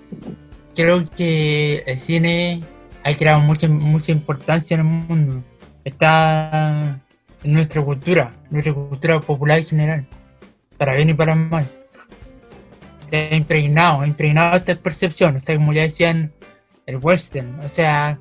Creo 0.76 1.04
que 1.16 1.84
el 1.86 2.00
cine 2.00 2.62
ha 3.04 3.14
creado 3.14 3.42
mucha, 3.42 3.68
mucha 3.68 4.12
importancia 4.12 4.76
en 4.76 4.80
el 4.82 4.86
mundo. 4.88 5.44
Está 5.84 7.00
en 7.44 7.54
nuestra 7.54 7.82
cultura, 7.84 8.32
nuestra 8.50 8.74
cultura 8.74 9.20
popular 9.20 9.60
en 9.60 9.66
general, 9.66 10.08
para 10.80 10.96
bien 10.96 11.10
y 11.10 11.14
para 11.14 11.36
mal. 11.36 11.70
Se 13.08 13.18
ha 13.18 13.36
impregnado, 13.36 14.02
ha 14.02 14.08
impregnado 14.08 14.58
esta 14.58 14.76
percepción, 14.76 15.36
o 15.36 15.40
sea, 15.40 15.56
como 15.56 15.74
ya 15.74 15.84
decían, 15.84 16.32
el 16.86 16.98
western, 16.98 17.60
o 17.60 17.70
sea, 17.70 18.18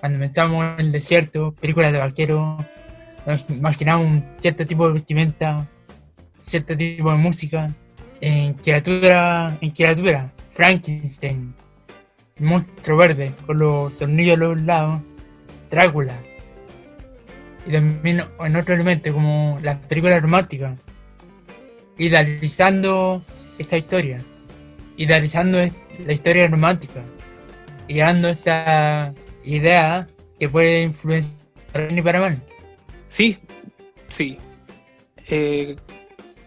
cuando 0.00 0.18
pensamos 0.18 0.64
en 0.78 0.86
el 0.86 0.92
desierto, 0.92 1.52
películas 1.52 1.92
de 1.92 1.98
vaquero, 1.98 2.58
nos 3.24 3.48
imaginamos 3.48 4.06
un 4.06 4.24
cierto 4.36 4.66
tipo 4.66 4.86
de 4.86 4.94
vestimenta, 4.94 5.66
cierto 6.42 6.76
tipo 6.76 7.10
de 7.10 7.16
música, 7.16 7.72
en 8.20 8.54
criatura, 8.54 9.56
en 9.60 9.70
criatura, 9.70 10.32
Frankenstein, 10.50 11.54
monstruo 12.38 12.98
verde 12.98 13.32
con 13.46 13.58
los 13.58 13.96
tornillos 13.96 14.36
a 14.36 14.40
los 14.40 14.60
lados, 14.60 15.00
Drácula. 15.70 16.14
Y 17.66 17.72
también 17.72 18.22
en 18.38 18.56
otro 18.56 18.74
elemento 18.74 19.12
como 19.12 19.58
las 19.62 19.78
películas 19.86 20.22
románticas. 20.22 20.78
Idealizando 21.98 23.22
esta 23.58 23.76
historia. 23.76 24.18
Idealizando 24.96 25.58
la 25.58 26.12
historia 26.12 26.48
romántica. 26.48 27.02
Y 27.88 27.98
dando 27.98 28.28
esta 28.28 29.12
idea 29.44 30.08
que 30.38 30.48
puede 30.48 30.82
influenciar 30.82 31.46
y 31.90 32.02
para 32.02 32.20
mal. 32.20 32.42
Sí, 33.08 33.38
sí. 34.08 34.38
Eh, 35.28 35.76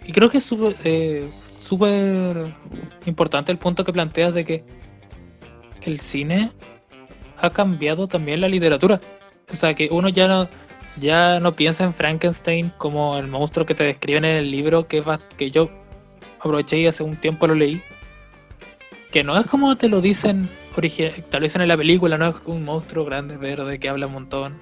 y 0.05 0.11
creo 0.11 0.29
que 0.29 0.39
es 0.39 0.49
eh, 0.83 1.29
súper 1.61 2.53
importante 3.05 3.51
el 3.51 3.57
punto 3.57 3.83
que 3.83 3.93
planteas 3.93 4.33
de 4.33 4.45
que 4.45 4.63
el 5.83 5.99
cine 5.99 6.51
ha 7.37 7.49
cambiado 7.49 8.07
también 8.07 8.41
la 8.41 8.47
literatura. 8.47 8.99
O 9.51 9.55
sea, 9.55 9.73
que 9.73 9.89
uno 9.91 10.09
ya 10.09 10.27
no, 10.27 10.49
ya 10.97 11.39
no 11.39 11.55
piensa 11.55 11.83
en 11.83 11.93
Frankenstein 11.93 12.71
como 12.77 13.17
el 13.17 13.27
monstruo 13.27 13.65
que 13.65 13.75
te 13.75 13.83
describen 13.83 14.25
en 14.25 14.37
el 14.37 14.51
libro 14.51 14.87
que, 14.87 15.01
va- 15.01 15.19
que 15.37 15.51
yo 15.51 15.69
aproveché 16.39 16.77
y 16.77 16.87
hace 16.87 17.03
un 17.03 17.15
tiempo 17.15 17.47
lo 17.47 17.55
leí. 17.55 17.81
Que 19.11 19.23
no 19.23 19.37
es 19.37 19.45
como 19.47 19.75
te 19.75 19.89
lo 19.89 20.01
dicen, 20.01 20.47
te 20.75 21.21
lo 21.31 21.39
dicen 21.39 21.61
en 21.61 21.67
la 21.67 21.77
película, 21.77 22.17
no 22.17 22.27
es 22.29 22.35
un 22.45 22.63
monstruo 22.63 23.05
grande, 23.05 23.37
verde, 23.37 23.79
que 23.79 23.89
habla 23.89 24.07
un 24.07 24.13
montón. 24.13 24.57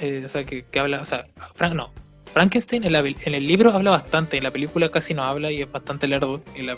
Eh, 0.00 0.22
o 0.24 0.28
sea, 0.28 0.44
que, 0.44 0.64
que 0.64 0.80
habla, 0.80 1.00
o 1.00 1.04
sea, 1.04 1.26
Frank, 1.54 1.74
no. 1.74 1.92
Frankenstein 2.26 2.82
en, 2.82 2.92
la 2.92 2.98
en 3.00 3.34
el 3.34 3.46
libro 3.46 3.70
habla 3.72 3.92
bastante, 3.92 4.36
en 4.36 4.42
la 4.42 4.50
película 4.50 4.88
casi 4.90 5.14
no 5.14 5.22
habla 5.22 5.52
y 5.52 5.62
es 5.62 5.70
bastante 5.70 6.08
lerdo, 6.08 6.42
y, 6.56 6.62
la- 6.62 6.76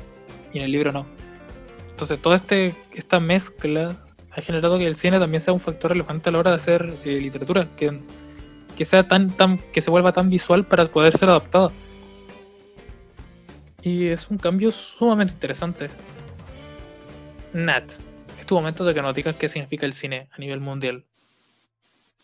y 0.53 0.59
en 0.59 0.65
el 0.65 0.73
libro 0.73 0.93
no. 0.93 1.07
Entonces, 1.91 2.21
toda 2.21 2.37
este, 2.37 2.75
esta 2.95 3.19
mezcla 3.21 3.97
ha 4.37 4.43
generado 4.43 4.79
que 4.79 4.87
el 4.87 4.97
cine 4.97 5.19
también 5.19 5.41
sea 5.41 5.55
un 5.55 5.61
factor 5.61 5.93
relevante 5.93 6.29
a 6.29 6.33
la 6.33 6.39
hora 6.39 6.51
de 6.51 6.57
hacer 6.59 6.95
eh, 7.07 7.19
literatura, 7.21 7.67
que, 7.75 8.01
que 8.77 8.85
sea 8.85 9.09
tan, 9.09 9.35
tan, 9.35 9.59
que 9.73 9.81
se 9.81 9.91
vuelva 9.91 10.13
tan 10.13 10.29
visual 10.29 10.67
para 10.67 10.85
poder 10.85 11.17
ser 11.17 11.31
adaptada. 11.31 11.73
Y 13.81 14.09
es 14.09 14.29
un 14.29 14.37
cambio 14.37 14.71
sumamente 14.73 15.33
interesante. 15.33 15.89
Nat, 17.55 17.93
es 18.39 18.45
tu 18.45 18.55
momento 18.55 18.85
de 18.85 18.93
que 18.93 19.01
nos 19.01 19.15
digas 19.15 19.37
qué 19.37 19.49
significa 19.49 19.87
el 19.87 19.95
cine 19.95 20.29
a 20.31 20.39
nivel 20.39 20.61
mundial. 20.61 21.07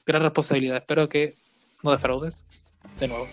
Gran 0.04 0.20
responsabilidad, 0.20 0.76
espero 0.76 1.08
que 1.08 1.34
no 1.82 1.92
defraudes. 1.92 2.44
De 3.00 3.08
nuevo. 3.08 3.26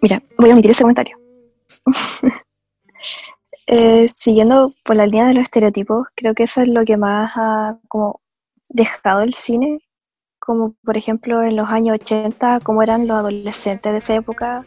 Mira, 0.00 0.22
voy 0.38 0.50
a 0.50 0.52
omitir 0.52 0.70
ese 0.70 0.82
comentario. 0.82 1.18
Eh, 3.68 4.08
siguiendo 4.14 4.74
por 4.84 4.96
la 4.96 5.06
línea 5.06 5.26
de 5.26 5.34
los 5.34 5.42
estereotipos, 5.42 6.06
creo 6.14 6.34
que 6.34 6.44
eso 6.44 6.60
es 6.60 6.68
lo 6.68 6.84
que 6.84 6.96
más 6.96 7.32
ha 7.36 7.78
dejado 8.68 9.22
el 9.22 9.34
cine, 9.34 9.80
como 10.38 10.74
por 10.84 10.96
ejemplo 10.96 11.42
en 11.42 11.56
los 11.56 11.70
años 11.70 11.96
80, 12.00 12.60
cómo 12.60 12.82
eran 12.82 13.08
los 13.08 13.18
adolescentes 13.18 13.92
de 13.92 13.98
esa 13.98 14.14
época, 14.14 14.64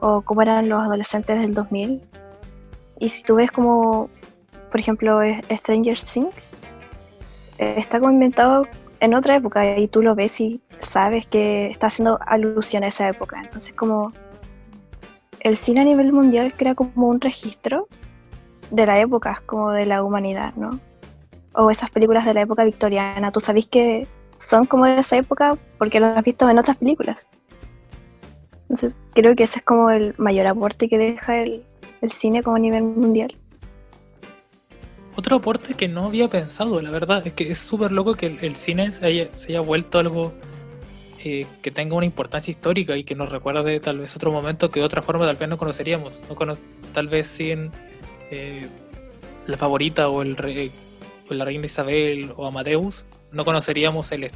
o 0.00 0.22
cómo 0.22 0.42
eran 0.42 0.68
los 0.68 0.80
adolescentes 0.80 1.40
del 1.40 1.54
2000. 1.54 2.00
Y 3.00 3.08
si 3.08 3.22
tú 3.24 3.36
ves 3.36 3.50
como, 3.50 4.08
por 4.70 4.80
ejemplo, 4.80 5.20
Stranger 5.50 5.98
Things, 5.98 6.56
está 7.58 7.98
como 7.98 8.12
inventado 8.12 8.66
en 9.00 9.14
otra 9.14 9.36
época 9.36 9.78
y 9.78 9.88
tú 9.88 10.02
lo 10.02 10.14
ves 10.14 10.40
y 10.40 10.60
sabes 10.80 11.26
que 11.26 11.70
está 11.70 11.88
haciendo 11.88 12.18
alusión 12.24 12.84
a 12.84 12.88
esa 12.88 13.08
época. 13.08 13.40
Entonces 13.42 13.74
como 13.74 14.12
el 15.40 15.56
cine 15.56 15.80
a 15.80 15.84
nivel 15.84 16.12
mundial 16.12 16.52
crea 16.52 16.74
como 16.74 17.08
un 17.08 17.20
registro 17.20 17.88
de 18.70 18.86
la 18.86 19.00
época, 19.00 19.42
como 19.46 19.70
de 19.70 19.86
la 19.86 20.02
humanidad, 20.02 20.54
¿no? 20.54 20.78
O 21.54 21.70
esas 21.70 21.90
películas 21.90 22.24
de 22.24 22.34
la 22.34 22.42
época 22.42 22.64
victoriana, 22.64 23.32
tú 23.32 23.40
sabes 23.40 23.66
que 23.66 24.06
son 24.38 24.66
como 24.66 24.84
de 24.86 24.98
esa 25.00 25.16
época 25.16 25.56
porque 25.78 26.00
lo 26.00 26.06
has 26.06 26.22
visto 26.22 26.48
en 26.48 26.58
otras 26.58 26.76
películas. 26.76 27.26
Entonces, 28.62 28.92
creo 29.14 29.34
que 29.34 29.44
ese 29.44 29.60
es 29.60 29.64
como 29.64 29.90
el 29.90 30.14
mayor 30.18 30.46
aporte 30.46 30.88
que 30.88 30.98
deja 30.98 31.38
el, 31.42 31.64
el 32.02 32.10
cine 32.10 32.42
como 32.42 32.56
a 32.56 32.58
nivel 32.58 32.82
mundial. 32.82 33.32
Otro 35.16 35.36
aporte 35.36 35.74
que 35.74 35.88
no 35.88 36.04
había 36.04 36.28
pensado, 36.28 36.80
la 36.80 36.90
verdad, 36.90 37.26
es 37.26 37.32
que 37.32 37.50
es 37.50 37.58
súper 37.58 37.90
loco 37.90 38.14
que 38.14 38.26
el, 38.26 38.54
cine 38.54 38.92
se 38.92 39.04
haya, 39.06 39.28
se 39.34 39.48
haya 39.48 39.60
vuelto 39.60 39.98
algo 39.98 40.32
eh, 41.24 41.46
que 41.60 41.72
tenga 41.72 41.96
una 41.96 42.06
importancia 42.06 42.52
histórica 42.52 42.96
y 42.96 43.02
que 43.02 43.16
nos 43.16 43.30
recuerde 43.32 43.80
tal 43.80 43.98
vez 43.98 44.14
otro 44.14 44.30
momento 44.30 44.70
que 44.70 44.78
de 44.78 44.86
otra 44.86 45.02
forma 45.02 45.26
tal 45.26 45.34
vez 45.34 45.48
no 45.48 45.58
conoceríamos. 45.58 46.12
No 46.28 46.36
cono- 46.36 46.56
tal 46.94 47.08
vez 47.08 47.26
sin 47.26 47.70
eh, 48.30 48.66
la 49.46 49.56
favorita 49.56 50.08
o 50.08 50.22
el 50.22 50.36
rey, 50.36 50.70
o 51.30 51.34
la 51.34 51.44
reina 51.44 51.66
Isabel 51.66 52.32
o 52.36 52.46
Amadeus, 52.46 53.04
no 53.32 53.44
conoceríamos 53.44 54.10
el 54.12 54.30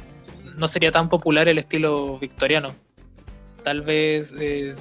no 0.57 0.67
sería 0.67 0.91
tan 0.91 1.09
popular 1.09 1.47
el 1.47 1.57
estilo 1.57 2.19
victoriano. 2.19 2.75
Tal 3.63 3.81
vez 3.81 4.33
eh, 4.39 4.75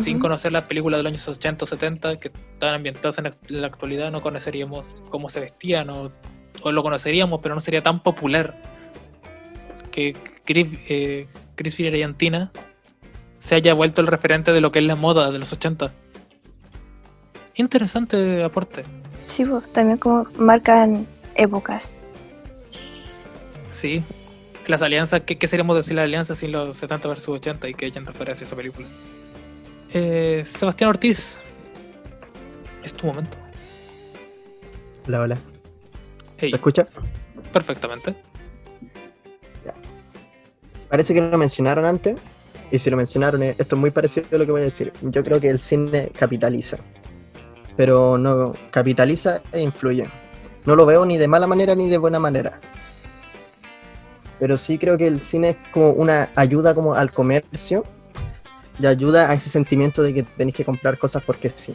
sin 0.00 0.18
conocer 0.20 0.52
las 0.52 0.64
películas 0.64 0.98
de 0.98 1.02
los 1.02 1.10
años 1.10 1.28
80 1.28 1.64
o 1.64 1.68
70 1.68 2.20
que 2.20 2.28
están 2.28 2.74
ambientadas 2.74 3.18
en 3.18 3.34
la- 3.48 3.66
actualidad, 3.66 4.10
no 4.10 4.22
conoceríamos 4.22 4.86
cómo 5.10 5.28
se 5.28 5.40
vestían 5.40 5.90
o, 5.90 6.12
o 6.62 6.72
lo 6.72 6.82
conoceríamos, 6.82 7.40
pero 7.42 7.54
no 7.54 7.60
sería 7.60 7.82
tan 7.82 8.02
popular 8.02 8.56
que 9.90 10.16
Chris, 10.44 10.66
eh, 10.88 11.26
Chris 11.56 11.76
se 13.38 13.54
haya 13.54 13.74
vuelto 13.74 14.00
el 14.00 14.06
referente 14.06 14.52
de 14.52 14.60
lo 14.60 14.70
que 14.70 14.78
es 14.78 14.84
la 14.84 14.96
moda 14.96 15.30
de 15.30 15.38
los 15.38 15.52
80. 15.52 15.92
Interesante 17.56 18.42
aporte. 18.42 18.84
Sí, 19.26 19.44
pues, 19.44 19.70
también 19.72 19.98
como 19.98 20.26
marcan 20.38 21.06
épocas. 21.34 21.96
Sí. 23.72 24.02
Las 24.66 24.82
alianzas, 24.82 25.22
¿qué, 25.22 25.38
qué 25.38 25.48
seríamos 25.48 25.76
decir 25.76 25.94
las 25.94 26.04
alianzas 26.04 26.38
sin 26.38 26.52
los 26.52 26.76
70 26.76 27.08
versus 27.08 27.36
80 27.36 27.68
y 27.68 27.74
que 27.74 27.86
hayan 27.86 28.06
referencia 28.06 28.44
a 28.44 28.46
esa 28.46 28.56
película? 28.56 28.86
Eh, 29.92 30.44
Sebastián 30.58 30.90
Ortiz, 30.90 31.40
es 32.84 32.92
tu 32.92 33.06
momento. 33.06 33.36
Hola, 35.08 35.20
hola. 35.22 35.38
Hey, 36.38 36.50
¿Se 36.50 36.56
escucha? 36.56 36.86
perfectamente. 37.52 38.14
Parece 40.88 41.14
que 41.14 41.20
lo 41.20 41.38
mencionaron 41.38 41.84
antes. 41.84 42.16
Y 42.72 42.78
si 42.78 42.90
lo 42.90 42.96
mencionaron, 42.96 43.42
eh, 43.42 43.54
esto 43.58 43.76
es 43.76 43.80
muy 43.80 43.90
parecido 43.90 44.26
a 44.32 44.38
lo 44.38 44.44
que 44.44 44.52
voy 44.52 44.60
a 44.60 44.64
decir. 44.64 44.92
Yo 45.02 45.24
creo 45.24 45.40
que 45.40 45.48
el 45.48 45.60
cine 45.60 46.10
capitaliza. 46.16 46.78
Pero 47.80 48.18
no 48.18 48.52
capitaliza 48.70 49.40
e 49.52 49.62
influye. 49.62 50.04
No 50.66 50.76
lo 50.76 50.84
veo 50.84 51.06
ni 51.06 51.16
de 51.16 51.26
mala 51.26 51.46
manera 51.46 51.74
ni 51.74 51.88
de 51.88 51.96
buena 51.96 52.18
manera. 52.18 52.60
Pero 54.38 54.58
sí 54.58 54.76
creo 54.76 54.98
que 54.98 55.06
el 55.06 55.22
cine 55.22 55.48
es 55.48 55.56
como 55.72 55.92
una 55.92 56.28
ayuda 56.36 56.74
como 56.74 56.92
al 56.92 57.10
comercio 57.10 57.84
y 58.78 58.84
ayuda 58.84 59.30
a 59.30 59.32
ese 59.32 59.48
sentimiento 59.48 60.02
de 60.02 60.12
que 60.12 60.24
tenéis 60.24 60.56
que 60.56 60.64
comprar 60.66 60.98
cosas 60.98 61.22
porque 61.24 61.48
sí. 61.48 61.74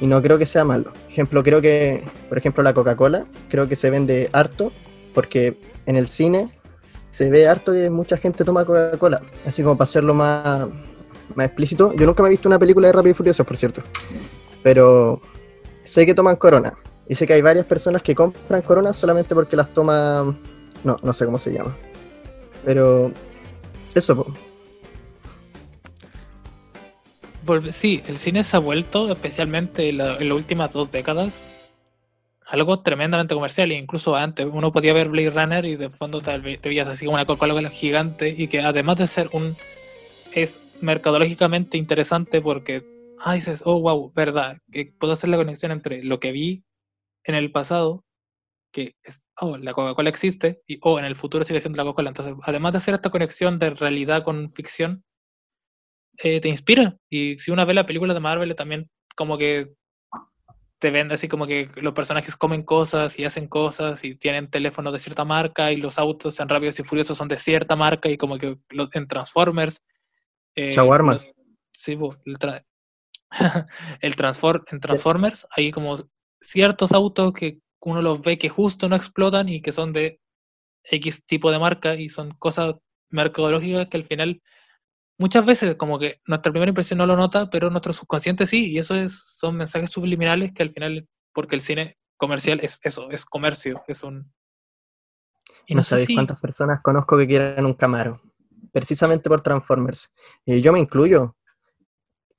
Y 0.00 0.06
no 0.06 0.22
creo 0.22 0.38
que 0.38 0.46
sea 0.46 0.64
malo. 0.64 0.90
Ejemplo, 1.10 1.42
creo 1.42 1.60
que, 1.60 2.02
por 2.30 2.38
ejemplo, 2.38 2.62
la 2.62 2.72
Coca-Cola, 2.72 3.26
creo 3.50 3.68
que 3.68 3.76
se 3.76 3.90
vende 3.90 4.30
harto 4.32 4.72
porque 5.12 5.54
en 5.84 5.96
el 5.96 6.08
cine 6.08 6.58
se 7.10 7.28
ve 7.28 7.46
harto 7.46 7.72
que 7.72 7.90
mucha 7.90 8.16
gente 8.16 8.42
toma 8.42 8.64
Coca-Cola. 8.64 9.20
Así 9.46 9.62
como 9.62 9.76
para 9.76 9.84
hacerlo 9.84 10.14
más, 10.14 10.66
más 11.34 11.44
explícito. 11.44 11.92
Yo 11.92 12.06
nunca 12.06 12.22
me 12.22 12.30
he 12.30 12.30
visto 12.30 12.48
una 12.48 12.58
película 12.58 12.86
de 12.86 12.92
Rápido 12.94 13.10
y 13.10 13.14
Furioso, 13.14 13.44
por 13.44 13.58
cierto. 13.58 13.82
Pero 14.62 15.20
sé 15.84 16.06
que 16.06 16.14
toman 16.14 16.36
Corona. 16.36 16.74
Y 17.08 17.14
sé 17.14 17.26
que 17.26 17.32
hay 17.32 17.42
varias 17.42 17.66
personas 17.66 18.02
que 18.02 18.14
compran 18.14 18.62
Corona 18.62 18.92
solamente 18.92 19.34
porque 19.34 19.56
las 19.56 19.72
toman... 19.72 20.38
No, 20.84 20.96
no 21.02 21.12
sé 21.12 21.24
cómo 21.24 21.38
se 21.38 21.52
llama. 21.52 21.76
Pero... 22.64 23.10
Eso, 23.94 24.24
sí, 27.72 28.02
el 28.06 28.18
cine 28.18 28.44
se 28.44 28.56
ha 28.56 28.60
vuelto, 28.60 29.10
especialmente 29.10 29.88
en, 29.88 29.98
la- 29.98 30.16
en 30.16 30.28
las 30.28 30.36
últimas 30.38 30.70
dos 30.72 30.90
décadas, 30.90 31.38
algo 32.46 32.80
tremendamente 32.80 33.34
comercial. 33.34 33.72
E 33.72 33.74
incluso 33.74 34.14
antes, 34.14 34.46
uno 34.50 34.70
podía 34.70 34.92
ver 34.92 35.08
Blade 35.08 35.30
Runner 35.30 35.64
y 35.64 35.76
de 35.76 35.90
fondo 35.90 36.20
vez 36.20 36.60
te 36.60 36.68
veías 36.68 36.86
así 36.88 37.04
como 37.04 37.14
una 37.16 37.24
Coca-Cola 37.26 37.70
gigante 37.70 38.34
y 38.36 38.48
que 38.48 38.60
además 38.60 38.98
de 38.98 39.06
ser 39.06 39.28
un. 39.32 39.56
es 40.34 40.60
mercadológicamente 40.80 41.76
interesante 41.78 42.40
porque. 42.40 42.99
Ah, 43.22 43.34
dices, 43.34 43.62
oh, 43.66 43.80
wow, 43.80 44.12
verdad, 44.14 44.58
que 44.72 44.92
puedo 44.98 45.12
hacer 45.12 45.28
la 45.30 45.36
conexión 45.36 45.72
entre 45.72 46.02
lo 46.02 46.18
que 46.20 46.32
vi 46.32 46.64
en 47.24 47.34
el 47.34 47.52
pasado, 47.52 48.04
que 48.72 48.94
es, 49.02 49.26
oh, 49.40 49.58
la 49.58 49.74
Coca-Cola 49.74 50.08
existe, 50.08 50.62
y 50.66 50.78
oh, 50.82 50.98
en 50.98 51.04
el 51.04 51.16
futuro 51.16 51.44
sigue 51.44 51.60
siendo 51.60 51.76
la 51.76 51.84
Coca-Cola. 51.84 52.08
Entonces, 52.10 52.34
además 52.42 52.72
de 52.72 52.78
hacer 52.78 52.94
esta 52.94 53.10
conexión 53.10 53.58
de 53.58 53.70
realidad 53.70 54.22
con 54.22 54.48
ficción, 54.48 55.04
eh, 56.22 56.40
te 56.40 56.48
inspira. 56.48 56.96
Y 57.10 57.38
si 57.38 57.50
uno 57.50 57.64
ve 57.66 57.74
la 57.74 57.86
película 57.86 58.14
de 58.14 58.20
Marvel, 58.20 58.54
también 58.54 58.88
como 59.16 59.36
que 59.38 59.72
te 60.78 60.90
vende 60.90 61.14
así 61.14 61.28
como 61.28 61.46
que 61.46 61.68
los 61.76 61.92
personajes 61.92 62.36
comen 62.36 62.62
cosas 62.62 63.18
y 63.18 63.24
hacen 63.26 63.48
cosas 63.48 64.02
y 64.02 64.14
tienen 64.14 64.48
teléfonos 64.48 64.94
de 64.94 64.98
cierta 64.98 65.26
marca 65.26 65.72
y 65.72 65.76
los 65.76 65.98
autos 65.98 66.40
en 66.40 66.48
Rápidos 66.48 66.80
y 66.80 66.84
Furiosos 66.84 67.18
son 67.18 67.28
de 67.28 67.36
cierta 67.36 67.76
marca 67.76 68.08
y 68.08 68.16
como 68.16 68.38
que 68.38 68.56
los, 68.70 68.88
en 68.94 69.06
Transformers. 69.06 69.82
eh, 70.54 70.72
Shawarma. 70.72 71.12
los- 71.14 71.28
sí, 71.72 71.92
el, 72.24 72.38
tra- 72.38 72.64
el 74.00 74.16
transfor- 74.16 74.64
en 74.70 74.80
Transformers 74.80 75.46
hay 75.50 75.70
como 75.70 75.98
ciertos 76.40 76.92
autos 76.92 77.32
que 77.32 77.60
uno 77.80 78.02
los 78.02 78.20
ve 78.20 78.38
que 78.38 78.48
justo 78.48 78.88
no 78.88 78.96
explotan 78.96 79.48
y 79.48 79.62
que 79.62 79.72
son 79.72 79.92
de 79.92 80.20
X 80.84 81.24
tipo 81.26 81.50
de 81.50 81.58
marca 81.58 81.94
y 81.94 82.08
son 82.08 82.32
cosas 82.32 82.76
mercadológicas 83.10 83.88
que 83.88 83.96
al 83.96 84.04
final 84.04 84.42
muchas 85.18 85.44
veces 85.44 85.74
como 85.76 85.98
que 85.98 86.20
nuestra 86.26 86.50
primera 86.50 86.70
impresión 86.70 86.98
no 86.98 87.06
lo 87.06 87.16
nota, 87.16 87.50
pero 87.50 87.70
nuestro 87.70 87.92
subconsciente 87.92 88.46
sí, 88.46 88.72
y 88.72 88.78
eso 88.78 88.94
es, 88.94 89.22
son 89.36 89.56
mensajes 89.56 89.90
subliminales 89.90 90.52
que 90.52 90.62
al 90.62 90.72
final, 90.72 91.06
porque 91.32 91.56
el 91.56 91.60
cine 91.60 91.98
comercial 92.16 92.60
es 92.62 92.80
eso, 92.82 93.10
es 93.10 93.24
comercio, 93.24 93.82
es 93.86 94.02
un... 94.02 94.32
Y 95.66 95.74
no 95.74 95.82
sabéis 95.82 96.06
si... 96.06 96.14
cuántas 96.14 96.40
personas 96.40 96.80
conozco 96.82 97.18
que 97.18 97.26
quieran 97.26 97.66
un 97.66 97.74
Camaro. 97.74 98.22
Precisamente 98.72 99.28
por 99.28 99.42
Transformers. 99.42 100.10
Y 100.44 100.60
yo 100.60 100.72
me 100.72 100.78
incluyo. 100.78 101.36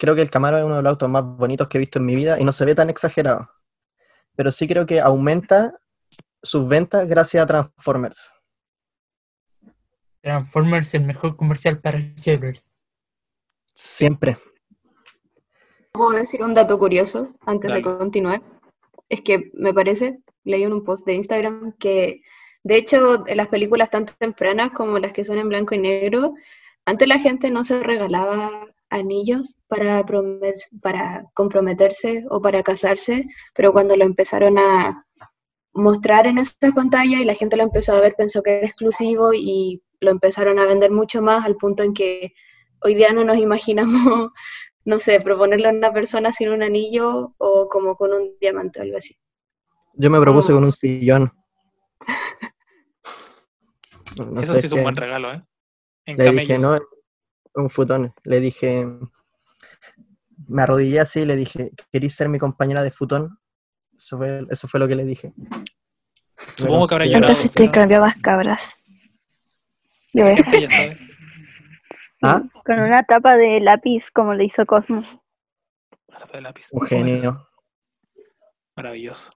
Creo 0.02 0.16
que 0.16 0.24
el 0.24 0.32
Camaro 0.32 0.58
es 0.58 0.64
uno 0.64 0.78
de 0.78 0.82
los 0.82 0.90
autos 0.90 1.08
más 1.10 1.24
bonitos 1.24 1.68
que 1.68 1.78
he 1.78 1.80
visto 1.80 2.00
en 2.00 2.08
mi 2.08 2.16
vida 2.16 2.40
y 2.40 2.44
no 2.44 2.52
se 2.52 2.66
ve 2.66 2.74
tan 2.74 2.90
exagerado. 2.90 3.52
Pero 4.36 4.52
sí 4.52 4.68
creo 4.68 4.88
que 4.88 5.00
aumenta 5.00 5.80
sus 6.42 6.68
ventas 6.68 7.08
gracias 7.08 7.44
a 7.44 7.46
Transformers. 7.46 8.34
Transformers 10.22 10.96
el 10.96 11.04
mejor 11.04 11.36
comercial 11.36 11.80
para 11.82 12.00
Chevrolet. 12.16 12.64
Siempre. 13.76 14.38
¿Puedo 15.92 16.18
decir 16.18 16.42
un 16.42 16.56
dato 16.56 16.80
curioso 16.80 17.36
antes 17.46 17.70
Dale. 17.70 17.84
de 17.84 17.98
continuar? 18.00 18.42
Es 19.08 19.22
que 19.22 19.52
me 19.54 19.72
parece, 19.72 20.18
leí 20.44 20.64
en 20.64 20.74
un 20.74 20.84
post 20.84 21.06
de 21.06 21.14
Instagram 21.14 21.74
que, 21.78 22.24
de 22.64 22.78
hecho, 22.78 23.28
en 23.28 23.38
las 23.38 23.50
películas 23.50 23.92
tan 23.92 24.08
tempranas 24.08 24.72
como 24.72 24.98
las 24.98 25.14
que 25.14 25.24
son 25.24 25.38
en 25.38 25.48
blanco 25.48 25.76
y 25.76 25.78
negro, 25.78 26.34
antes 26.88 27.08
la 27.08 27.20
gente 27.20 27.52
no 27.52 27.64
se 27.64 27.84
regalaba 27.84 28.66
anillos 28.92 29.56
para, 29.68 30.06
promes- 30.06 30.70
para 30.82 31.26
comprometerse 31.34 32.26
o 32.30 32.42
para 32.42 32.62
casarse, 32.62 33.26
pero 33.56 33.72
cuando 33.72 33.96
lo 33.98 34.04
empezaron 34.06 34.60
a 34.60 35.06
mostrar 35.74 36.28
en 36.28 36.38
esas 36.38 36.74
pantallas 36.76 37.22
y 37.22 37.26
la 37.26 37.34
gente 37.34 37.58
lo 37.58 37.64
empezó 37.64 37.94
a 37.94 38.02
ver, 38.02 38.14
pensó 38.16 38.44
que 38.44 38.58
era 38.58 38.68
exclusivo 38.68 39.34
y 39.34 39.82
lo 40.02 40.12
empezaron 40.12 40.60
a 40.60 40.66
vender 40.66 40.92
mucho 40.92 41.22
más 41.22 41.46
al 41.46 41.56
punto 41.56 41.84
en 41.84 41.94
que 41.94 42.34
hoy 42.82 42.96
día 42.96 43.14
no 43.14 43.24
nos 43.24 43.38
imaginamos, 43.38 44.32
no 44.86 45.00
sé, 45.00 45.20
proponerle 45.22 45.68
a 45.68 45.72
una 45.72 45.94
persona 45.94 46.34
sin 46.34 46.50
un 46.50 46.62
anillo 46.64 47.34
o 47.38 47.70
como 47.70 47.96
con 47.96 48.14
un 48.14 48.36
diamante 48.40 48.80
o 48.80 48.84
algo 48.84 48.98
así. 48.98 49.18
Yo 49.94 50.10
me 50.10 50.20
propuse 50.22 50.52
con 50.54 50.64
un 50.64 50.72
sillón. 50.72 51.32
No 54.18 54.42
Eso 54.42 54.56
sí 54.56 54.68
es 54.68 54.74
un 54.74 54.84
buen 54.84 54.96
regalo, 54.96 55.32
¿eh? 55.34 55.42
En 56.06 56.18
Le 56.18 56.24
dije, 56.26 56.58
camellos. 56.58 56.60
no, 56.60 56.80
un 57.56 57.70
futón. 57.70 58.14
Le 58.24 58.40
dije, 58.40 58.88
me 60.48 60.64
arrodillé 60.64 61.00
así 61.00 61.22
y 61.22 61.26
le 61.26 61.36
dije, 61.36 61.72
¿querís 61.92 62.16
ser 62.16 62.30
mi 62.30 62.40
compañera 62.40 62.84
de 62.84 62.92
futón? 62.92 63.40
Eso 63.98 64.18
fue, 64.18 64.46
eso 64.50 64.68
fue 64.68 64.80
lo 64.80 64.88
que 64.88 64.96
le 64.96 65.06
dije. 65.06 65.34
Supongo 66.58 66.88
que 66.88 66.96
habrá 66.96 67.06
llorado. 67.06 67.24
Entonces 67.24 67.54
te 67.54 67.70
cambiabas 67.70 68.16
cabras. 68.22 68.84
Y 70.14 70.22
ovejas. 70.22 70.98
¿Ah? 72.24 72.44
Con 72.66 72.80
una 72.80 73.04
tapa 73.04 73.36
de 73.36 73.60
lápiz 73.62 74.12
como 74.12 74.34
le 74.34 74.46
hizo 74.46 74.66
Cosmo. 74.66 75.02
La 76.08 76.18
tapa 76.18 76.38
de 76.38 76.42
lápiz. 76.42 76.68
Un 76.72 76.82
genio. 76.88 77.48
Maravilloso. 78.76 79.32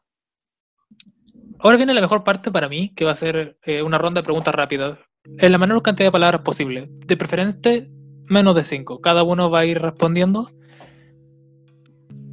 Ahora 1.59 1.77
viene 1.77 1.93
la 1.93 2.01
mejor 2.01 2.23
parte 2.23 2.51
para 2.51 2.69
mí, 2.69 2.93
que 2.95 3.05
va 3.05 3.11
a 3.11 3.15
ser 3.15 3.57
eh, 3.63 3.81
una 3.81 3.97
ronda 3.97 4.21
de 4.21 4.25
preguntas 4.25 4.53
rápidas. 4.53 4.99
En 5.23 5.51
la 5.51 5.57
menor 5.57 5.81
cantidad 5.81 6.07
de 6.07 6.11
palabras 6.11 6.41
posible. 6.41 6.87
De 6.89 7.17
preferente, 7.17 7.89
menos 8.27 8.55
de 8.55 8.63
5. 8.63 9.01
Cada 9.01 9.23
uno 9.23 9.49
va 9.49 9.59
a 9.59 9.65
ir 9.65 9.79
respondiendo. 9.81 10.49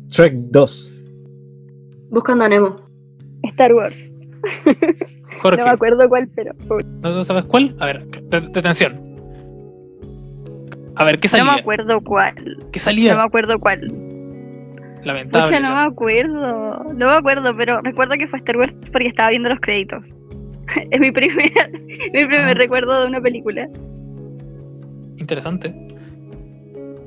Shrek 0.09 0.34
2. 0.34 0.93
Buscando 2.11 2.45
a 2.45 2.49
Nemo. 2.49 2.76
Star 3.45 3.72
Wars. 3.74 3.97
Jorge, 5.40 5.59
No 5.61 5.64
me 5.66 5.70
acuerdo 5.72 6.09
cuál, 6.09 6.28
pero. 6.34 6.53
¿no, 7.03 7.24
sabes 7.24 7.45
cuál? 7.45 7.74
A 7.80 7.86
ver, 7.86 8.05
de- 8.07 8.40
detención. 8.40 9.01
A 10.97 11.05
ver, 11.05 11.18
¿qué 11.18 11.28
No 11.28 11.32
me 11.32 11.38
salía? 11.47 11.55
acuerdo 11.62 12.01
cuál. 12.03 12.34
¿Qué 12.34 12.45
No 12.45 12.68
me 12.74 12.78
salía? 12.78 13.22
acuerdo 13.22 13.59
cuál. 13.59 13.80
Lamentable. 15.05 15.49
Pucha, 15.57 15.61
no 15.61 15.74
me 15.74 15.82
acuerdo. 15.90 16.84
No 16.95 17.07
me 17.07 17.12
acuerdo, 17.16 17.57
pero 17.57 17.80
recuerdo 17.80 18.14
que 18.18 18.28
fue 18.28 18.38
Star 18.40 18.57
Wars 18.59 18.74
porque 18.93 19.09
estaba 19.09 19.30
viendo 19.30 19.49
los 19.49 19.59
créditos. 19.61 20.05
es 20.90 21.01
mi 21.01 21.11
primer, 21.11 21.51
mi 22.12 22.26
primer 22.26 22.40
Ah. 22.40 22.55
recuerdo 22.55 23.01
de 23.01 23.07
una 23.07 23.20
película. 23.20 23.64
Interesante. 25.23 25.73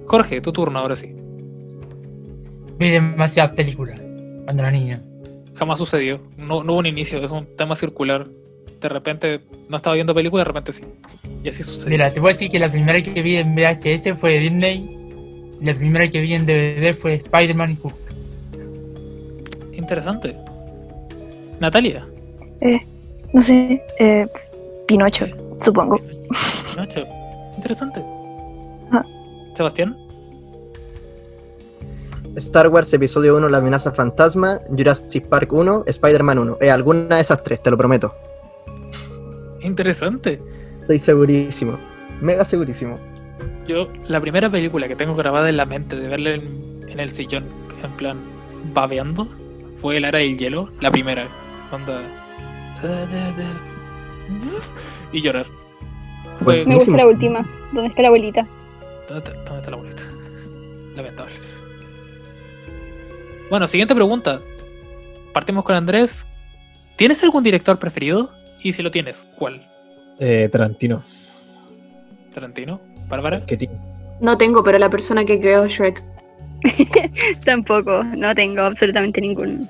Jorge, 0.08 0.40
tu 0.40 0.54
turno 0.54 0.80
ahora 0.80 0.96
sí. 0.96 1.14
Vi 2.80 2.90
demasiadas 2.90 3.52
películas 3.52 4.00
cuando 4.46 4.64
era 4.64 4.72
niño. 4.72 5.02
Jamás 5.56 5.78
sucedió. 5.78 6.22
No, 6.38 6.64
no 6.64 6.72
hubo 6.74 6.80
un 6.80 6.86
inicio, 6.86 7.24
es 7.24 7.32
un 7.32 7.46
tema 7.58 7.76
circular. 7.76 8.28
De 8.80 8.88
repente 8.88 9.42
no 9.68 9.76
estaba 9.76 9.96
viendo 9.96 10.16
película, 10.16 10.42
de 10.42 10.46
repente 10.46 10.72
sí. 10.72 10.84
Y 11.44 11.50
así 11.50 11.64
sucedió. 11.64 11.90
Mira, 11.90 12.10
te 12.10 12.22
puedo 12.22 12.34
decir 12.34 12.50
que 12.50 12.58
la 12.58 12.72
primera 12.72 13.02
que 13.02 13.22
vi 13.22 13.36
en 13.36 13.54
VHS 13.54 14.18
fue 14.18 14.40
Disney. 14.40 14.98
y 15.60 15.66
La 15.66 15.76
primera 15.76 16.08
que 16.08 16.22
vi 16.22 16.34
en 16.36 16.46
DVD 16.46 16.96
fue 16.96 17.16
Spider-Man 17.16 17.72
y 17.74 17.78
Hulk. 17.84 17.96
Interesante. 19.74 20.38
Natalia, 21.60 22.08
No 23.34 23.42
sé, 23.42 23.82
eh, 24.00 24.26
Pinocho, 24.88 25.28
supongo. 25.60 26.00
Nacho. 26.78 27.06
Interesante. 27.56 28.04
Ah. 28.92 29.04
Sebastián, 29.56 29.98
Star 32.36 32.68
Wars 32.68 32.94
Episodio 32.94 33.38
1, 33.38 33.48
La 33.48 33.60
amenaza 33.60 33.92
fantasma, 33.92 34.60
Jurassic 34.70 35.28
Park 35.28 35.54
1, 35.54 35.84
Spider-Man 35.88 36.40
1. 36.40 36.58
Eh, 36.60 36.70
alguna 36.70 37.16
de 37.16 37.22
esas 37.22 37.42
tres, 37.44 37.62
te 37.64 37.72
lo 37.72 37.78
prometo. 37.78 38.14
interesante. 39.62 40.42
Estoy 40.82 41.00
segurísimo. 41.00 41.80
Mega 42.22 42.44
segurísimo. 42.46 43.00
Yo, 43.68 43.88
la 44.08 44.22
primera 44.22 44.50
película 44.50 44.88
que 44.88 44.96
tengo 44.96 45.16
grabada 45.16 45.50
en 45.50 45.58
la 45.58 45.66
mente 45.66 45.96
de 45.96 46.08
verla 46.08 46.32
en, 46.32 46.86
en 46.88 47.00
el 47.00 47.10
sillón, 47.10 47.46
en 47.84 47.92
plan, 47.94 48.20
babeando, 48.74 49.28
fue 49.78 49.98
El 49.98 50.06
Ara 50.06 50.20
del 50.20 50.38
Hielo, 50.38 50.70
la 50.82 50.92
primera. 50.92 51.28
Onda. 51.72 52.02
Y 55.12 55.22
llorar. 55.22 55.46
Fue. 56.40 56.66
Me 56.66 56.76
gusta 56.76 56.92
la 56.92 57.08
última. 57.08 57.46
¿Dónde 57.72 57.90
está 57.90 58.02
la 58.02 58.10
abuelita? 58.10 58.48
¿Dónde 59.08 59.30
está, 59.30 59.34
dónde 59.44 59.58
está 59.58 59.72
la 59.72 59.78
bolita? 59.78 60.04
Lamentable. 60.96 61.34
Bueno, 63.50 63.68
siguiente 63.68 63.94
pregunta. 63.94 64.42
Partimos 65.34 65.64
con 65.64 65.76
Andrés. 65.76 66.26
¿Tienes 66.96 67.24
algún 67.24 67.44
director 67.44 67.78
preferido? 67.78 68.32
Y 68.62 68.72
si 68.72 68.82
lo 68.82 68.90
tienes, 68.90 69.26
¿cuál? 69.38 69.62
Eh, 70.20 70.50
Tarantino. 70.52 71.02
¿Tarantino? 72.34 72.80
¿Bárbara? 73.08 73.46
¿Qué 73.46 73.70
No 74.22 74.38
tengo, 74.38 74.64
pero 74.64 74.78
la 74.80 74.90
persona 74.90 75.26
que 75.26 75.40
creó 75.40 75.68
Shrek. 75.68 76.02
Tampoco, 77.46 78.04
no 78.04 78.34
tengo 78.34 78.62
absolutamente 78.62 79.22
ninguno. 79.22 79.68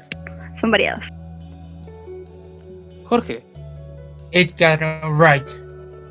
Son 0.62 0.72
variados. 0.72 1.08
Jorge. 3.04 3.44
Edgar 4.32 4.80
Wright. 5.12 5.65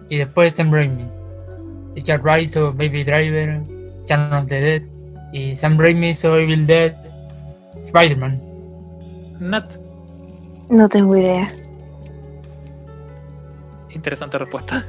Y 0.08 0.18
después 0.18 0.54
Sam 0.54 0.72
Raimi. 0.72 1.08
Edgar 1.96 2.22
Wright 2.22 2.44
hizo 2.44 2.72
Baby 2.72 3.04
Driver, 3.04 3.62
Shaun 4.06 4.32
of 4.32 4.46
the 4.46 4.60
Dead. 4.60 4.82
Y 5.32 5.54
Sam 5.56 5.78
Raimi 5.78 6.10
hizo 6.10 6.36
Evil 6.36 6.66
Dead, 6.66 6.94
Spider-Man. 7.80 8.40
Nat. 9.40 9.68
No 10.70 10.88
tengo 10.88 11.16
idea. 11.16 11.46
Interesante 13.94 14.38
respuesta. 14.38 14.84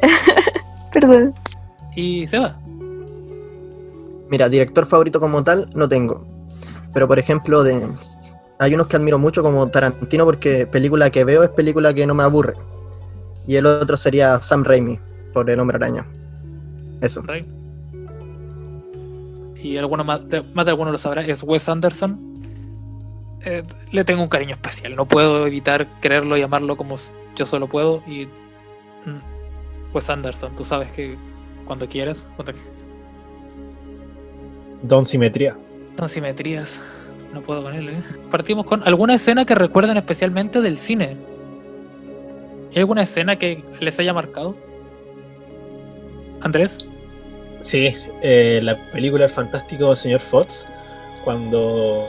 Perdón. 0.92 1.34
Y 1.94 2.26
Seba. 2.26 2.58
Mira, 4.30 4.48
director 4.48 4.86
favorito 4.86 5.20
como 5.20 5.44
tal, 5.44 5.68
no 5.74 5.88
tengo. 5.88 6.24
Pero 6.92 7.06
por 7.08 7.18
ejemplo, 7.18 7.62
de 7.62 7.88
hay 8.58 8.74
unos 8.74 8.86
que 8.86 8.96
admiro 8.96 9.18
mucho 9.18 9.42
como 9.42 9.68
Tarantino 9.68 10.24
porque 10.24 10.66
película 10.66 11.10
que 11.10 11.24
veo 11.24 11.42
es 11.42 11.50
película 11.50 11.92
que 11.92 12.06
no 12.06 12.14
me 12.14 12.22
aburre. 12.22 12.54
Y 13.46 13.56
el 13.56 13.66
otro 13.66 13.96
sería 13.96 14.40
Sam 14.40 14.64
Raimi, 14.64 14.98
por 15.32 15.50
El 15.50 15.58
Hombre 15.60 15.76
Araña. 15.76 16.06
Eso. 17.00 17.22
Y 19.56 19.76
alguno 19.76 20.04
más 20.04 20.28
de, 20.28 20.42
más 20.54 20.64
de 20.64 20.70
alguno 20.70 20.92
lo 20.92 20.98
sabrá, 20.98 21.22
es 21.22 21.42
Wes 21.42 21.68
Anderson. 21.68 22.32
Eh, 23.44 23.62
le 23.90 24.04
tengo 24.04 24.22
un 24.22 24.28
cariño 24.28 24.54
especial. 24.54 24.94
No 24.94 25.06
puedo 25.06 25.46
evitar 25.46 25.86
quererlo 26.00 26.36
y 26.36 26.42
amarlo 26.42 26.76
como 26.76 26.96
yo 27.36 27.46
solo 27.46 27.68
puedo. 27.68 28.02
Y 28.06 28.26
mm, 28.26 29.94
Wes 29.94 30.10
Anderson, 30.10 30.54
tú 30.54 30.64
sabes 30.64 30.90
que 30.92 31.16
cuando 31.64 31.88
quieras, 31.88 32.28
cuando 32.36 32.52
Don 34.82 35.06
Simetría. 35.06 35.56
son 35.96 36.08
simetrías, 36.08 36.82
no 37.32 37.42
puedo 37.42 37.62
con 37.62 37.74
él. 37.74 37.88
¿eh? 37.88 38.02
Partimos 38.30 38.66
con 38.66 38.82
alguna 38.86 39.14
escena 39.14 39.44
que 39.44 39.54
recuerden 39.54 39.96
especialmente 39.96 40.60
del 40.60 40.78
cine. 40.78 41.16
¿Hay 42.74 42.80
alguna 42.80 43.02
escena 43.02 43.36
que 43.36 43.62
les 43.80 44.00
haya 44.00 44.14
marcado? 44.14 44.56
Andrés. 46.40 46.90
Sí, 47.60 47.94
eh, 48.22 48.60
la 48.62 48.76
película 48.90 49.26
El 49.26 49.30
fantástico 49.30 49.94
señor 49.94 50.20
Fox, 50.20 50.66
cuando 51.22 52.08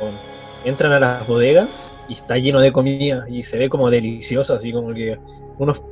entran 0.63 0.93
a 0.93 0.99
las 0.99 1.27
bodegas 1.27 1.91
y 2.07 2.13
está 2.13 2.37
lleno 2.37 2.59
de 2.61 2.71
comida 2.71 3.25
y 3.29 3.43
se 3.43 3.59
ve 3.59 3.69
como 3.69 3.91
delicioso, 3.91 4.55
así 4.55 4.71
como 4.71 4.93
que 4.93 5.19
unos 5.59 5.83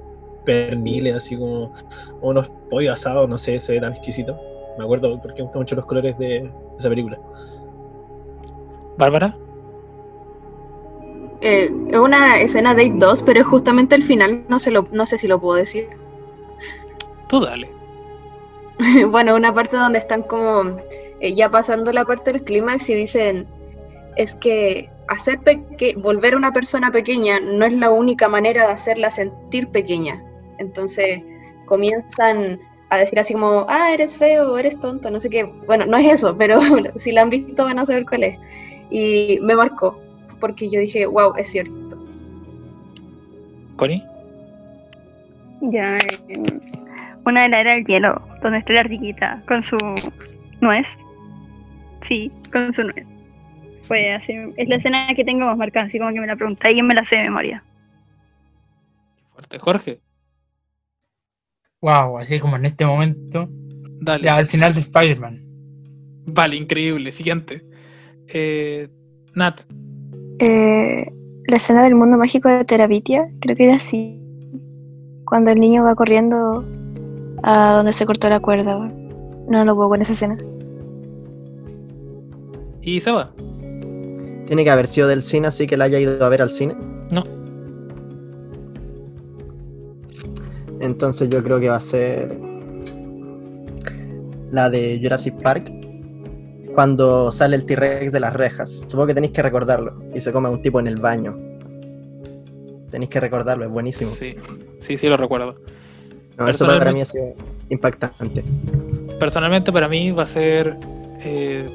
perniles, 0.46 1.16
así 1.16 1.38
como 1.38 1.74
unos 2.22 2.50
pollos 2.70 2.94
asados, 2.94 3.30
no 3.30 3.38
sé, 3.38 3.60
se 3.60 3.74
ve 3.74 3.82
tan 3.82 3.92
exquisito. 3.92 4.40
Me 4.78 4.86
acuerdo 4.86 5.20
porque 5.22 5.42
me 5.42 5.44
gustan 5.44 5.62
mucho 5.62 5.76
los 5.76 5.86
colores 5.86 6.18
de, 6.18 6.28
de 6.28 6.52
esa 6.78 6.90
película. 6.90 7.20
Bárbara. 8.98 9.36
Eh, 11.42 11.72
es 11.90 11.98
una 11.98 12.40
escena 12.40 12.74
Date 12.74 12.94
2, 12.96 13.24
pero 13.24 13.40
es 13.42 13.48
justamente 13.48 13.96
el 13.96 14.04
final, 14.04 14.44
no, 14.48 14.60
se 14.60 14.72
lo, 14.72 14.88
no 14.92 15.06
sé 15.06 15.18
si 15.18 15.28
lo 15.28 15.40
puedo 15.40 15.58
decir. 15.58 15.90
Tú 17.28 17.40
dale. 17.40 17.70
bueno, 19.10 19.36
una 19.36 19.54
parte 19.54 19.78
donde 19.78 20.00
están 20.00 20.24
como 20.24 20.78
eh, 21.20 21.34
ya 21.34 21.50
pasando 21.50 21.92
la 21.92 22.06
parte 22.06 22.32
del 22.32 22.44
clímax 22.44 22.90
y 22.90 22.94
dicen, 22.94 23.48
es 24.16 24.36
que 24.36 24.90
hacer 25.08 25.40
peque 25.40 25.96
volver 25.96 26.34
a 26.34 26.38
una 26.38 26.54
persona 26.54 26.92
pequeña 26.92 27.40
no 27.40 27.66
es 27.66 27.74
la 27.74 27.90
única 27.90 28.28
manera 28.28 28.68
de 28.68 28.74
hacerla 28.74 29.10
sentir 29.12 29.68
pequeña. 29.70 30.24
Entonces 30.58 31.22
comienzan 31.66 32.60
a 32.90 32.98
decir 32.98 33.20
así 33.20 33.34
como, 33.34 33.66
ah, 33.70 33.94
eres 33.94 34.16
feo, 34.16 34.58
eres 34.58 34.80
tonto, 34.80 35.10
no 35.10 35.20
sé 35.20 35.30
qué. 35.30 35.46
Bueno, 35.66 35.86
no 35.86 35.98
es 35.98 36.14
eso, 36.14 36.38
pero 36.38 36.60
si 36.98 37.12
la 37.12 37.24
han 37.24 37.30
visto 37.30 37.64
van 37.64 37.80
a 37.80 37.86
saber 37.86 38.06
cuál 38.06 38.24
es. 38.24 38.40
Y 38.90 39.40
me 39.42 39.56
marcó, 39.56 39.98
porque 40.42 40.70
yo 40.70 40.82
dije, 40.82 41.06
wow, 41.06 41.34
es 41.38 41.50
cierto. 41.50 41.72
Connie. 43.78 44.04
Ya. 45.62 45.98
eh, 45.98 46.60
una 47.26 47.44
de 47.44 47.50
la 47.50 47.62
era 47.62 47.72
del 47.76 47.86
hielo, 47.86 48.22
donde 48.42 48.58
está 48.60 48.74
la 48.74 48.80
ardillita 48.82 49.42
con 49.48 49.62
su 49.64 49.78
nuez. 50.60 50.88
Sí, 52.02 52.30
con 52.52 52.74
su 52.74 52.84
nuez. 52.84 53.08
Fue 53.84 54.12
así, 54.14 54.34
es 54.58 54.68
la 54.68 54.76
escena 54.76 55.08
que 55.16 55.24
tengo 55.24 55.46
más 55.46 55.58
marcada, 55.58 55.86
así 55.86 56.00
como 56.00 56.12
que 56.14 56.20
me 56.20 56.28
la 56.28 56.36
pregunté 56.36 56.72
y 56.72 56.82
me 56.82 56.94
la 56.96 57.06
sé 57.06 57.18
de 57.18 57.24
memoria. 57.24 57.64
Fuerte. 59.30 59.60
Jorge, 59.60 60.02
Wow, 61.82 62.20
así 62.20 62.40
como 62.40 62.58
en 62.58 62.66
este 62.66 62.86
momento. 62.86 63.50
dale. 64.02 64.26
Ya, 64.26 64.36
al 64.36 64.46
final 64.46 64.74
de 64.74 64.82
Spider-Man. 64.82 65.42
Vale, 66.28 66.56
increíble. 66.56 67.12
Siguiente. 67.12 67.66
Eh, 68.28 68.88
Nat, 69.34 69.62
Eh, 70.44 71.08
la 71.48 71.58
escena 71.58 71.84
del 71.84 71.94
mundo 71.94 72.18
mágico 72.18 72.50
de 72.50 72.66
Terabitia, 72.66 73.30
creo 73.40 73.56
que 73.56 73.66
era 73.66 73.76
así. 73.76 74.20
Cuando 75.24 75.52
el 75.52 75.60
niño 75.60 75.84
va 75.84 75.94
corriendo 75.94 76.66
a 77.44 77.76
donde 77.76 77.94
se 77.94 78.08
cortó 78.08 78.28
la 78.28 78.40
cuerda. 78.40 78.92
No 79.48 79.64
lo 79.64 79.76
puedo 79.76 79.90
con 79.90 80.02
esa 80.02 80.14
escena. 80.14 80.38
y 82.82 83.00
Seba. 83.00 83.32
Tiene 84.48 84.64
que 84.64 84.70
haber 84.72 84.88
sido 84.88 85.08
del 85.08 85.22
cine, 85.22 85.48
así 85.48 85.68
que 85.68 85.78
la 85.78 85.86
haya 85.86 86.00
ido 86.00 86.26
a 86.26 86.30
ver 86.30 86.42
al 86.42 86.50
cine. 86.50 86.76
No. 87.12 87.24
Entonces 90.80 91.30
yo 91.30 91.44
creo 91.44 91.60
que 91.60 91.70
va 91.70 91.76
a 91.76 91.80
ser 91.80 92.36
la 94.50 94.72
de 94.72 95.00
Jurassic 95.02 95.40
Park. 95.42 95.81
Cuando 96.74 97.32
sale 97.32 97.56
el 97.56 97.66
T-Rex 97.66 98.12
de 98.12 98.20
las 98.20 98.34
rejas. 98.34 98.70
Supongo 98.70 99.08
que 99.08 99.14
tenéis 99.14 99.34
que 99.34 99.42
recordarlo. 99.42 100.02
Y 100.14 100.22
se 100.22 100.32
come 100.32 100.48
a 100.48 100.52
un 100.52 100.62
tipo 100.62 100.80
en 100.80 100.88
el 100.88 100.98
baño. 100.98 101.38
Tenéis 102.90 103.10
que 103.10 103.20
recordarlo, 103.20 103.66
es 103.66 103.72
buenísimo. 103.72 104.10
Sí, 104.10 104.36
sí, 104.80 104.98
sí 104.98 105.08
lo 105.08 105.18
recuerdo. 105.18 105.56
No, 106.38 106.48
eso 106.48 106.66
para 106.66 106.92
mí 106.92 107.02
ha 107.02 107.06
sido 107.06 107.34
impactante. 107.70 108.44
Personalmente 109.20 109.72
para 109.72 109.88
mí 109.88 110.12
va 110.12 110.24
a 110.24 110.28
ser 110.28 110.78
eh, 111.22 111.70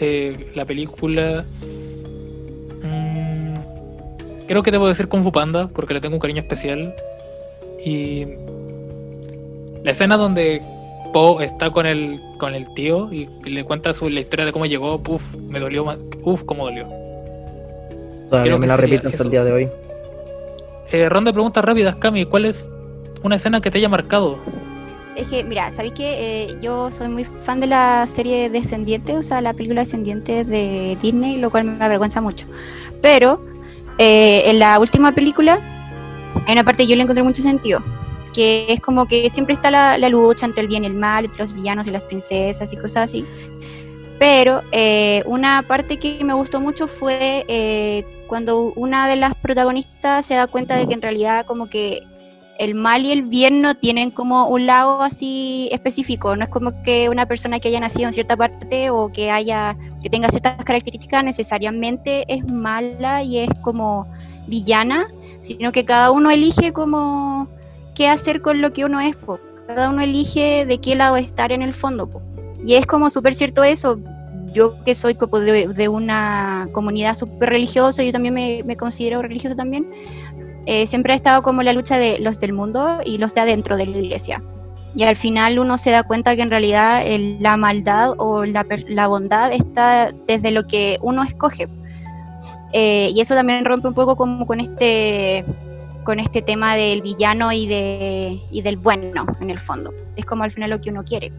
eh, 0.00 0.50
la 0.54 0.64
película... 0.64 1.44
mm, 2.82 3.54
creo 4.46 4.62
que 4.62 4.70
debo 4.70 4.88
decir 4.88 5.08
Kung 5.08 5.22
Fu 5.22 5.32
Panda 5.32 5.68
porque 5.68 5.94
le 5.94 6.00
tengo 6.00 6.16
un 6.16 6.20
cariño 6.20 6.42
especial. 6.42 6.94
Y 7.84 8.26
la 9.82 9.92
escena 9.92 10.16
donde 10.16 10.62
Po 11.12 11.40
está 11.40 11.70
con 11.70 11.86
el, 11.86 12.20
con 12.38 12.54
el 12.54 12.72
tío 12.74 13.12
y 13.12 13.28
le 13.44 13.64
cuenta 13.64 13.92
su, 13.92 14.08
la 14.08 14.20
historia 14.20 14.46
de 14.46 14.52
cómo 14.52 14.66
llegó, 14.66 15.02
puf, 15.02 15.36
me 15.36 15.58
dolió 15.58 15.84
más. 15.84 15.98
Uf, 16.22 16.44
cómo 16.44 16.64
dolió. 16.64 16.84
Todavía 18.28 18.42
Creo 18.42 18.58
me 18.58 18.62
que 18.62 18.68
la 18.68 18.76
repito 18.76 19.08
hasta 19.08 19.16
eso. 19.16 19.24
el 19.24 19.30
día 19.30 19.44
de 19.44 19.52
hoy. 19.52 19.68
Eh, 20.92 21.08
ronda 21.08 21.30
de 21.30 21.32
preguntas 21.34 21.64
rápidas, 21.64 21.96
Cami. 21.96 22.26
¿Cuál 22.26 22.44
es 22.46 22.70
una 23.22 23.36
escena 23.36 23.60
que 23.60 23.70
te 23.70 23.78
haya 23.78 23.88
marcado? 23.88 24.38
Es 25.16 25.26
que, 25.28 25.42
mira, 25.44 25.70
¿sabéis 25.72 25.92
que 25.94 26.44
eh, 26.44 26.56
yo 26.62 26.90
soy 26.92 27.08
muy 27.08 27.24
fan 27.24 27.58
de 27.60 27.66
la 27.66 28.06
serie 28.06 28.48
Descendiente, 28.48 29.16
o 29.16 29.22
sea, 29.22 29.40
la 29.40 29.52
película 29.52 29.80
Descendiente 29.82 30.44
de 30.44 30.96
Disney, 31.02 31.38
lo 31.38 31.50
cual 31.50 31.64
me 31.64 31.84
avergüenza 31.84 32.20
mucho. 32.20 32.46
Pero 33.02 33.44
eh, 33.98 34.42
en 34.46 34.60
la 34.60 34.78
última 34.78 35.12
película 35.12 35.58
hay 36.46 36.52
una 36.52 36.64
parte 36.64 36.84
que 36.84 36.90
yo 36.90 36.96
le 36.96 37.02
encontré 37.02 37.24
mucho 37.24 37.42
sentido, 37.42 37.80
que 38.32 38.72
es 38.72 38.80
como 38.80 39.06
que 39.06 39.28
siempre 39.30 39.54
está 39.54 39.70
la, 39.70 40.08
lucha 40.08 40.46
entre 40.46 40.62
el 40.62 40.68
bien 40.68 40.84
y 40.84 40.86
el 40.86 40.94
mal, 40.94 41.24
entre 41.24 41.40
los 41.40 41.52
villanos 41.52 41.86
y 41.86 41.90
las 41.90 42.04
princesas 42.04 42.72
y 42.72 42.76
cosas 42.76 43.10
así. 43.10 43.24
Pero 44.18 44.62
eh, 44.72 45.22
una 45.26 45.62
parte 45.66 45.98
que 45.98 46.22
me 46.24 46.34
gustó 46.34 46.60
mucho 46.60 46.88
fue 46.88 47.44
eh, 47.48 48.04
cuando 48.26 48.72
una 48.76 49.08
de 49.08 49.16
las 49.16 49.34
protagonistas 49.34 50.26
se 50.26 50.34
da 50.34 50.46
cuenta 50.46 50.76
de 50.76 50.86
que 50.86 50.94
en 50.94 51.02
realidad 51.02 51.46
como 51.46 51.68
que 51.68 52.02
el 52.60 52.74
mal 52.74 53.06
y 53.06 53.12
el 53.12 53.22
bien 53.22 53.62
no 53.62 53.74
tienen 53.74 54.10
como 54.10 54.46
un 54.48 54.66
lado 54.66 55.00
así 55.00 55.70
específico, 55.72 56.36
no 56.36 56.44
es 56.44 56.50
como 56.50 56.82
que 56.82 57.08
una 57.08 57.24
persona 57.24 57.58
que 57.58 57.68
haya 57.68 57.80
nacido 57.80 58.08
en 58.08 58.12
cierta 58.12 58.36
parte 58.36 58.90
o 58.90 59.10
que 59.10 59.30
haya 59.30 59.78
que 60.02 60.10
tenga 60.10 60.28
ciertas 60.28 60.62
características 60.62 61.24
necesariamente 61.24 62.24
es 62.28 62.46
mala 62.46 63.22
y 63.22 63.38
es 63.38 63.48
como 63.62 64.06
villana, 64.46 65.06
sino 65.40 65.72
que 65.72 65.86
cada 65.86 66.10
uno 66.10 66.30
elige 66.30 66.74
como 66.74 67.48
qué 68.00 68.08
hacer 68.08 68.40
con 68.40 68.62
lo 68.62 68.72
que 68.72 68.86
uno 68.86 68.98
es, 68.98 69.14
po. 69.14 69.38
cada 69.66 69.90
uno 69.90 70.00
elige 70.00 70.64
de 70.64 70.78
qué 70.78 70.96
lado 70.96 71.18
estar 71.18 71.52
en 71.52 71.60
el 71.60 71.74
fondo. 71.74 72.08
Y 72.64 72.76
es 72.76 72.86
como 72.86 73.10
súper 73.10 73.34
cierto 73.34 73.62
eso. 73.62 73.98
Yo 74.54 74.82
que 74.84 74.94
soy 74.94 75.18
de, 75.20 75.88
una 75.88 76.66
comunidad 76.72 77.14
súper 77.14 77.50
religiosa, 77.50 78.02
yo 78.02 78.10
también 78.10 78.32
me, 78.64 78.76
considero 78.78 79.20
religiosa 79.20 79.54
también, 79.54 79.86
eh, 80.64 80.86
siempre 80.86 81.12
ha 81.12 81.16
estado 81.16 81.42
como 81.42 81.62
la 81.62 81.74
lucha 81.74 81.98
de 81.98 82.20
los 82.20 82.40
del 82.40 82.54
mundo 82.54 83.00
y 83.04 83.18
los 83.18 83.34
de 83.34 83.42
adentro 83.42 83.76
de 83.76 83.84
la 83.84 83.98
iglesia. 83.98 84.42
Y 84.96 85.02
al 85.02 85.16
final 85.16 85.58
uno 85.58 85.76
se 85.76 85.90
da 85.90 86.02
cuenta 86.02 86.34
que 86.36 86.42
en 86.42 86.48
realidad 86.48 87.04
la 87.38 87.58
maldad 87.58 88.14
o 88.16 88.46
la 88.46 89.06
bondad 89.08 89.52
está 89.52 90.10
desde 90.26 90.52
lo 90.52 90.66
que 90.66 90.96
uno 91.02 91.22
escoge. 91.22 91.68
Eh, 92.72 93.10
y 93.14 93.20
eso 93.20 93.34
también 93.34 93.62
rompe 93.66 93.88
un 93.88 93.94
poco 93.94 94.16
como 94.16 94.46
con 94.46 94.58
este 94.58 95.44
con 96.04 96.18
este 96.18 96.42
tema 96.42 96.76
del 96.76 97.02
villano 97.02 97.52
y, 97.52 97.66
de, 97.66 98.40
y 98.50 98.62
del 98.62 98.76
bueno 98.76 99.26
en 99.40 99.50
el 99.50 99.60
fondo. 99.60 99.92
Es 100.16 100.24
como 100.24 100.44
al 100.44 100.50
final 100.50 100.70
lo 100.70 100.80
que 100.80 100.90
uno 100.90 101.04
quiere. 101.04 101.32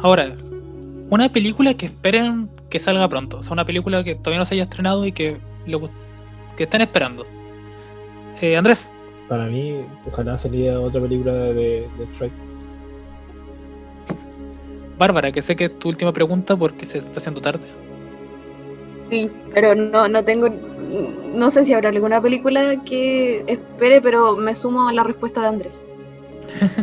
Ahora, 0.00 0.32
una 1.10 1.28
película 1.28 1.74
que 1.74 1.86
esperen 1.86 2.48
que 2.70 2.78
salga 2.78 3.06
pronto. 3.08 3.38
O 3.38 3.42
sea, 3.42 3.52
una 3.52 3.64
película 3.64 4.02
que 4.02 4.14
todavía 4.14 4.38
no 4.38 4.44
se 4.44 4.54
haya 4.54 4.62
estrenado 4.62 5.04
y 5.04 5.12
que, 5.12 5.36
lo, 5.66 5.80
que 6.56 6.64
estén 6.64 6.80
esperando. 6.80 7.24
Eh, 8.40 8.56
Andrés, 8.56 8.88
Para 9.28 9.46
mí, 9.46 9.82
ojalá 10.06 10.38
saliera 10.38 10.80
otra 10.80 11.00
película 11.02 11.34
de, 11.34 11.52
de 11.52 12.04
Strike. 12.12 12.32
Bárbara, 14.96 15.32
que 15.32 15.42
sé 15.42 15.56
que 15.56 15.64
es 15.64 15.78
tu 15.78 15.88
última 15.88 16.12
pregunta 16.12 16.56
porque 16.56 16.86
se 16.86 16.98
está 16.98 17.18
haciendo 17.18 17.40
tarde. 17.40 17.66
Sí, 19.10 19.30
pero 19.52 19.74
no, 19.74 20.08
no 20.08 20.24
tengo, 20.24 20.48
no 21.34 21.50
sé 21.50 21.64
si 21.64 21.72
habrá 21.72 21.90
alguna 21.90 22.20
película 22.20 22.82
que 22.84 23.44
espere, 23.46 24.00
pero 24.00 24.36
me 24.36 24.54
sumo 24.54 24.88
a 24.88 24.92
la 24.92 25.02
respuesta 25.02 25.40
de 25.40 25.46
Andrés. 25.48 25.80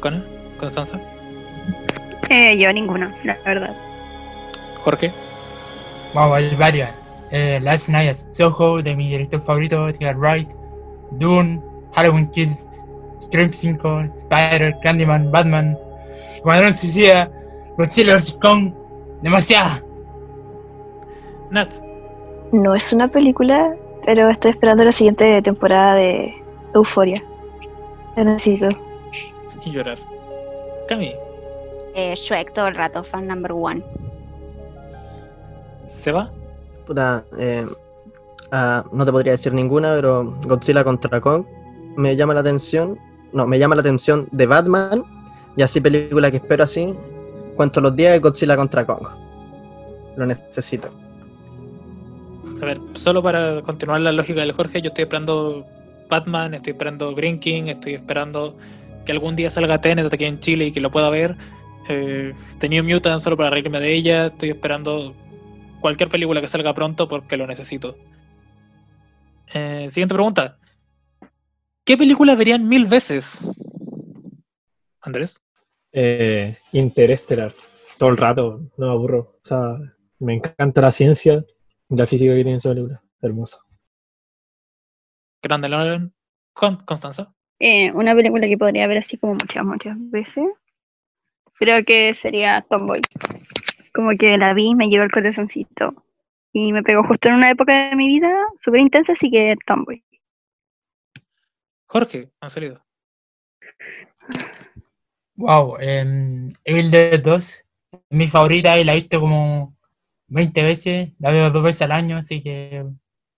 ¿Con 0.00 0.24
Constanza? 0.58 1.00
Eh, 2.30 2.58
yo 2.58 2.72
ninguna, 2.72 3.16
la 3.24 3.36
verdad. 3.44 3.76
Jorge. 4.82 5.12
Vamos, 6.14 6.36
hay 6.36 6.54
varias. 6.56 6.90
Eh, 7.30 7.60
Last 7.62 7.88
Night 7.88 8.10
at 8.10 8.34
Soho, 8.34 8.82
de 8.82 8.94
mi 8.96 9.08
director 9.08 9.40
favorito, 9.40 9.88
Edgar 9.88 10.16
Wright. 10.16 10.50
Dune, 11.12 11.62
Halloween 11.92 12.30
Kills, 12.30 12.84
Scream 13.20 13.52
5, 13.52 14.02
Spider, 14.10 14.76
Candyman, 14.82 15.30
Batman. 15.30 15.78
Cuadrón 16.42 16.74
Suicida, 16.74 17.30
Godzilla 17.76 18.16
vs. 18.16 18.32
Kong. 18.40 18.72
Demasiada. 19.22 19.82
Nat. 21.50 21.87
No 22.52 22.74
es 22.74 22.92
una 22.92 23.08
película, 23.08 23.76
pero 24.04 24.30
estoy 24.30 24.52
esperando 24.52 24.84
la 24.84 24.92
siguiente 24.92 25.42
temporada 25.42 25.96
de 25.96 26.34
Euforia. 26.74 27.20
La 28.16 28.24
necesito. 28.24 28.68
Y 29.64 29.70
llorar. 29.70 29.98
Cami. 30.88 31.12
Eh, 31.94 32.14
Shrek 32.14 32.52
todo 32.52 32.68
el 32.68 32.74
rato, 32.74 33.04
fan 33.04 33.26
number 33.26 33.52
one. 33.52 33.82
¿Se 35.86 36.10
va? 36.10 36.30
Puta, 36.86 37.24
eh, 37.38 37.66
ah, 38.50 38.84
no 38.92 39.04
te 39.04 39.12
podría 39.12 39.32
decir 39.32 39.52
ninguna, 39.52 39.94
pero 39.94 40.38
Godzilla 40.46 40.84
contra 40.84 41.20
Kong 41.20 41.44
me 41.96 42.16
llama 42.16 42.34
la 42.34 42.40
atención. 42.40 42.98
No, 43.32 43.46
me 43.46 43.58
llama 43.58 43.74
la 43.74 43.80
atención 43.80 44.26
de 44.32 44.46
Batman 44.46 45.04
y 45.54 45.62
así 45.62 45.80
película 45.80 46.30
que 46.30 46.38
espero 46.38 46.64
así. 46.64 46.94
Cuento 47.56 47.80
los 47.80 47.94
días 47.94 48.12
de 48.12 48.20
Godzilla 48.20 48.56
contra 48.56 48.86
Kong. 48.86 49.06
Lo 50.16 50.24
necesito. 50.24 50.88
A 52.60 52.64
ver, 52.64 52.80
solo 52.94 53.22
para 53.22 53.62
continuar 53.62 54.00
la 54.00 54.10
lógica 54.10 54.40
del 54.40 54.52
Jorge, 54.52 54.82
yo 54.82 54.88
estoy 54.88 55.04
esperando 55.04 55.64
Batman, 56.08 56.54
estoy 56.54 56.72
esperando 56.72 57.14
Green 57.14 57.38
King, 57.38 57.64
estoy 57.64 57.94
esperando 57.94 58.56
que 59.06 59.12
algún 59.12 59.36
día 59.36 59.48
salga 59.48 59.80
Tenet 59.80 60.12
aquí 60.12 60.24
en 60.24 60.40
Chile 60.40 60.66
y 60.66 60.72
que 60.72 60.80
lo 60.80 60.90
pueda 60.90 61.08
ver. 61.08 61.36
Eh, 61.88 62.34
The 62.58 62.82
Mutant 62.82 63.20
solo 63.20 63.36
para 63.36 63.50
reírme 63.50 63.78
de 63.80 63.92
ella, 63.94 64.26
estoy 64.26 64.50
esperando 64.50 65.14
cualquier 65.80 66.08
película 66.08 66.40
que 66.40 66.48
salga 66.48 66.74
pronto 66.74 67.08
porque 67.08 67.36
lo 67.36 67.46
necesito. 67.46 67.96
Eh, 69.54 69.88
siguiente 69.90 70.14
pregunta. 70.14 70.58
¿Qué 71.84 71.96
película 71.96 72.34
verían 72.34 72.68
mil 72.68 72.86
veces? 72.86 73.38
Andrés. 75.00 75.40
Eh, 75.92 76.56
Interestelar. 76.72 77.54
Todo 77.96 78.10
el 78.10 78.16
rato, 78.16 78.60
no 78.76 78.86
me 78.86 78.92
aburro. 78.92 79.18
O 79.18 79.40
sea, 79.42 79.76
me 80.18 80.34
encanta 80.34 80.80
la 80.80 80.92
ciencia 80.92 81.44
la 81.88 82.06
física 82.06 82.34
que 82.34 82.42
tiene 82.42 82.56
esa 82.56 82.70
película. 82.70 83.02
Hermosa. 83.20 83.58
Grande 85.42 85.68
Nolan. 85.68 86.12
Con 86.52 86.76
Constanza. 86.76 87.34
Eh, 87.60 87.92
una 87.92 88.14
película 88.14 88.46
que 88.46 88.58
podría 88.58 88.86
ver 88.86 88.98
así 88.98 89.16
como 89.16 89.34
muchas, 89.34 89.64
muchas 89.64 89.96
veces. 90.10 90.44
Creo 91.54 91.84
que 91.84 92.14
sería 92.14 92.64
Tomboy. 92.68 93.00
Como 93.94 94.10
que 94.18 94.38
la 94.38 94.54
vi, 94.54 94.74
me 94.74 94.88
llevó 94.88 95.04
el 95.04 95.10
corazoncito. 95.10 96.04
Y 96.52 96.72
me 96.72 96.82
pegó 96.82 97.04
justo 97.04 97.28
en 97.28 97.34
una 97.34 97.50
época 97.50 97.90
de 97.90 97.96
mi 97.96 98.08
vida 98.08 98.32
súper 98.60 98.80
intensa, 98.80 99.12
así 99.12 99.30
que 99.30 99.56
Tomboy. 99.66 100.02
Jorge, 101.86 102.30
han 102.40 102.50
salido. 102.50 102.84
Wow, 105.36 105.76
eh, 105.80 106.52
Evil 106.64 106.90
Dead 106.90 107.22
2, 107.22 107.64
mi 108.10 108.26
favorita 108.26 108.78
y 108.78 108.84
la 108.84 108.92
he 108.92 109.00
visto 109.00 109.20
como 109.20 109.77
20 110.28 110.62
veces, 110.62 111.12
la 111.18 111.30
veo 111.32 111.50
dos 111.50 111.62
veces 111.62 111.82
al 111.82 111.92
año, 111.92 112.16
así 112.16 112.42
que 112.42 112.84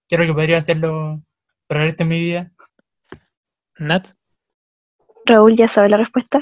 creo 0.09 0.27
que 0.27 0.35
podría 0.35 0.59
hacerlo 0.59 1.23
para 1.67 1.83
el 1.83 1.89
resto 1.89 2.05
de 2.05 2.11
mi 2.11 2.21
vida. 2.21 2.53
Nat, 3.79 4.09
Raúl 5.25 5.57
ya 5.57 5.69
sabe 5.69 5.89
la 5.89 5.97
respuesta. 5.97 6.41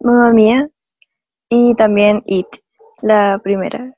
Mamma 0.00 0.32
mía. 0.32 0.68
Y 1.48 1.74
también 1.74 2.22
It, 2.26 2.46
la 3.02 3.40
primera. 3.42 3.92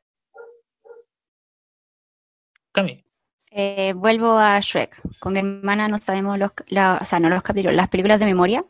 Cami. 2.73 3.05
Eh, 3.51 3.93
vuelvo 3.95 4.39
a 4.39 4.59
Shrek. 4.61 5.01
Con 5.21 5.35
mi 5.35 5.41
hermana 5.41 5.89
no 5.89 5.99
sabemos 5.99 6.39
los, 6.39 6.53
la- 6.69 6.99
o 7.01 7.05
sea, 7.05 7.21
no 7.21 7.29
los 7.29 7.43
capítulos, 7.43 7.77
las 7.77 7.89
películas 7.89 8.19
de 8.19 8.27
memoria. 8.27 8.65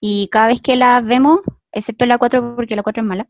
Y 0.00 0.28
cada 0.32 0.48
vez 0.48 0.60
que 0.62 0.76
las 0.76 1.04
vemos, 1.04 1.40
excepto 1.70 2.06
la 2.06 2.18
4 2.18 2.56
porque 2.56 2.74
la 2.74 2.82
4 2.82 3.02
es 3.02 3.06
mala, 3.08 3.28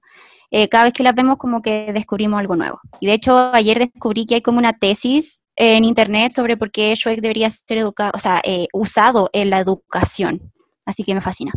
eh, 0.55 0.69
cada 0.69 0.85
vez 0.85 0.93
que 0.93 1.03
las 1.03 1.15
vemos 1.15 1.39
como 1.39 1.63
que 1.63 1.93
descubrimos 1.95 2.39
algo 2.39 2.57
nuevo. 2.57 2.79
Y 3.01 3.07
de 3.07 3.15
hecho 3.15 3.51
ayer 3.55 3.79
descubrí 3.79 4.27
que 4.27 4.35
hay 4.35 4.43
como 4.43 4.59
una 4.59 4.75
tesis 4.75 5.41
en 5.57 5.85
internet 5.85 6.33
sobre 6.33 6.59
por 6.59 6.71
qué 6.71 6.95
Shrek 6.95 7.23
debería 7.23 7.49
ser 7.49 7.79
educado, 7.79 8.13
o 8.15 8.19
sea, 8.19 8.43
eh, 8.45 8.69
usado 8.75 9.31
en 9.33 9.49
la 9.49 9.61
educación. 9.61 10.53
Así 10.85 11.05
que 11.05 11.15
me 11.15 11.23
fascina. 11.23 11.53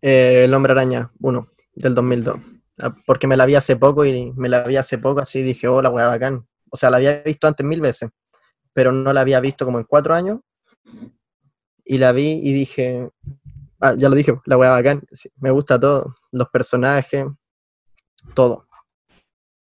Eh, 0.00 0.42
el 0.44 0.54
Hombre 0.54 0.72
Araña 0.72 1.12
1, 1.20 1.48
del 1.76 1.94
2002. 1.94 2.40
Ah, 2.80 2.92
Porque 3.06 3.28
me 3.28 3.36
la 3.36 3.46
vi 3.46 3.54
hace 3.54 3.76
poco 3.76 4.04
y 4.04 4.32
me 4.32 4.48
la 4.48 4.64
vi 4.64 4.76
hace 4.76 4.98
poco, 4.98 5.20
así 5.20 5.42
dije, 5.42 5.68
oh, 5.68 5.80
la 5.80 5.90
weá 5.90 6.06
bacán. 6.08 6.44
O 6.70 6.76
sea, 6.76 6.90
la 6.90 6.96
había 6.96 7.22
visto 7.22 7.46
antes 7.46 7.64
mil 7.64 7.80
veces, 7.80 8.10
pero 8.72 8.90
no 8.90 9.12
la 9.12 9.20
había 9.20 9.38
visto 9.38 9.64
como 9.64 9.78
en 9.78 9.84
cuatro 9.84 10.12
años. 10.14 10.40
Y 11.84 11.98
la 11.98 12.10
vi 12.10 12.40
y 12.42 12.52
dije, 12.52 13.10
ah, 13.80 13.94
ya 13.96 14.08
lo 14.08 14.16
dije, 14.16 14.34
la 14.46 14.56
weá 14.56 14.70
bacán. 14.70 15.02
Me 15.36 15.52
gusta 15.52 15.78
todo, 15.78 16.16
los 16.32 16.48
personajes, 16.48 17.26
todo. 18.34 18.66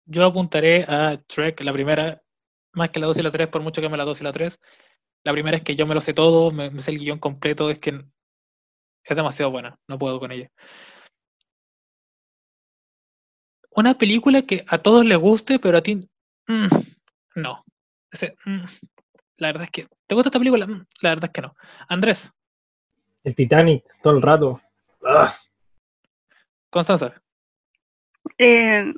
Yo 0.05 0.26
apuntaré 0.26 0.84
a 0.88 1.18
Trek, 1.28 1.62
la 1.62 1.74
primera, 1.74 2.22
más 2.74 2.89
que 2.91 2.99
la 2.99 3.08
2 3.08 3.18
y 3.18 3.22
la 3.22 3.32
3, 3.32 3.47
por 3.47 3.62
mucho 3.62 3.82
que 3.82 3.89
me 3.89 3.97
la 3.97 4.05
2 4.05 4.22
y 4.22 4.24
la 4.24 4.32
3. 4.32 4.60
La 5.24 5.34
primera 5.34 5.58
es 5.58 5.64
que 5.64 5.76
yo 5.76 5.86
me 5.86 5.93
lo 5.93 6.01
sé 6.01 6.14
todo, 6.14 6.51
me, 6.51 6.70
me 6.70 6.82
sé 6.82 6.91
el 6.91 6.99
guion 6.99 7.20
completo, 7.20 7.70
es 7.70 7.80
que 7.80 8.05
es 9.03 9.16
demasiado 9.16 9.51
buena, 9.51 9.78
no 9.88 9.97
puedo 9.97 10.20
con 10.20 10.32
ella. 10.32 10.49
Una 13.72 13.97
película 13.97 14.41
que 14.41 14.66
a 14.68 14.78
todos 14.80 15.05
les 15.05 15.18
guste, 15.18 15.60
pero 15.60 15.78
a 15.78 15.82
ti 15.82 16.10
mm, 16.47 16.68
no. 17.36 17.64
Ese, 18.12 18.36
mm, 18.45 18.66
la 19.38 19.47
verdad 19.47 19.64
es 19.64 19.72
que, 19.72 19.88
¿te 20.08 20.16
gusta 20.16 20.30
esta 20.30 20.39
película? 20.39 20.66
Mm, 20.66 20.86
la 21.01 21.10
verdad 21.10 21.26
es 21.26 21.32
que 21.32 21.41
no. 21.41 21.55
Andrés, 21.88 22.32
El 23.24 23.36
Titanic, 23.36 23.84
todo 24.01 24.16
el 24.16 24.22
rato. 24.22 24.62
Ah, 25.05 25.34
Constanza, 26.70 27.22
Eh, 28.38 28.93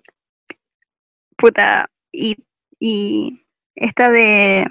puta, 1.38 1.90
y, 2.12 2.38
y 2.80 3.46
esta 3.76 4.10
de 4.10 4.66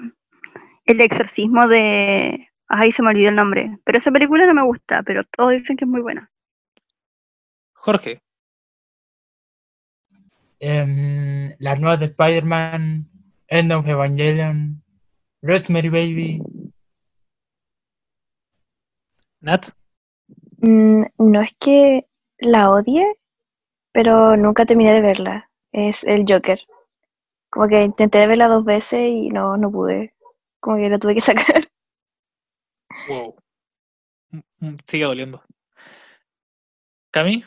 El 0.85 1.01
exorcismo 1.01 1.67
de... 1.67 2.47
Ay, 2.67 2.91
se 2.91 3.01
me 3.01 3.09
olvidó 3.09 3.29
el 3.29 3.35
nombre. 3.35 3.79
Pero 3.83 3.97
esa 3.97 4.11
película 4.11 4.45
no 4.45 4.53
me 4.53 4.63
gusta, 4.63 5.01
pero 5.03 5.23
todos 5.23 5.51
dicen 5.51 5.75
que 5.75 5.85
es 5.85 5.89
muy 5.89 6.01
buena. 6.01 6.31
Jorge, 7.73 8.21
Em, 10.59 11.55
las 11.59 11.79
nuevas 11.79 11.99
de 11.99 12.07
Spider-Man, 12.07 13.07
End 13.47 13.71
of 13.71 13.87
Evangelion, 13.87 14.83
Rosemary 15.41 15.89
Baby, 15.89 16.41
Nat, 19.39 19.69
Mm, 20.61 21.05
no 21.17 21.41
es 21.41 21.55
que 21.57 22.05
la 22.39 22.69
odie, 22.69 23.05
pero 23.99 24.37
nunca 24.37 24.65
terminé 24.65 24.93
de 24.93 25.01
verla. 25.01 25.49
Es 25.73 26.05
el 26.05 26.23
Joker. 26.25 26.61
Como 27.51 27.67
que 27.67 27.83
intenté 27.83 28.27
verla 28.27 28.47
dos 28.47 28.65
veces 28.65 29.01
y 29.09 29.29
no, 29.29 29.57
no 29.57 29.71
pude. 29.71 30.13
Como 30.61 30.77
que 30.77 30.89
la 30.89 30.99
tuve 30.99 31.15
que 31.15 31.21
sacar. 31.31 31.65
wow. 33.05 33.35
Mm, 34.33 34.41
mm, 34.61 34.77
Sigue 34.85 35.05
doliendo. 35.05 35.43
Cami, 37.11 37.43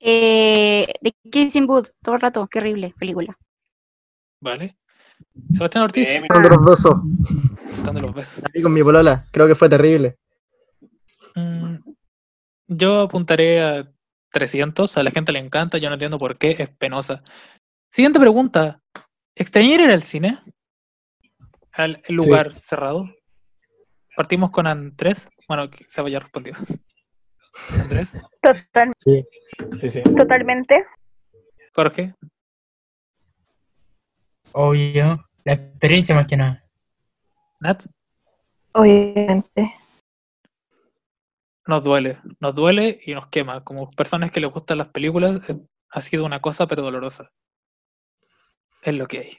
Eh, 0.00 0.86
de 1.00 1.12
Kissing 1.30 1.66
Booth, 1.66 1.88
todo 2.02 2.16
el 2.16 2.20
rato, 2.20 2.46
qué 2.48 2.58
horrible 2.58 2.94
película. 2.98 3.38
vale. 4.40 4.76
Sebastián 5.52 5.84
Ortiz, 5.84 6.08
eh, 6.08 6.22
Dando 6.28 6.48
los 6.50 6.64
besos, 6.64 6.96
dando 7.84 8.00
los 8.00 8.14
besos. 8.14 8.42
la 8.42 8.50
vi 8.52 8.62
con 8.62 8.72
mi 8.72 8.82
polola, 8.82 9.26
creo 9.32 9.46
que 9.46 9.54
fue 9.54 9.68
terrible. 9.68 10.18
Mm, 11.36 11.76
Yo 12.68 13.02
apuntaré 13.02 13.62
a 13.62 13.92
300, 14.30 14.96
a 14.96 15.02
la 15.02 15.10
gente 15.10 15.32
le 15.32 15.38
encanta, 15.38 15.78
yo 15.78 15.88
no 15.88 15.94
entiendo 15.94 16.18
por 16.18 16.38
qué, 16.38 16.56
es 16.58 16.70
penosa. 16.70 17.22
Siguiente 17.90 18.20
pregunta. 18.20 18.80
¿Extrañar 19.34 19.80
ir 19.80 19.90
al 19.90 20.02
cine? 20.02 20.38
¿Al 21.72 22.02
Sí. 22.06 22.12
lugar 22.14 22.52
cerrado? 22.52 23.08
Partimos 24.16 24.50
con 24.50 24.66
Andrés. 24.66 25.28
Bueno, 25.48 25.70
que 25.70 25.84
se 25.88 26.02
vaya 26.02 26.20
respondido. 26.20 26.56
Andrés, 27.80 28.20
Total, 28.42 28.92
sí, 28.98 29.24
sí, 29.76 29.90
sí. 29.90 30.02
totalmente. 30.16 30.84
Jorge, 31.74 32.14
obvio, 34.52 35.28
la 35.44 35.52
experiencia 35.54 36.14
más 36.14 36.26
que 36.26 36.36
nada. 36.36 36.64
Nat, 37.60 37.84
Obviamente. 38.72 39.74
Nos 41.70 41.82
duele. 41.82 42.18
Nos 42.40 42.54
duele 42.54 43.00
y 43.06 43.14
nos 43.14 43.28
quema. 43.28 43.64
Como 43.64 43.90
personas 43.92 44.30
que 44.30 44.40
les 44.40 44.50
gustan 44.50 44.76
las 44.78 44.88
películas, 44.88 45.36
eh, 45.48 45.54
ha 45.90 46.00
sido 46.02 46.26
una 46.26 46.40
cosa 46.40 46.66
pero 46.66 46.82
dolorosa. 46.82 47.30
Es 48.82 48.94
lo 48.94 49.06
que 49.06 49.18
hay. 49.18 49.38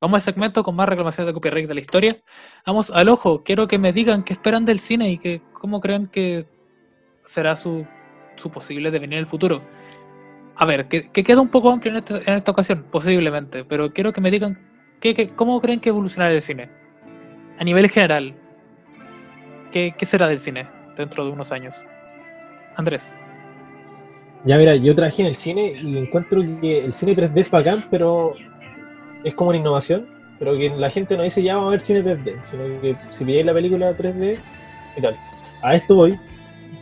Vamos 0.00 0.16
al 0.16 0.22
segmento 0.22 0.64
con 0.64 0.74
más 0.74 0.88
reclamaciones 0.88 1.26
de 1.26 1.34
copyright 1.34 1.68
de 1.68 1.74
la 1.74 1.80
historia. 1.80 2.16
Vamos 2.64 2.90
al 2.90 3.08
ojo. 3.10 3.42
Quiero 3.42 3.68
que 3.68 3.78
me 3.78 3.92
digan 3.92 4.22
qué 4.22 4.32
esperan 4.32 4.64
del 4.64 4.78
cine 4.78 5.10
y 5.10 5.18
que 5.18 5.42
cómo 5.52 5.80
creen 5.80 6.06
que 6.06 6.46
será 7.24 7.56
su, 7.56 7.86
su 8.36 8.50
posible 8.50 8.90
devenir 8.90 9.14
en 9.18 9.20
el 9.20 9.26
futuro. 9.26 9.62
A 10.56 10.64
ver, 10.64 10.88
que, 10.88 11.10
que 11.10 11.22
queda 11.24 11.40
un 11.40 11.48
poco 11.48 11.70
amplio 11.70 11.90
en, 11.92 11.98
este- 11.98 12.30
en 12.30 12.36
esta 12.36 12.50
ocasión, 12.52 12.86
posiblemente, 12.90 13.64
pero 13.64 13.92
quiero 13.92 14.12
que 14.12 14.20
me 14.20 14.30
digan 14.30 14.58
qué, 15.00 15.14
qué- 15.14 15.28
cómo 15.28 15.60
creen 15.60 15.80
que 15.80 15.88
evolucionará 15.90 16.32
el 16.34 16.42
cine. 16.42 16.70
A 17.58 17.64
nivel 17.64 17.88
general, 17.90 18.34
¿qué, 19.72 19.94
qué 19.96 20.06
será 20.06 20.28
del 20.28 20.38
cine 20.38 20.68
dentro 20.96 21.24
de 21.24 21.30
unos 21.30 21.52
años? 21.52 21.84
Andrés, 22.76 23.14
Ya 24.44 24.56
mira, 24.58 24.74
yo 24.74 24.94
trabajé 24.94 25.22
en 25.22 25.28
el 25.28 25.34
cine 25.34 25.80
y 25.80 25.98
encuentro 25.98 26.40
que 26.60 26.84
el 26.84 26.92
cine 26.92 27.14
3D 27.14 27.40
es 27.40 27.50
bacán, 27.50 27.86
pero 27.90 28.34
es 29.22 29.34
como 29.34 29.50
una 29.50 29.58
innovación, 29.58 30.06
pero 30.38 30.56
que 30.56 30.70
la 30.70 30.90
gente 30.90 31.16
no 31.16 31.22
dice 31.22 31.42
ya 31.42 31.56
vamos 31.56 31.68
a 31.68 31.70
ver 31.72 31.80
cine 31.80 32.02
3D, 32.02 32.42
sino 32.42 32.80
que 32.80 32.96
si 33.10 33.24
pilláis 33.24 33.46
la 33.46 33.54
película 33.54 33.96
3D 33.96 34.38
y 34.96 35.00
tal. 35.00 35.16
A 35.62 35.74
esto 35.76 35.94
voy, 35.94 36.18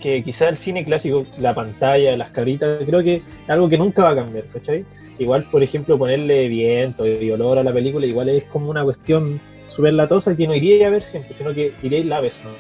que 0.01 0.23
quizás 0.25 0.49
el 0.49 0.57
cine 0.57 0.85
clásico, 0.85 1.25
la 1.39 1.55
pantalla, 1.55 2.17
las 2.17 2.31
caritas, 2.31 2.85
creo 2.87 3.03
que 3.03 3.17
es 3.17 3.23
algo 3.49 3.69
que 3.69 3.77
nunca 3.77 4.05
va 4.05 4.11
a 4.11 4.15
cambiar, 4.17 4.45
¿cachai? 4.47 4.85
Igual, 5.19 5.45
por 5.45 5.63
ejemplo, 5.63 5.99
ponerle 5.99 6.49
viento 6.49 7.07
y 7.07 7.31
olor 7.31 7.59
a 7.59 7.63
la 7.63 7.73
película, 7.73 8.07
igual 8.07 8.31
es 8.31 8.45
como 8.45 8.71
una 8.71 8.83
cuestión 8.83 9.39
súper 9.67 9.93
latosa 9.93 10.35
que 10.35 10.47
no 10.47 10.55
iría 10.55 10.87
a 10.87 10.91
ver 10.91 11.03
siempre, 11.03 11.33
sino 11.33 11.53
que 11.53 11.75
iréis 11.83 12.07
la 12.07 12.21
vez, 12.21 12.41
¿no? 12.43 12.51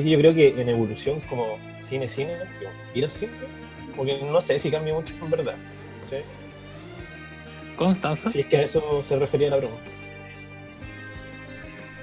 Así 0.00 0.08
que 0.08 0.12
yo 0.12 0.18
creo 0.18 0.34
que 0.34 0.58
en 0.58 0.66
evolución 0.70 1.20
como 1.28 1.58
cine-cine, 1.82 2.32
así 2.48 2.56
como 2.58 2.70
ir 2.94 3.04
al 3.04 3.10
cine, 3.10 3.32
como 3.90 4.06
que 4.06 4.18
no 4.24 4.40
sé 4.40 4.58
si 4.58 4.70
cambia 4.70 4.94
mucho 4.94 5.12
en 5.22 5.30
verdad. 5.30 5.56
Constanza. 7.76 8.30
Si 8.30 8.40
es 8.40 8.46
que 8.46 8.56
a 8.56 8.62
eso 8.62 9.02
se 9.02 9.18
refería 9.18 9.50
la 9.50 9.58
pregunta. 9.58 9.84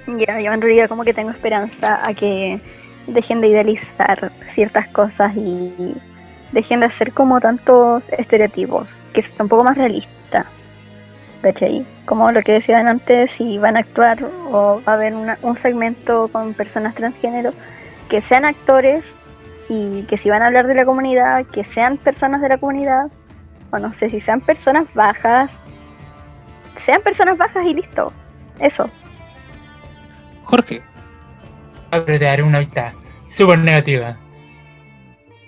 Ya, 0.06 0.40
yo 0.40 0.52
en 0.52 0.60
realidad 0.62 0.88
como 0.88 1.02
que 1.02 1.12
tengo 1.12 1.30
esperanza 1.30 2.00
a 2.08 2.14
que 2.14 2.60
dejen 3.08 3.40
de 3.40 3.48
idealizar 3.48 4.30
ciertas 4.54 4.86
cosas 4.88 5.34
y 5.36 5.94
dejen 6.52 6.78
de 6.78 6.86
hacer 6.86 7.12
como 7.12 7.40
tantos 7.40 8.04
estereotipos, 8.16 8.88
que 9.12 9.22
sea 9.22 9.42
un 9.42 9.48
poco 9.48 9.64
más 9.64 9.76
realista. 9.76 10.46
¿Cachai? 11.42 11.84
Como 12.04 12.30
lo 12.30 12.42
que 12.42 12.52
decían 12.52 12.86
antes, 12.86 13.32
si 13.32 13.58
van 13.58 13.76
a 13.76 13.80
actuar 13.80 14.22
o 14.52 14.80
va 14.86 14.92
a 14.92 14.94
haber 14.94 15.14
una- 15.16 15.38
un 15.42 15.56
segmento 15.58 16.28
con 16.28 16.54
personas 16.54 16.94
transgénero, 16.94 17.50
que 18.08 18.22
sean 18.22 18.44
actores 18.44 19.14
y 19.68 20.02
que 20.04 20.16
si 20.16 20.30
van 20.30 20.42
a 20.42 20.46
hablar 20.46 20.66
de 20.66 20.74
la 20.74 20.84
comunidad, 20.84 21.44
que 21.46 21.64
sean 21.64 21.98
personas 21.98 22.40
de 22.40 22.48
la 22.48 22.58
comunidad, 22.58 23.10
o 23.70 23.78
no 23.78 23.92
sé, 23.92 24.08
si 24.08 24.20
sean 24.20 24.40
personas 24.40 24.86
bajas, 24.94 25.50
sean 26.84 27.02
personas 27.02 27.36
bajas 27.36 27.64
y 27.66 27.74
listo. 27.74 28.12
Eso. 28.58 28.88
Jorge, 30.44 30.80
pero 31.90 32.04
te 32.04 32.18
daré 32.18 32.42
una 32.42 32.60
vista 32.60 32.94
súper 33.28 33.58
negativa. 33.58 34.16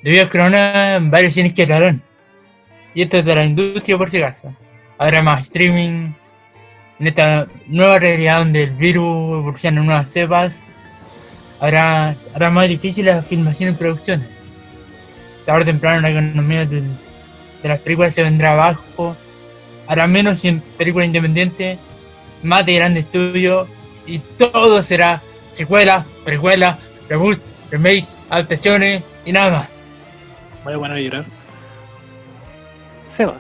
Debido 0.03 0.23
al 0.23 0.31
corona, 0.31 0.99
varios 1.03 1.35
cines 1.35 1.53
quedaron. 1.53 2.03
Y 2.95 3.03
esto 3.03 3.19
es 3.19 3.25
de 3.25 3.35
la 3.35 3.45
industria 3.45 3.97
por 3.97 4.11
si 4.11 4.19
acaso. 4.23 4.55
Habrá 4.99 5.23
más 5.23 5.43
streaming. 5.43 6.13
En 6.99 7.07
esta 7.07 7.47
nueva 7.67 7.99
realidad 7.99 8.41
donde 8.41 8.65
el 8.65 8.73
virus 8.73 9.39
evoluciona 9.39 9.81
en 9.81 9.87
nuevas 9.87 10.11
cepas. 10.11 10.67
Hará, 11.61 12.15
hará 12.35 12.51
más 12.51 12.69
difícil 12.69 13.07
la 13.07 13.23
filmación 13.23 13.71
y 13.71 13.73
producción. 13.75 14.27
Tarde 15.47 15.63
o 15.63 15.65
temprano 15.67 16.01
la 16.01 16.11
economía 16.11 16.67
del- 16.67 16.91
de 17.63 17.69
las 17.69 17.81
películas 17.81 18.15
se 18.15 18.23
vendrá 18.23 18.53
abajo, 18.53 19.17
hará 19.87 20.07
menos 20.07 20.45
en 20.45 20.61
películas 20.61 21.07
independientes, 21.07 21.79
más 22.43 22.65
de 22.65 22.75
grandes 22.75 23.05
estudios 23.05 23.69
y 24.07 24.19
todo 24.19 24.83
será 24.83 25.21
secuelas, 25.51 26.07
precuelas, 26.25 26.79
reboots, 27.09 27.47
remakes, 27.71 28.19
adaptaciones 28.31 29.03
y 29.25 29.33
nada 29.33 29.51
más. 29.51 29.69
Voy 30.65 30.75
a 30.75 30.79
poner 30.79 30.97
a 30.97 31.01
llorar. 31.01 31.25
Seba. 33.09 33.35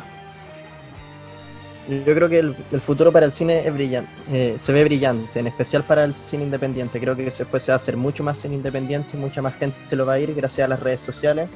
Yo 1.90 2.14
creo 2.14 2.28
que 2.28 2.38
el, 2.38 2.80
futuro 2.80 3.10
para 3.10 3.26
el 3.26 3.32
cine 3.32 3.66
es 3.66 3.74
brillante, 3.74 4.12
eh, 4.30 4.56
se 4.60 4.72
ve 4.72 4.84
brillante, 4.84 5.40
en 5.40 5.48
especial 5.48 5.82
para 5.82 6.04
el 6.04 6.14
cine 6.14 6.44
independiente. 6.44 7.00
Creo 7.00 7.16
que 7.16 7.24
después 7.24 7.64
se 7.64 7.72
va 7.72 7.74
a 7.74 7.76
hacer 7.76 7.96
mucho 7.96 8.22
más 8.22 8.38
cine 8.38 8.54
independiente, 8.54 9.16
mucha 9.16 9.42
más 9.42 9.56
gente 9.56 9.96
lo 9.96 10.06
va 10.06 10.12
a 10.12 10.20
ir 10.20 10.32
gracias 10.32 10.66
a 10.66 10.68
las 10.68 10.78
redes 10.78 11.00
sociales. 11.00 11.48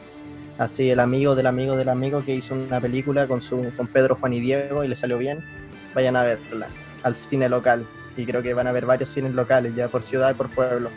Así 0.59 0.91
el 0.91 0.99
amigo 0.99 1.37
del 1.37 1.47
amigo 1.47 1.76
del 1.76 1.89
amigo 1.89 2.24
que 2.24 2.35
hizo 2.35 2.55
una 2.55 2.80
película 2.80 3.28
con 3.28 3.41
su 3.41 3.72
con 3.76 3.87
Pedro, 3.87 4.16
Juan 4.16 4.32
y 4.32 4.41
Diego 4.41 4.82
y 4.82 4.89
le 4.89 4.97
salió 4.97 5.18
bien, 5.18 5.45
vayan 5.95 6.16
a 6.16 6.24
verla 6.24 6.66
al 7.05 7.14
cine 7.14 7.49
local. 7.49 7.87
Y 8.16 8.26
creo 8.26 8.43
que 8.43 8.55
van 8.55 8.66
a 8.66 8.70
haber 8.70 8.87
varios 8.87 9.11
cines 9.11 9.35
locales 9.35 9.76
ya 9.76 9.87
por 9.87 10.03
ciudad 10.03 10.32
y 10.32 10.35
por 10.35 10.51
pueblo. 10.51 10.91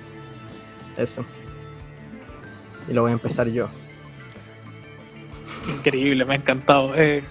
Eso. 0.98 1.24
Y 2.90 2.94
lo 2.94 3.04
voy 3.04 3.12
a 3.12 3.14
empezar 3.14 3.48
yo. 3.50 3.70
Increíble, 5.78 6.26
me 6.26 6.34
ha 6.34 6.38
encantado. 6.38 6.96
Eh, 6.96 7.24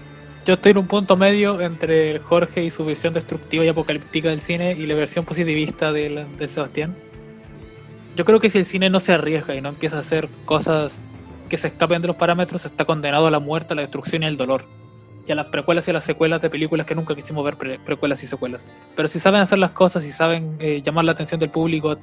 yo 0.47 0.53
estoy 0.53 0.71
en 0.71 0.77
un 0.77 0.87
punto 0.87 1.17
medio 1.17 1.59
entre 1.59 2.19
Jorge 2.19 2.63
y 2.63 2.69
su 2.69 2.85
visión 2.85 3.13
destructiva 3.13 3.65
y 3.65 3.67
apocalíptica 3.67 4.29
del 4.29 4.39
cine 4.39 4.71
y 4.71 4.85
la 4.85 4.95
versión 4.95 5.25
positivista 5.25 5.91
del, 5.91 6.25
del 6.37 6.49
Sebastián. 6.49 6.95
Yo 8.15 8.23
creo 8.23 8.39
que 8.39 8.49
si 8.49 8.57
el 8.57 8.63
cine 8.63 8.89
no 8.89 9.01
se 9.01 9.11
arriesga 9.11 9.55
y 9.55 9.61
no 9.61 9.67
empieza 9.67 9.97
a 9.97 9.99
hacer 9.99 10.29
cosas 10.45 11.01
que 11.49 11.57
se 11.57 11.67
escapen 11.67 12.01
de 12.01 12.07
los 12.07 12.15
parámetros, 12.15 12.63
está 12.63 12.85
condenado 12.85 13.27
a 13.27 13.31
la 13.31 13.39
muerte, 13.39 13.73
a 13.73 13.75
la 13.75 13.81
destrucción 13.81 14.23
y 14.23 14.25
al 14.25 14.37
dolor. 14.37 14.63
Y 15.27 15.33
a 15.33 15.35
las 15.35 15.47
precuelas 15.47 15.85
y 15.89 15.91
a 15.91 15.95
las 15.95 16.05
secuelas 16.05 16.41
de 16.41 16.49
películas 16.49 16.87
que 16.87 16.95
nunca 16.95 17.13
quisimos 17.13 17.43
ver 17.43 17.57
pre- 17.57 17.79
precuelas 17.79 18.23
y 18.23 18.27
secuelas. 18.27 18.69
Pero 18.95 19.09
si 19.09 19.19
saben 19.19 19.41
hacer 19.41 19.59
las 19.59 19.71
cosas 19.71 20.05
y 20.05 20.13
saben 20.13 20.55
eh, 20.59 20.81
llamar 20.81 21.03
la 21.03 21.11
atención 21.11 21.41
del 21.41 21.49
público 21.49 21.97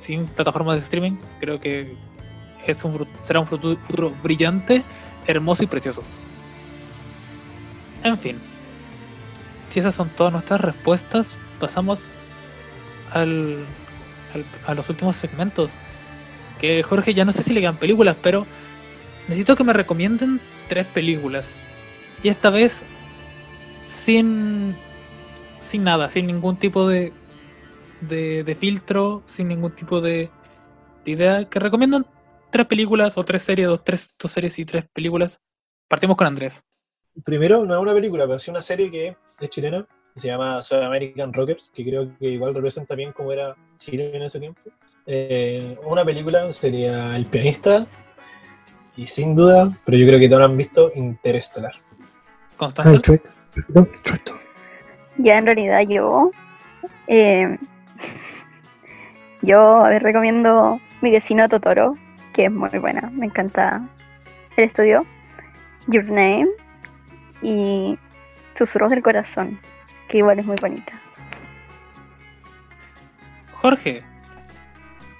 sin 0.00 0.24
plataformas 0.24 0.76
de 0.76 0.82
streaming, 0.82 1.18
creo 1.40 1.60
que 1.60 1.92
es 2.66 2.84
un, 2.84 3.06
será 3.22 3.40
un 3.40 3.46
futuro 3.46 4.12
brillante 4.22 4.82
hermoso 5.26 5.62
y 5.62 5.66
precioso. 5.66 6.02
En 8.06 8.18
fin, 8.18 8.38
si 9.68 9.80
esas 9.80 9.94
son 9.94 10.08
todas 10.10 10.32
nuestras 10.32 10.60
respuestas, 10.60 11.36
pasamos 11.58 12.00
al, 13.10 13.64
a 14.66 14.74
los 14.74 14.88
últimos 14.88 15.16
segmentos. 15.16 15.72
Que 16.60 16.82
Jorge, 16.84 17.14
ya 17.14 17.24
no 17.24 17.32
sé 17.32 17.42
si 17.42 17.52
le 17.52 17.60
quedan 17.60 17.76
películas, 17.76 18.16
pero 18.22 18.46
necesito 19.26 19.56
que 19.56 19.64
me 19.64 19.72
recomienden 19.72 20.40
tres 20.68 20.86
películas. 20.86 21.56
Y 22.22 22.28
esta 22.28 22.50
vez 22.50 22.84
sin, 23.86 24.76
sin 25.58 25.82
nada, 25.82 26.08
sin 26.08 26.28
ningún 26.28 26.56
tipo 26.56 26.86
de, 26.86 27.12
de, 28.00 28.56
filtro, 28.58 29.24
sin 29.26 29.48
ningún 29.48 29.72
tipo 29.72 30.00
de, 30.00 30.30
de 31.04 31.10
idea. 31.10 31.48
Que 31.48 31.58
recomiendan 31.58 32.06
tres 32.50 32.66
películas 32.66 33.18
o 33.18 33.24
tres 33.24 33.42
series, 33.42 33.66
dos, 33.66 33.82
tres, 33.82 34.14
dos 34.16 34.30
series 34.30 34.58
y 34.60 34.64
tres 34.64 34.86
películas. 34.92 35.40
Partimos 35.88 36.16
con 36.16 36.28
Andrés. 36.28 36.62
Primero, 37.24 37.64
no 37.64 37.74
es 37.74 37.80
una 37.80 37.94
película, 37.94 38.26
pero 38.26 38.38
sí 38.38 38.50
una 38.50 38.62
serie 38.62 38.90
que 38.90 39.16
es 39.40 39.50
chilena, 39.50 39.86
que 40.14 40.20
se 40.20 40.28
llama 40.28 40.60
South 40.60 40.82
American 40.82 41.32
Rockers, 41.32 41.70
que 41.74 41.84
creo 41.84 42.16
que 42.18 42.26
igual 42.26 42.54
representa 42.54 42.94
bien 42.94 43.12
cómo 43.12 43.32
era 43.32 43.54
Chile 43.76 44.10
en 44.14 44.22
ese 44.22 44.38
tiempo. 44.38 44.60
Eh, 45.06 45.78
una 45.84 46.04
película 46.04 46.52
sería 46.52 47.16
El 47.16 47.26
pianista, 47.26 47.86
y 48.96 49.06
sin 49.06 49.36
duda, 49.36 49.70
pero 49.84 49.98
yo 49.98 50.06
creo 50.06 50.18
que 50.18 50.28
todos 50.28 50.42
han 50.42 50.56
visto 50.56 50.90
Interestelar. 50.94 51.74
Perdón, 53.54 53.88
Trek. 54.02 54.34
Ya 55.18 55.38
en 55.38 55.46
realidad 55.46 55.80
yo, 55.88 56.30
eh, 57.06 57.58
yo 59.42 59.84
a 59.84 59.88
ver, 59.88 60.02
recomiendo 60.02 60.80
Mi 61.00 61.10
vecino 61.10 61.48
Totoro, 61.48 61.96
que 62.32 62.46
es 62.46 62.52
muy 62.52 62.70
buena, 62.78 63.10
me 63.14 63.26
encanta 63.26 63.86
el 64.56 64.64
estudio, 64.64 65.06
Your 65.88 66.04
Name 66.04 66.48
y 67.46 67.96
Susurros 68.58 68.90
del 68.90 69.02
Corazón, 69.02 69.60
que 70.08 70.18
igual 70.18 70.40
es 70.40 70.46
muy 70.46 70.56
bonita. 70.60 71.00
Jorge, 73.52 74.02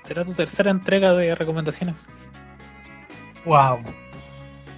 será 0.02 0.24
tu 0.24 0.32
tercera 0.32 0.72
entrega 0.72 1.12
de 1.12 1.36
recomendaciones. 1.36 2.08
Wow. 3.44 3.78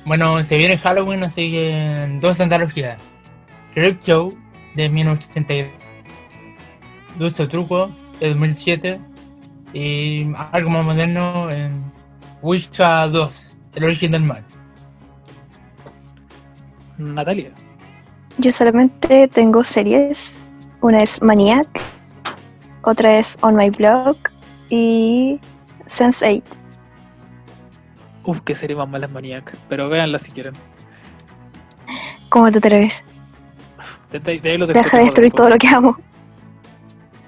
Bueno, 0.04 0.44
se 0.44 0.58
viene 0.58 0.76
Halloween, 0.76 1.24
así 1.24 1.50
que 1.50 2.18
dos 2.20 2.38
antologías. 2.40 2.98
Creep 3.72 4.02
Show 4.02 4.36
de 4.74 4.90
1982. 4.90 5.72
Dulce 7.18 7.46
Truco 7.46 7.90
de 8.20 8.28
2007. 8.28 9.00
Y 9.72 10.32
algo 10.52 10.70
más 10.70 10.84
moderno 10.84 11.50
en 11.50 11.82
Wicca 12.42 13.06
2, 13.08 13.56
el 13.74 13.84
origen 13.84 14.12
del 14.12 14.22
mal. 14.22 14.44
Natalia. 16.98 17.50
Yo 18.38 18.52
solamente 18.52 19.28
tengo 19.28 19.64
series. 19.64 20.44
Una 20.80 20.98
es 20.98 21.20
Maniac, 21.22 21.66
otra 22.82 23.18
es 23.18 23.36
On 23.40 23.56
My 23.56 23.68
Blog 23.70 24.16
y 24.70 25.40
Sense8. 25.86 26.42
Uf, 28.24 28.40
qué 28.42 28.54
serie 28.54 28.76
más 28.76 28.88
mala 28.88 29.06
es 29.06 29.12
Maniac. 29.12 29.56
Pero 29.68 29.88
véanla 29.88 30.18
si 30.20 30.30
quieren. 30.30 30.54
¿Cómo 32.28 32.50
te 32.52 32.58
atreves? 32.58 33.04
De, 34.12 34.20
de- 34.20 34.38
de 34.38 34.50
ahí 34.50 34.58
lo 34.58 34.66
dejo 34.66 34.78
Deja 34.80 34.98
de 34.98 35.04
destruir 35.04 35.32
todo 35.32 35.48
lo 35.48 35.56
que 35.58 35.66
amo. 35.68 35.96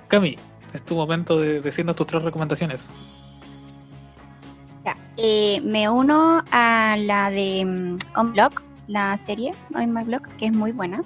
Cami, 0.09 0.37
es 0.73 0.83
tu 0.83 0.95
momento 0.95 1.37
de 1.39 1.61
decirnos 1.61 1.97
tus 1.97 2.07
tres 2.07 2.23
recomendaciones. 2.23 2.93
Ya, 4.85 4.97
eh, 5.17 5.61
me 5.65 5.89
uno 5.89 6.43
a 6.53 6.97
la 6.99 7.31
de 7.31 7.65
mm, 7.65 7.99
On 8.19 8.33
Block, 8.33 8.63
la 8.91 9.17
serie 9.17 9.53
On 9.75 9.93
My 9.93 10.03
Blog, 10.03 10.23
que 10.37 10.47
es 10.47 10.53
muy 10.53 10.73
buena. 10.73 11.03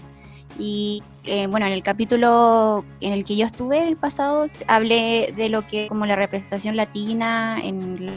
Y 0.58 1.02
eh, 1.24 1.46
bueno, 1.48 1.66
en 1.66 1.72
el 1.72 1.82
capítulo 1.82 2.84
en 3.00 3.12
el 3.12 3.24
que 3.24 3.36
yo 3.36 3.44
estuve 3.46 3.86
el 3.86 3.96
pasado, 3.96 4.44
hablé 4.68 5.34
de 5.36 5.48
lo 5.48 5.66
que 5.66 5.88
como 5.88 6.06
la 6.06 6.16
representación 6.16 6.76
latina 6.76 7.58
en 7.62 8.06
la- 8.06 8.12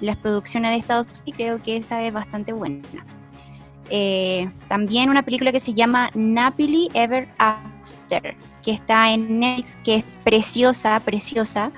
las 0.00 0.16
producciones 0.16 0.70
de 0.72 0.76
Estados 0.78 1.06
Unidos 1.06 1.22
y 1.26 1.32
creo 1.32 1.62
que 1.62 1.76
esa 1.78 2.02
es 2.02 2.12
bastante 2.12 2.52
buena. 2.52 2.82
Eh, 3.90 4.50
también 4.68 5.10
una 5.10 5.22
película 5.22 5.52
que 5.52 5.60
se 5.60 5.72
llama 5.74 6.10
Napoli 6.14 6.88
Ever 6.92 7.28
After, 7.38 8.36
que 8.62 8.72
está 8.72 9.12
en 9.12 9.38
Netflix, 9.38 9.76
que 9.84 9.94
es 9.96 10.18
preciosa, 10.24 10.98
preciosa 11.00 11.70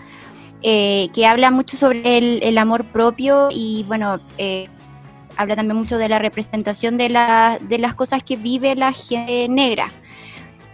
eh, 0.62 1.08
que 1.12 1.26
habla 1.26 1.50
mucho 1.50 1.76
sobre 1.76 2.18
el, 2.18 2.42
el 2.42 2.56
amor 2.58 2.84
propio 2.86 3.48
y 3.50 3.84
bueno, 3.86 4.18
eh, 4.38 4.68
habla 5.38 5.56
también 5.56 5.76
mucho 5.78 5.96
de 5.96 6.08
la 6.08 6.18
representación 6.18 6.98
de, 6.98 7.08
la- 7.08 7.58
de 7.60 7.78
las 7.78 7.94
cosas 7.94 8.22
que 8.22 8.36
vive 8.36 8.74
la 8.74 8.92
gente 8.92 9.48
negra, 9.48 9.90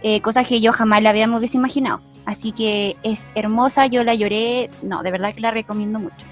eh, 0.03 0.19
cosas 0.21 0.45
que 0.47 0.59
yo 0.59 0.73
jamás 0.73 1.01
la 1.01 1.11
había 1.11 1.27
me 1.27 1.39
imaginado. 1.53 2.01
Así 2.25 2.51
que 2.51 2.97
es 3.03 3.31
hermosa, 3.35 3.85
yo 3.85 4.03
la 4.03 4.15
lloré, 4.15 4.67
no, 4.81 5.03
de 5.03 5.11
verdad 5.11 5.33
que 5.33 5.41
la 5.41 5.51
recomiendo 5.51 5.99
mucho. 5.99 6.25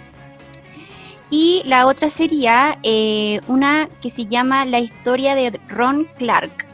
Y 1.29 1.61
la 1.65 1.87
otra 1.87 2.09
sería 2.09 2.77
eh, 2.83 3.39
una 3.47 3.87
que 4.01 4.09
se 4.09 4.25
llama 4.25 4.65
La 4.65 4.79
historia 4.79 5.35
de 5.35 5.59
Ron 5.67 6.07
Clark, 6.17 6.65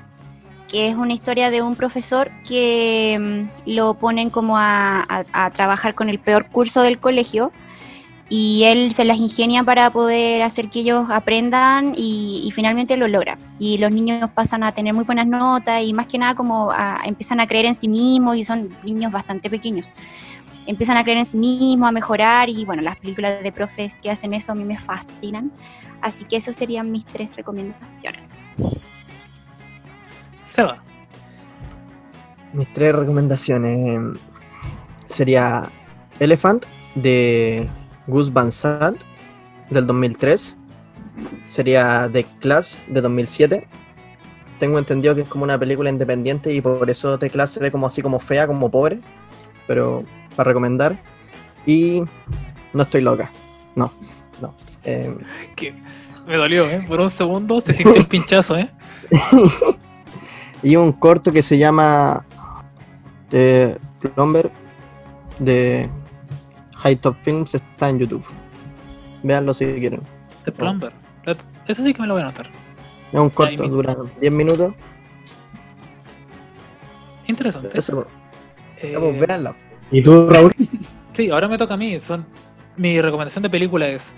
que 0.70 0.90
es 0.90 0.96
una 0.96 1.14
historia 1.14 1.50
de 1.50 1.62
un 1.62 1.76
profesor 1.76 2.32
que 2.48 3.18
mm, 3.66 3.70
lo 3.72 3.94
ponen 3.96 4.30
como 4.30 4.58
a- 4.58 5.06
a 5.34 5.50
trabajar 5.52 5.96
con 5.96 6.10
el 6.10 6.20
peor 6.20 6.48
curso 6.48 6.82
del 6.82 7.00
colegio 7.00 7.52
y 8.30 8.64
él 8.66 8.94
se 8.94 9.06
las 9.06 9.18
ingenia 9.18 9.64
para 9.64 9.90
poder 9.90 10.44
hacer 10.44 10.70
que 10.70 10.82
ellos 10.82 11.08
aprendan 11.10 11.94
y, 11.98 12.44
y 12.46 12.52
finalmente 12.52 12.96
lo 12.96 13.08
logra. 13.08 13.38
Y 13.58 13.80
los 13.80 13.92
niños 13.92 14.30
pasan 14.36 14.64
a 14.64 14.72
tener 14.72 14.94
muy 14.94 15.04
buenas 15.04 15.26
notas 15.26 15.82
y 15.84 15.94
más 15.94 16.06
que 16.08 16.20
nada 16.20 16.36
como 16.36 16.72
a- 16.72 17.02
empiezan 17.06 17.40
a 17.40 17.48
creer 17.48 17.66
en 17.66 17.76
sí 17.76 17.88
mismos 17.88 18.38
y 18.38 18.44
son 18.44 18.70
niños 18.84 19.12
bastante 19.12 19.50
pequeños. 19.50 19.92
Empiezan 20.68 20.98
a 20.98 21.04
creer 21.04 21.18
en 21.18 21.26
sí 21.26 21.38
mismos, 21.38 21.90
a 21.90 21.92
mejorar 21.92 22.50
y 22.50 22.66
bueno, 22.66 22.84
las 22.84 22.98
películas 22.98 23.42
de 23.42 23.52
profes 23.52 23.98
que 23.98 24.12
hacen 24.12 24.34
eso 24.34 24.52
a 24.52 24.56
mí 24.56 24.64
me 24.64 24.78
fascinan. 24.78 25.52
Así 26.02 26.24
que 26.26 26.38
esas 26.38 26.56
serían 26.56 26.92
mis 26.92 27.06
tres 27.06 27.36
recomendaciones. 27.36 28.44
Seba. 30.46 30.78
Mis 32.54 32.72
tres 32.74 32.94
recomendaciones 32.96 33.80
eh, 34.16 34.20
sería 35.06 35.70
Elephant 36.20 36.66
de 36.96 37.68
Gus 38.10 38.34
Van 38.34 38.52
Sant 38.52 39.02
del 39.70 39.88
2003. 39.88 40.56
Sería 41.48 42.10
The 42.12 42.26
Clash 42.40 42.76
de 42.88 43.02
2007. 43.02 43.68
Tengo 44.60 44.78
entendido 44.78 45.16
que 45.16 45.22
es 45.22 45.28
como 45.28 45.44
una 45.44 45.58
película 45.58 45.90
independiente 45.90 46.54
y 46.54 46.62
por 46.62 46.90
eso 46.90 47.18
The 47.18 47.30
Clash 47.30 47.50
se 47.50 47.60
ve 47.60 47.72
como 47.72 47.88
así 47.88 48.02
como 48.02 48.20
fea, 48.20 48.48
como 48.48 48.70
pobre. 48.70 49.00
Pero 49.68 50.04
para 50.36 50.50
recomendar. 50.50 51.00
Y 51.66 52.04
no 52.74 52.84
estoy 52.84 53.02
loca. 53.02 53.30
No, 53.76 53.92
no. 54.42 54.56
Eh, 54.84 55.16
Que 55.56 55.74
me 56.28 56.38
dolió, 56.38 56.70
¿eh? 56.70 56.84
Por 56.88 57.00
un 57.00 57.10
segundo 57.10 57.62
se 57.62 57.74
sintió 57.74 58.00
el 58.00 58.08
pinchazo, 58.08 58.58
¿eh? 58.58 58.70
y 60.64 60.76
un 60.76 60.92
corto 60.92 61.32
que 61.32 61.42
se 61.42 61.58
llama 61.58 62.26
eh, 63.32 63.76
Plumber 64.00 64.52
de 65.40 65.90
High 66.80 66.98
Top 66.98 67.16
Films 67.24 67.56
está 67.56 67.90
en 67.90 68.00
YouTube. 68.00 68.26
Véanlo 69.24 69.54
si 69.54 69.66
quieren. 69.76 70.02
The 70.46 70.52
Plumber. 70.52 70.92
Ese 71.68 71.84
sí 71.84 71.94
que 71.94 72.02
me 72.02 72.08
lo 72.08 72.14
voy 72.16 72.22
a 72.22 72.26
anotar. 72.26 72.50
Es 73.12 73.20
un 73.20 73.30
corto, 73.30 73.68
dura 73.68 73.96
10 74.20 74.32
minutos. 74.32 74.74
Interesante. 77.28 77.78
Eso, 77.78 78.08
Eh, 78.82 78.92
ya, 78.94 79.00
pues, 79.00 79.20
véanla. 79.20 79.56
¿Y 79.92 80.02
tú, 80.02 80.30
Raúl? 80.30 80.52
Sí, 81.14 81.30
ahora 81.32 81.50
me 81.50 81.58
toca 81.58 81.74
a 81.74 81.78
mí. 81.78 82.00
Son... 82.00 82.26
Mi 82.78 83.02
recomendación 83.02 83.44
de 83.44 83.50
película 83.50 83.90
es 83.90 84.14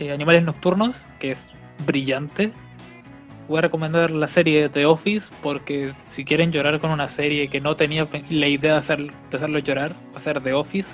eh, 0.00 0.10
Animales 0.10 0.42
Nocturnos, 0.42 0.96
que 1.20 1.30
es 1.30 1.48
brillante. 1.86 2.50
Voy 3.48 3.58
a 3.58 3.60
recomendar 3.60 4.10
la 4.10 4.26
serie 4.26 4.68
The 4.68 4.86
Office, 4.86 5.32
porque 5.40 5.92
si 6.02 6.24
quieren 6.24 6.50
llorar 6.50 6.80
con 6.80 6.90
una 6.90 7.08
serie 7.08 7.46
que 7.46 7.60
no 7.60 7.76
tenía 7.76 8.08
la 8.28 8.48
idea 8.48 8.72
de, 8.72 8.78
hacer, 8.78 8.98
de 9.30 9.36
hacerlo 9.36 9.60
llorar, 9.60 9.92
va 10.12 10.16
a 10.16 10.20
ser 10.20 10.40
The 10.40 10.52
Office. 10.52 10.88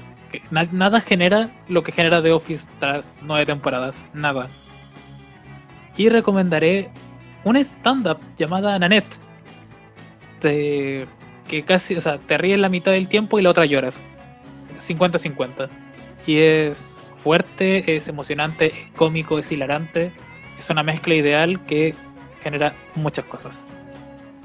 Nada 0.51 1.01
genera 1.01 1.51
lo 1.69 1.83
que 1.83 1.93
genera 1.93 2.23
The 2.23 2.33
Office 2.33 2.67
tras 2.79 3.21
nueve 3.23 3.47
temporadas. 3.47 4.05
Nada. 4.13 4.49
Y 5.97 6.09
recomendaré 6.09 6.91
una 7.45 7.61
stand-up 7.61 8.19
llamada 8.37 8.79
Nanette. 8.79 9.17
que 10.41 11.07
casi, 11.65 11.97
o 11.97 12.01
sea, 12.01 12.19
te 12.19 12.39
ríes 12.39 12.59
la 12.59 12.69
mitad 12.69 12.93
del 12.93 13.09
tiempo 13.09 13.39
y 13.39 13.43
la 13.43 13.51
otra 13.51 13.65
lloras. 13.65 14.01
50-50. 14.79 15.69
Y 16.27 16.39
es 16.39 17.03
fuerte, 17.17 17.97
es 17.97 18.09
emocionante, 18.09 18.67
es 18.67 18.89
cómico, 18.95 19.39
es 19.39 19.51
hilarante. 19.51 20.13
Es 20.59 20.71
una 20.71 20.83
mezcla 20.83 21.15
ideal 21.15 21.61
que 21.65 21.95
genera 22.43 22.75
muchas 22.95 23.25
cosas. 23.25 23.65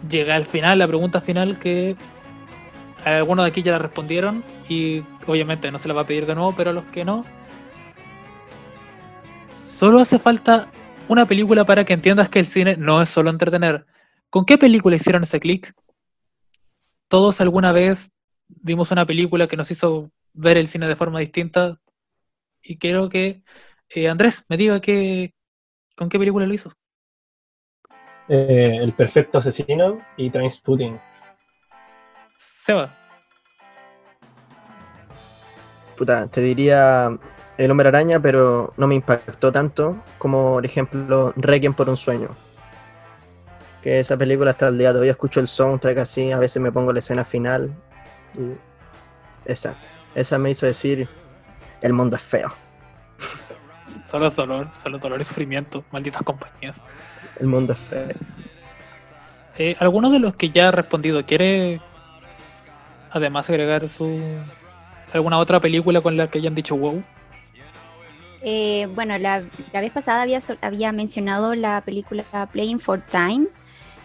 Llega 0.10 0.36
al 0.36 0.46
final, 0.46 0.80
la 0.80 0.88
pregunta 0.88 1.22
final 1.22 1.60
que 1.60 1.96
algunos 3.06 3.45
de 3.45 3.49
aquí 3.49 3.62
ya 3.62 3.74
la 3.74 3.80
respondieron 3.80 4.43
y 4.70 5.04
obviamente 5.28 5.72
no 5.72 5.78
se 5.78 5.88
la 5.88 5.93
va 5.93 6.01
a 6.01 6.08
pedir 6.08 6.26
de 6.26 6.36
nuevo, 6.36 6.54
pero 6.56 6.70
a 6.70 6.74
los 6.74 6.86
que 6.86 7.06
no, 7.06 7.26
solo 9.84 9.99
hace 9.99 10.20
falta 10.20 10.70
una 11.08 11.26
película 11.26 11.66
para 11.66 11.84
que 11.84 11.93
entiendas 11.93 12.30
que 12.30 12.39
el 12.39 12.45
cine 12.45 12.78
no 12.78 13.01
es 13.01 13.10
solo 13.10 13.30
entretener. 13.30 13.86
¿Con 14.30 14.45
qué 14.45 14.58
película 14.58 14.95
hicieron 14.95 15.24
ese 15.24 15.39
clic? 15.39 15.74
Todos 17.10 17.41
alguna 17.41 17.72
vez 17.72 18.12
vimos 18.47 18.91
una 18.91 19.06
película 19.06 19.47
que 19.47 19.58
nos 19.58 19.70
hizo 19.72 20.10
ver 20.34 20.58
el 20.58 20.68
cine 20.68 20.88
de 20.88 20.95
forma 20.95 21.20
distinta 21.20 21.80
y 22.62 22.78
quiero 22.78 23.10
que 23.10 23.43
eh, 23.89 24.08
Andrés 24.08 24.45
me 24.47 24.58
diga 24.58 24.80
que, 24.80 25.34
con 25.95 26.10
qué 26.10 26.18
película 26.18 26.45
lo 26.45 26.54
hizo. 26.54 26.72
Eh, 28.30 28.80
el 28.82 28.93
perfecto 28.93 29.39
asesino 29.39 29.99
y 30.16 30.30
Trainspotting. 30.30 30.97
Seba, 32.64 32.89
Puta, 35.97 36.28
te 36.28 36.39
diría 36.39 37.09
El 37.57 37.72
Hombre 37.72 37.89
Araña, 37.89 38.22
pero 38.22 38.74
no 38.78 38.88
me 38.88 38.95
impactó 38.95 39.51
tanto 39.51 40.01
como, 40.18 40.53
por 40.53 40.66
ejemplo, 40.66 41.34
Requiem 41.36 41.74
por 41.74 41.89
un 41.89 41.97
sueño. 41.97 42.30
Que 43.82 43.99
esa 43.99 44.16
película 44.16 44.51
hasta 44.51 44.70
el 44.70 44.78
día 44.78 44.93
de 44.93 44.99
hoy 45.01 45.09
escucho 45.09 45.41
el 45.41 45.49
soundtrack 45.49 45.97
así, 45.97 46.32
a 46.32 46.39
veces 46.39 46.61
me 46.61 46.72
pongo 46.72 46.93
la 46.93 46.99
escena 46.99 47.26
final. 47.26 47.70
Y 48.36 48.53
esa, 49.43 49.76
esa 50.16 50.38
me 50.38 50.51
hizo 50.51 50.66
decir, 50.66 51.09
el 51.82 51.91
mundo 51.91 52.16
es 52.16 52.24
feo, 52.24 52.49
solo 54.05 54.28
es 54.28 54.38
dolor, 54.38 54.72
solo 54.72 54.99
dolor 54.99 55.20
y 55.20 55.26
sufrimiento, 55.26 55.84
malditas 55.91 56.24
compañías. 56.24 56.80
el 57.41 57.47
mundo 57.47 57.74
es 57.74 57.80
feo. 57.80 58.07
Eh, 59.57 59.76
¿Alguno 59.82 60.09
de 60.09 60.20
los 60.20 60.36
que 60.36 60.49
ya 60.49 60.70
ha 60.70 60.72
respondido 60.72 61.26
quiere 61.26 61.82
además 63.14 63.49
agregar 63.49 63.88
su 63.88 64.20
alguna 65.14 65.38
otra 65.38 65.59
película 65.59 66.01
con 66.01 66.18
la 66.18 66.30
que 66.30 66.39
hayan 66.39 66.55
dicho 66.55 66.76
wow? 66.76 67.03
Eh, 68.41 68.88
bueno, 68.93 69.18
la, 69.18 69.43
la 69.72 69.82
vez 69.82 69.91
pasada 69.91 70.24
había, 70.24 70.39
había 70.61 70.91
mencionado 70.91 71.55
la 71.55 71.80
película 71.82 72.24
Playing 72.51 72.80
for 72.80 73.01
Time, 73.01 73.47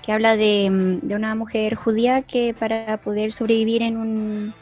que 0.03 0.13
habla 0.13 0.37
de, 0.37 0.71
mm, 0.71 1.09
de 1.09 1.17
una 1.17 1.35
mujer 1.35 1.75
judía 1.75 2.23
que 2.23 2.55
para 2.57 2.99
poder 2.99 3.33
sobrevivir 3.33 3.83
en 3.83 3.97
un, 3.97 4.55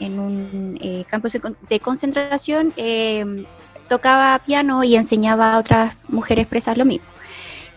en 0.00 0.18
un 0.18 0.78
eh, 0.80 1.04
campo 1.08 1.28
de 1.68 1.80
concentración 1.80 2.72
eh, 2.76 3.44
tocaba 3.88 4.40
piano 4.44 4.82
y 4.82 4.96
enseñaba 4.96 5.54
a 5.54 5.58
otras 5.58 5.94
mujeres 6.08 6.46
presas 6.46 6.76
lo 6.76 6.84
mismo. 6.84 7.06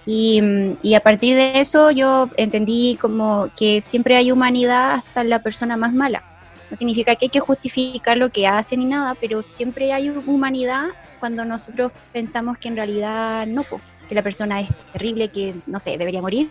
Y, 0.06 0.42
y 0.84 0.94
a 0.94 1.00
partir 1.00 1.36
de 1.36 1.60
eso 1.60 1.90
yo 1.92 2.30
entendí 2.38 2.98
como 3.02 3.50
que 3.58 3.82
siempre 3.82 4.16
hay 4.16 4.32
humanidad 4.32 4.94
hasta 4.94 5.24
la 5.24 5.40
persona 5.40 5.78
más 5.78 5.94
mala. 5.94 6.24
No 6.70 6.76
significa 6.76 7.16
que 7.16 7.26
hay 7.26 7.30
que 7.30 7.40
justificar 7.40 8.18
lo 8.18 8.30
que 8.30 8.48
hacen 8.48 8.80
ni 8.80 8.86
nada, 8.86 9.16
pero 9.20 9.42
siempre 9.42 9.94
hay 9.94 10.10
humanidad 10.10 10.90
cuando 11.20 11.46
nosotros 11.46 11.92
pensamos 12.12 12.58
que 12.58 12.68
en 12.68 12.76
realidad 12.76 13.48
no, 13.48 13.64
que 14.08 14.16
la 14.16 14.24
persona 14.24 14.62
es 14.62 14.70
terrible, 14.94 15.30
que 15.30 15.56
no 15.66 15.80
sé, 15.80 15.98
debería 15.98 16.22
morir. 16.22 16.50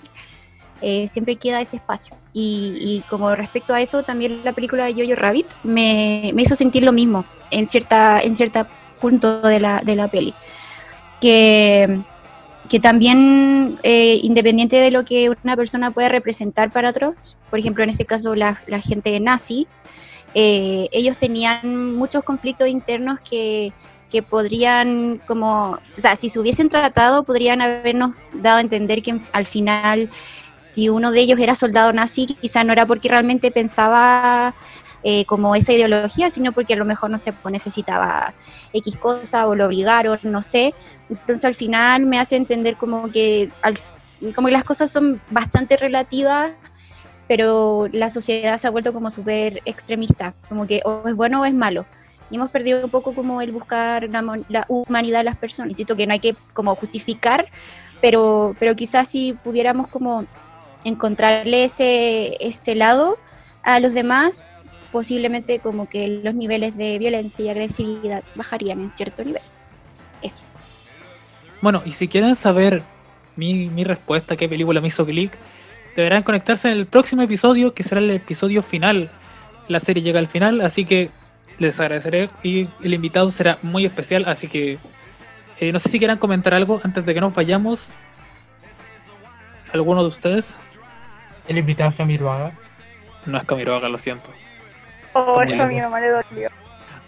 Eh, 0.80 1.06
siempre 1.08 1.36
queda 1.36 1.60
ese 1.60 1.76
espacio. 1.76 2.16
Y, 2.32 2.76
y 2.80 3.04
como 3.08 3.34
respecto 3.34 3.72
a 3.72 3.80
eso, 3.80 4.02
también 4.02 4.40
la 4.44 4.52
película 4.52 4.86
de 4.86 4.94
Jojo 4.94 5.14
Rabbit 5.14 5.46
me, 5.62 6.32
me 6.34 6.42
hizo 6.42 6.56
sentir 6.56 6.82
lo 6.82 6.92
mismo 6.92 7.24
en 7.50 7.66
cierta 7.66 8.20
en 8.20 8.34
cierta 8.36 8.66
punto 9.00 9.40
de 9.42 9.60
la, 9.60 9.80
de 9.80 9.96
la 9.96 10.08
peli. 10.08 10.34
Que, 11.20 12.00
que 12.68 12.80
también, 12.80 13.78
eh, 13.82 14.18
independiente 14.22 14.76
de 14.76 14.90
lo 14.90 15.04
que 15.04 15.30
una 15.44 15.56
persona 15.56 15.90
puede 15.90 16.08
representar 16.08 16.70
para 16.72 16.90
otros, 16.90 17.14
por 17.50 17.58
ejemplo, 17.58 17.84
en 17.84 17.90
este 17.90 18.06
caso 18.06 18.34
la, 18.34 18.54
gente 18.80 19.18
nazi, 19.20 19.66
eh, 20.34 20.88
ellos 20.92 21.18
tenían 21.18 21.94
muchos 21.94 22.24
conflictos 22.24 22.68
internos 22.68 23.20
que, 23.20 23.72
que 24.10 24.22
podrían, 24.22 25.20
como, 25.26 25.72
o 25.72 25.80
sea, 25.82 26.16
si 26.16 26.28
se 26.28 26.38
hubiesen 26.38 26.68
tratado, 26.68 27.24
podrían 27.24 27.60
habernos 27.60 28.12
dado 28.32 28.58
a 28.58 28.60
entender 28.60 29.02
que 29.02 29.16
al 29.32 29.46
final, 29.46 30.10
si 30.58 30.88
uno 30.88 31.10
de 31.10 31.20
ellos 31.20 31.38
era 31.38 31.54
soldado 31.54 31.92
nazi, 31.92 32.26
quizá 32.26 32.64
no 32.64 32.72
era 32.72 32.86
porque 32.86 33.08
realmente 33.08 33.50
pensaba 33.50 34.54
eh, 35.04 35.24
como 35.26 35.54
esa 35.54 35.72
ideología, 35.72 36.30
sino 36.30 36.52
porque 36.52 36.74
a 36.74 36.76
lo 36.76 36.84
mejor, 36.84 37.10
no 37.10 37.18
sé, 37.18 37.32
pues 37.32 37.52
necesitaba 37.52 38.34
X 38.72 38.96
cosa 38.98 39.46
o 39.46 39.54
lo 39.54 39.66
obligaron, 39.66 40.18
no 40.24 40.42
sé. 40.42 40.74
Entonces 41.10 41.44
al 41.44 41.54
final 41.54 42.06
me 42.06 42.18
hace 42.18 42.36
entender 42.36 42.76
como 42.76 43.10
que, 43.10 43.50
al- 43.62 43.78
como 44.34 44.48
que 44.48 44.52
las 44.54 44.64
cosas 44.64 44.90
son 44.90 45.20
bastante 45.30 45.76
relativas 45.76 46.52
pero 47.26 47.88
la 47.92 48.10
sociedad 48.10 48.58
se 48.58 48.66
ha 48.66 48.70
vuelto 48.70 48.92
como 48.92 49.10
súper 49.10 49.62
extremista, 49.64 50.34
como 50.48 50.66
que 50.66 50.82
o 50.84 51.08
es 51.08 51.14
bueno 51.14 51.40
o 51.40 51.44
es 51.44 51.54
malo. 51.54 51.86
Y 52.30 52.36
hemos 52.36 52.50
perdido 52.50 52.84
un 52.84 52.90
poco 52.90 53.14
como 53.14 53.40
el 53.40 53.52
buscar 53.52 54.08
la, 54.10 54.22
la 54.48 54.66
humanidad 54.68 55.18
de 55.20 55.24
las 55.24 55.36
personas. 55.36 55.70
Insisto 55.70 55.96
que 55.96 56.06
no 56.06 56.12
hay 56.12 56.20
que 56.20 56.34
como 56.52 56.74
justificar, 56.76 57.46
pero, 58.00 58.54
pero 58.58 58.74
quizás 58.76 59.08
si 59.08 59.32
pudiéramos 59.32 59.88
como 59.88 60.26
encontrarle 60.84 61.64
ese, 61.64 62.36
este 62.40 62.74
lado 62.74 63.16
a 63.62 63.80
los 63.80 63.94
demás, 63.94 64.44
posiblemente 64.94 65.58
como 65.58 65.88
que 65.88 66.06
los 66.06 66.36
niveles 66.36 66.76
de 66.76 67.00
violencia 67.00 67.44
y 67.44 67.48
agresividad 67.48 68.22
bajarían 68.36 68.80
en 68.80 68.88
cierto 68.88 69.24
nivel. 69.24 69.42
Eso. 70.22 70.44
Bueno, 71.60 71.82
y 71.84 71.90
si 71.90 72.06
quieren 72.06 72.36
saber 72.36 72.84
mi, 73.34 73.68
mi 73.70 73.82
respuesta 73.82 74.36
qué 74.36 74.48
película 74.48 74.80
me 74.80 74.86
hizo 74.86 75.04
click, 75.04 75.32
deberán 75.96 76.22
conectarse 76.22 76.70
en 76.70 76.78
el 76.78 76.86
próximo 76.86 77.22
episodio, 77.22 77.74
que 77.74 77.82
será 77.82 78.00
el 78.00 78.08
episodio 78.08 78.62
final. 78.62 79.10
La 79.66 79.80
serie 79.80 80.00
llega 80.00 80.20
al 80.20 80.28
final, 80.28 80.60
así 80.60 80.84
que 80.84 81.10
les 81.58 81.80
agradeceré 81.80 82.30
y 82.44 82.68
el 82.84 82.94
invitado 82.94 83.32
será 83.32 83.58
muy 83.62 83.84
especial, 83.86 84.24
así 84.28 84.46
que 84.46 84.78
eh, 85.58 85.72
no 85.72 85.80
sé 85.80 85.88
si 85.88 85.98
quieran 85.98 86.18
comentar 86.18 86.54
algo 86.54 86.80
antes 86.84 87.04
de 87.04 87.14
que 87.14 87.20
nos 87.20 87.34
vayamos. 87.34 87.88
¿Alguno 89.72 90.02
de 90.02 90.08
ustedes? 90.08 90.56
El 91.48 91.58
invitado 91.58 91.90
fue 91.90 92.04
Miruaga. 92.04 92.52
No 93.26 93.38
es 93.38 93.44
Camiroaga, 93.44 93.88
lo 93.88 93.98
siento. 93.98 94.30
Oh, 95.14 95.40
eso 95.42 95.62
a 95.62 95.66
mi 95.66 95.80
mamá 95.80 96.00
le 96.00 96.08
dolió. 96.08 96.50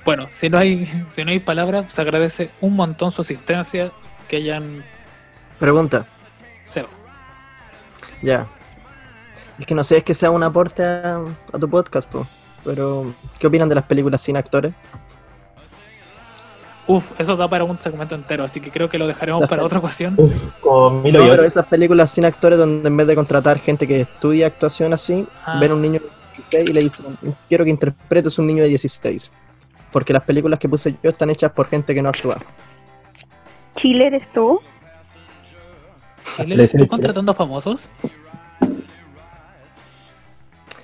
Bueno, 0.05 0.27
si 0.31 0.49
no 0.49 0.59
hay, 0.59 1.05
si 1.11 1.25
no 1.25 1.31
hay 1.33 1.41
palabras, 1.41 1.93
se 1.93 2.01
agradece 2.01 2.51
un 2.61 2.77
montón 2.77 3.11
su 3.13 3.23
asistencia, 3.23 3.91
que 4.29 4.37
hayan... 4.37 4.85
Pregunta, 5.59 6.05
Seba. 6.67 6.89
ya. 8.23 8.47
Es 9.59 9.65
que 9.67 9.75
no 9.75 9.83
sé, 9.83 9.97
es 9.99 10.05
que 10.05 10.15
sea 10.15 10.31
un 10.31 10.43
aporte 10.43 10.85
a, 10.85 11.19
a 11.53 11.59
tu 11.59 11.69
podcast, 11.69 12.07
po. 12.09 12.27
pero 12.65 13.13
¿qué 13.39 13.47
opinan 13.47 13.69
de 13.69 13.75
las 13.75 13.85
películas 13.85 14.21
sin 14.21 14.37
actores? 14.37 14.75
Uf, 16.89 17.11
eso 17.19 17.35
da 17.35 17.49
para 17.49 17.65
un 17.65 17.81
segmento 17.81 18.15
entero, 18.15 18.45
así 18.45 18.61
que 18.61 18.71
creo 18.71 18.89
que 18.89 18.97
lo 18.97 19.09
dejaremos 19.09 19.49
para 19.49 19.65
otra 19.65 19.81
ocasión. 19.81 20.15
Uf, 20.17 20.33
con 20.61 21.03
Milo 21.03 21.25
No, 21.25 21.31
pero 21.31 21.43
esas 21.45 21.67
películas 21.67 22.11
sin 22.11 22.25
actores 22.25 22.59
donde 22.59 22.87
en 22.87 22.97
vez 22.97 23.07
de 23.09 23.17
contratar 23.17 23.59
gente 23.59 23.89
que 23.89 24.03
estudia 24.03 24.47
actuación 24.47 24.93
así, 24.93 25.27
Ah. 25.45 25.59
ven 25.59 25.73
un 25.73 25.83
niño 25.83 26.01
y 26.53 26.73
le 26.73 26.83
dicen, 26.83 27.07
quiero 27.49 27.65
que 27.65 27.71
interpretes 27.71 28.39
un 28.39 28.47
niño 28.47 28.63
de 28.63 28.71
16. 28.71 29.31
porque 29.93 30.13
las 30.13 30.23
películas 30.23 30.59
que 30.59 30.69
puse 30.69 30.95
yo 31.03 31.11
están 31.11 31.31
hechas 31.31 31.53
por 31.53 31.69
gente 31.69 31.95
que 31.95 32.03
no 32.03 32.11
actúa. 32.11 32.39
Chile 33.77 34.07
eres 34.07 34.31
tú. 34.33 34.61
Chile, 36.37 36.57
Le 36.57 36.63
dicen 36.63 36.81
¿Tú 36.81 36.87
contratando 36.87 37.33
famosos? 37.33 37.89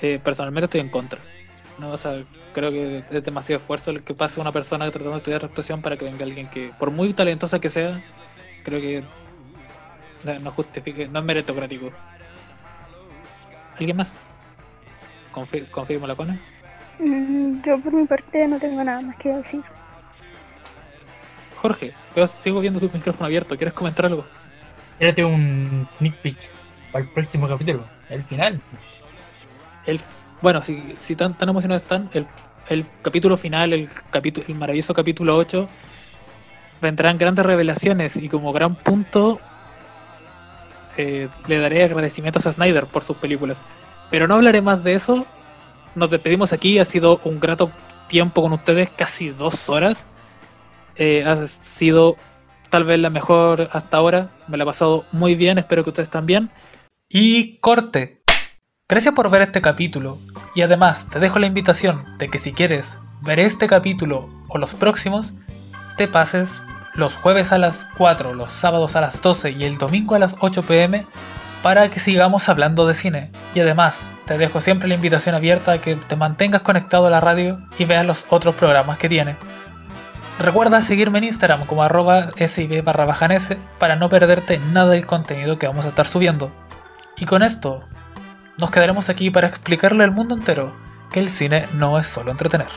Eh, 0.00 0.18
personalmente 0.22 0.64
estoy 0.64 0.80
en 0.80 0.88
contra. 0.88 1.20
No, 1.78 1.90
o 1.90 1.96
sea, 1.96 2.24
creo 2.52 2.70
que 2.70 3.04
es 3.10 3.24
demasiado 3.24 3.60
esfuerzo 3.60 3.90
el 3.90 4.02
que 4.02 4.14
pase 4.14 4.40
una 4.40 4.52
persona 4.52 4.90
tratando 4.90 5.12
de 5.12 5.18
estudiar 5.18 5.44
actuación 5.44 5.82
para 5.82 5.96
que 5.96 6.04
venga 6.04 6.24
alguien 6.24 6.48
que, 6.48 6.72
por 6.78 6.90
muy 6.90 7.12
talentosa 7.12 7.60
que 7.60 7.68
sea, 7.68 8.02
creo 8.64 8.80
que 8.80 9.04
no 10.40 10.50
justifique, 10.52 11.08
no 11.08 11.18
es 11.18 11.24
meritocrático. 11.24 11.90
¿Alguien 13.78 13.96
más? 13.96 14.18
Confi- 15.32 15.68
¿Confirmo 15.70 16.06
la 16.06 16.14
cona? 16.14 16.38
Mm, 16.98 17.62
yo 17.64 17.80
por 17.80 17.92
mi 17.92 18.06
parte 18.06 18.46
no 18.46 18.58
tengo 18.58 18.84
nada 18.84 19.00
más 19.00 19.16
que 19.16 19.30
decir. 19.30 19.62
Jorge, 21.56 21.92
sigo 22.28 22.60
viendo 22.60 22.80
tu 22.80 22.90
micrófono 22.92 23.26
abierto. 23.26 23.56
¿Quieres 23.56 23.72
comentar 23.74 24.06
algo? 24.06 24.24
Tírate 24.98 25.24
un 25.24 25.84
sneak 25.86 26.16
peek 26.16 26.36
para 26.90 27.04
el 27.04 27.10
próximo 27.10 27.48
capítulo, 27.48 27.84
el 28.08 28.22
final. 28.22 28.60
El, 29.86 30.00
bueno, 30.40 30.62
si, 30.62 30.94
si 30.98 31.16
tan, 31.16 31.36
tan 31.36 31.48
emocionados 31.48 31.82
están, 31.82 32.10
el, 32.12 32.26
el 32.68 32.84
capítulo 33.00 33.36
final, 33.36 33.72
el, 33.72 33.88
capítulo, 34.10 34.46
el 34.48 34.54
maravilloso 34.56 34.92
capítulo 34.94 35.36
8, 35.36 35.68
vendrán 36.80 37.16
grandes 37.18 37.44
revelaciones 37.46 38.16
y 38.16 38.28
como 38.28 38.52
gran 38.52 38.74
punto 38.74 39.40
eh, 40.96 41.28
le 41.46 41.58
daré 41.58 41.84
agradecimientos 41.84 42.46
a 42.46 42.52
Snyder 42.52 42.86
por 42.86 43.02
sus 43.02 43.16
películas. 43.16 43.62
Pero 44.12 44.28
no 44.28 44.34
hablaré 44.34 44.60
más 44.60 44.84
de 44.84 44.92
eso. 44.92 45.26
Nos 45.94 46.10
despedimos 46.10 46.52
aquí. 46.52 46.78
Ha 46.78 46.84
sido 46.84 47.18
un 47.24 47.40
grato 47.40 47.72
tiempo 48.08 48.42
con 48.42 48.52
ustedes, 48.52 48.90
casi 48.90 49.30
dos 49.30 49.70
horas. 49.70 50.04
Eh, 50.96 51.24
ha 51.26 51.48
sido 51.48 52.16
tal 52.68 52.84
vez 52.84 53.00
la 53.00 53.08
mejor 53.08 53.70
hasta 53.72 53.96
ahora. 53.96 54.28
Me 54.48 54.58
la 54.58 54.64
he 54.64 54.66
pasado 54.66 55.06
muy 55.12 55.34
bien. 55.34 55.56
Espero 55.56 55.82
que 55.82 55.90
ustedes 55.90 56.10
también. 56.10 56.50
Y 57.08 57.56
corte. 57.60 58.22
Gracias 58.86 59.14
por 59.14 59.30
ver 59.30 59.40
este 59.40 59.62
capítulo 59.62 60.18
y 60.54 60.60
además 60.60 61.08
te 61.08 61.18
dejo 61.18 61.38
la 61.38 61.46
invitación 61.46 62.18
de 62.18 62.28
que 62.28 62.38
si 62.38 62.52
quieres 62.52 62.98
ver 63.22 63.40
este 63.40 63.66
capítulo 63.66 64.28
o 64.48 64.58
los 64.58 64.74
próximos, 64.74 65.32
te 65.96 66.06
pases 66.06 66.50
los 66.92 67.14
jueves 67.14 67.52
a 67.52 67.58
las 67.58 67.86
4, 67.96 68.34
los 68.34 68.52
sábados 68.52 68.94
a 68.94 69.00
las 69.00 69.22
12 69.22 69.52
y 69.52 69.64
el 69.64 69.78
domingo 69.78 70.14
a 70.14 70.18
las 70.18 70.36
8 70.40 70.66
pm 70.66 71.06
para 71.62 71.90
que 71.90 72.00
sigamos 72.00 72.48
hablando 72.48 72.86
de 72.86 72.94
cine. 72.94 73.30
Y 73.54 73.60
además 73.60 74.10
te 74.26 74.36
dejo 74.36 74.60
siempre 74.60 74.88
la 74.88 74.94
invitación 74.94 75.34
abierta 75.34 75.72
a 75.72 75.78
que 75.78 75.96
te 75.96 76.16
mantengas 76.16 76.62
conectado 76.62 77.06
a 77.06 77.10
la 77.10 77.20
radio 77.20 77.58
y 77.78 77.84
veas 77.84 78.06
los 78.06 78.26
otros 78.30 78.54
programas 78.54 78.98
que 78.98 79.08
tiene. 79.08 79.36
Recuerda 80.38 80.80
seguirme 80.80 81.18
en 81.18 81.24
Instagram 81.24 81.66
como 81.66 81.82
arroba 81.82 82.30
sib 82.48 82.82
barra 82.82 83.06
para 83.78 83.96
no 83.96 84.08
perderte 84.08 84.58
nada 84.58 84.90
del 84.90 85.06
contenido 85.06 85.58
que 85.58 85.68
vamos 85.68 85.84
a 85.84 85.88
estar 85.88 86.06
subiendo. 86.06 86.50
Y 87.16 87.26
con 87.26 87.42
esto 87.42 87.84
nos 88.58 88.70
quedaremos 88.70 89.08
aquí 89.08 89.30
para 89.30 89.48
explicarle 89.48 90.04
al 90.04 90.10
mundo 90.10 90.34
entero 90.34 90.72
que 91.12 91.20
el 91.20 91.28
cine 91.28 91.66
no 91.74 91.98
es 91.98 92.06
solo 92.06 92.30
entretener. 92.30 92.68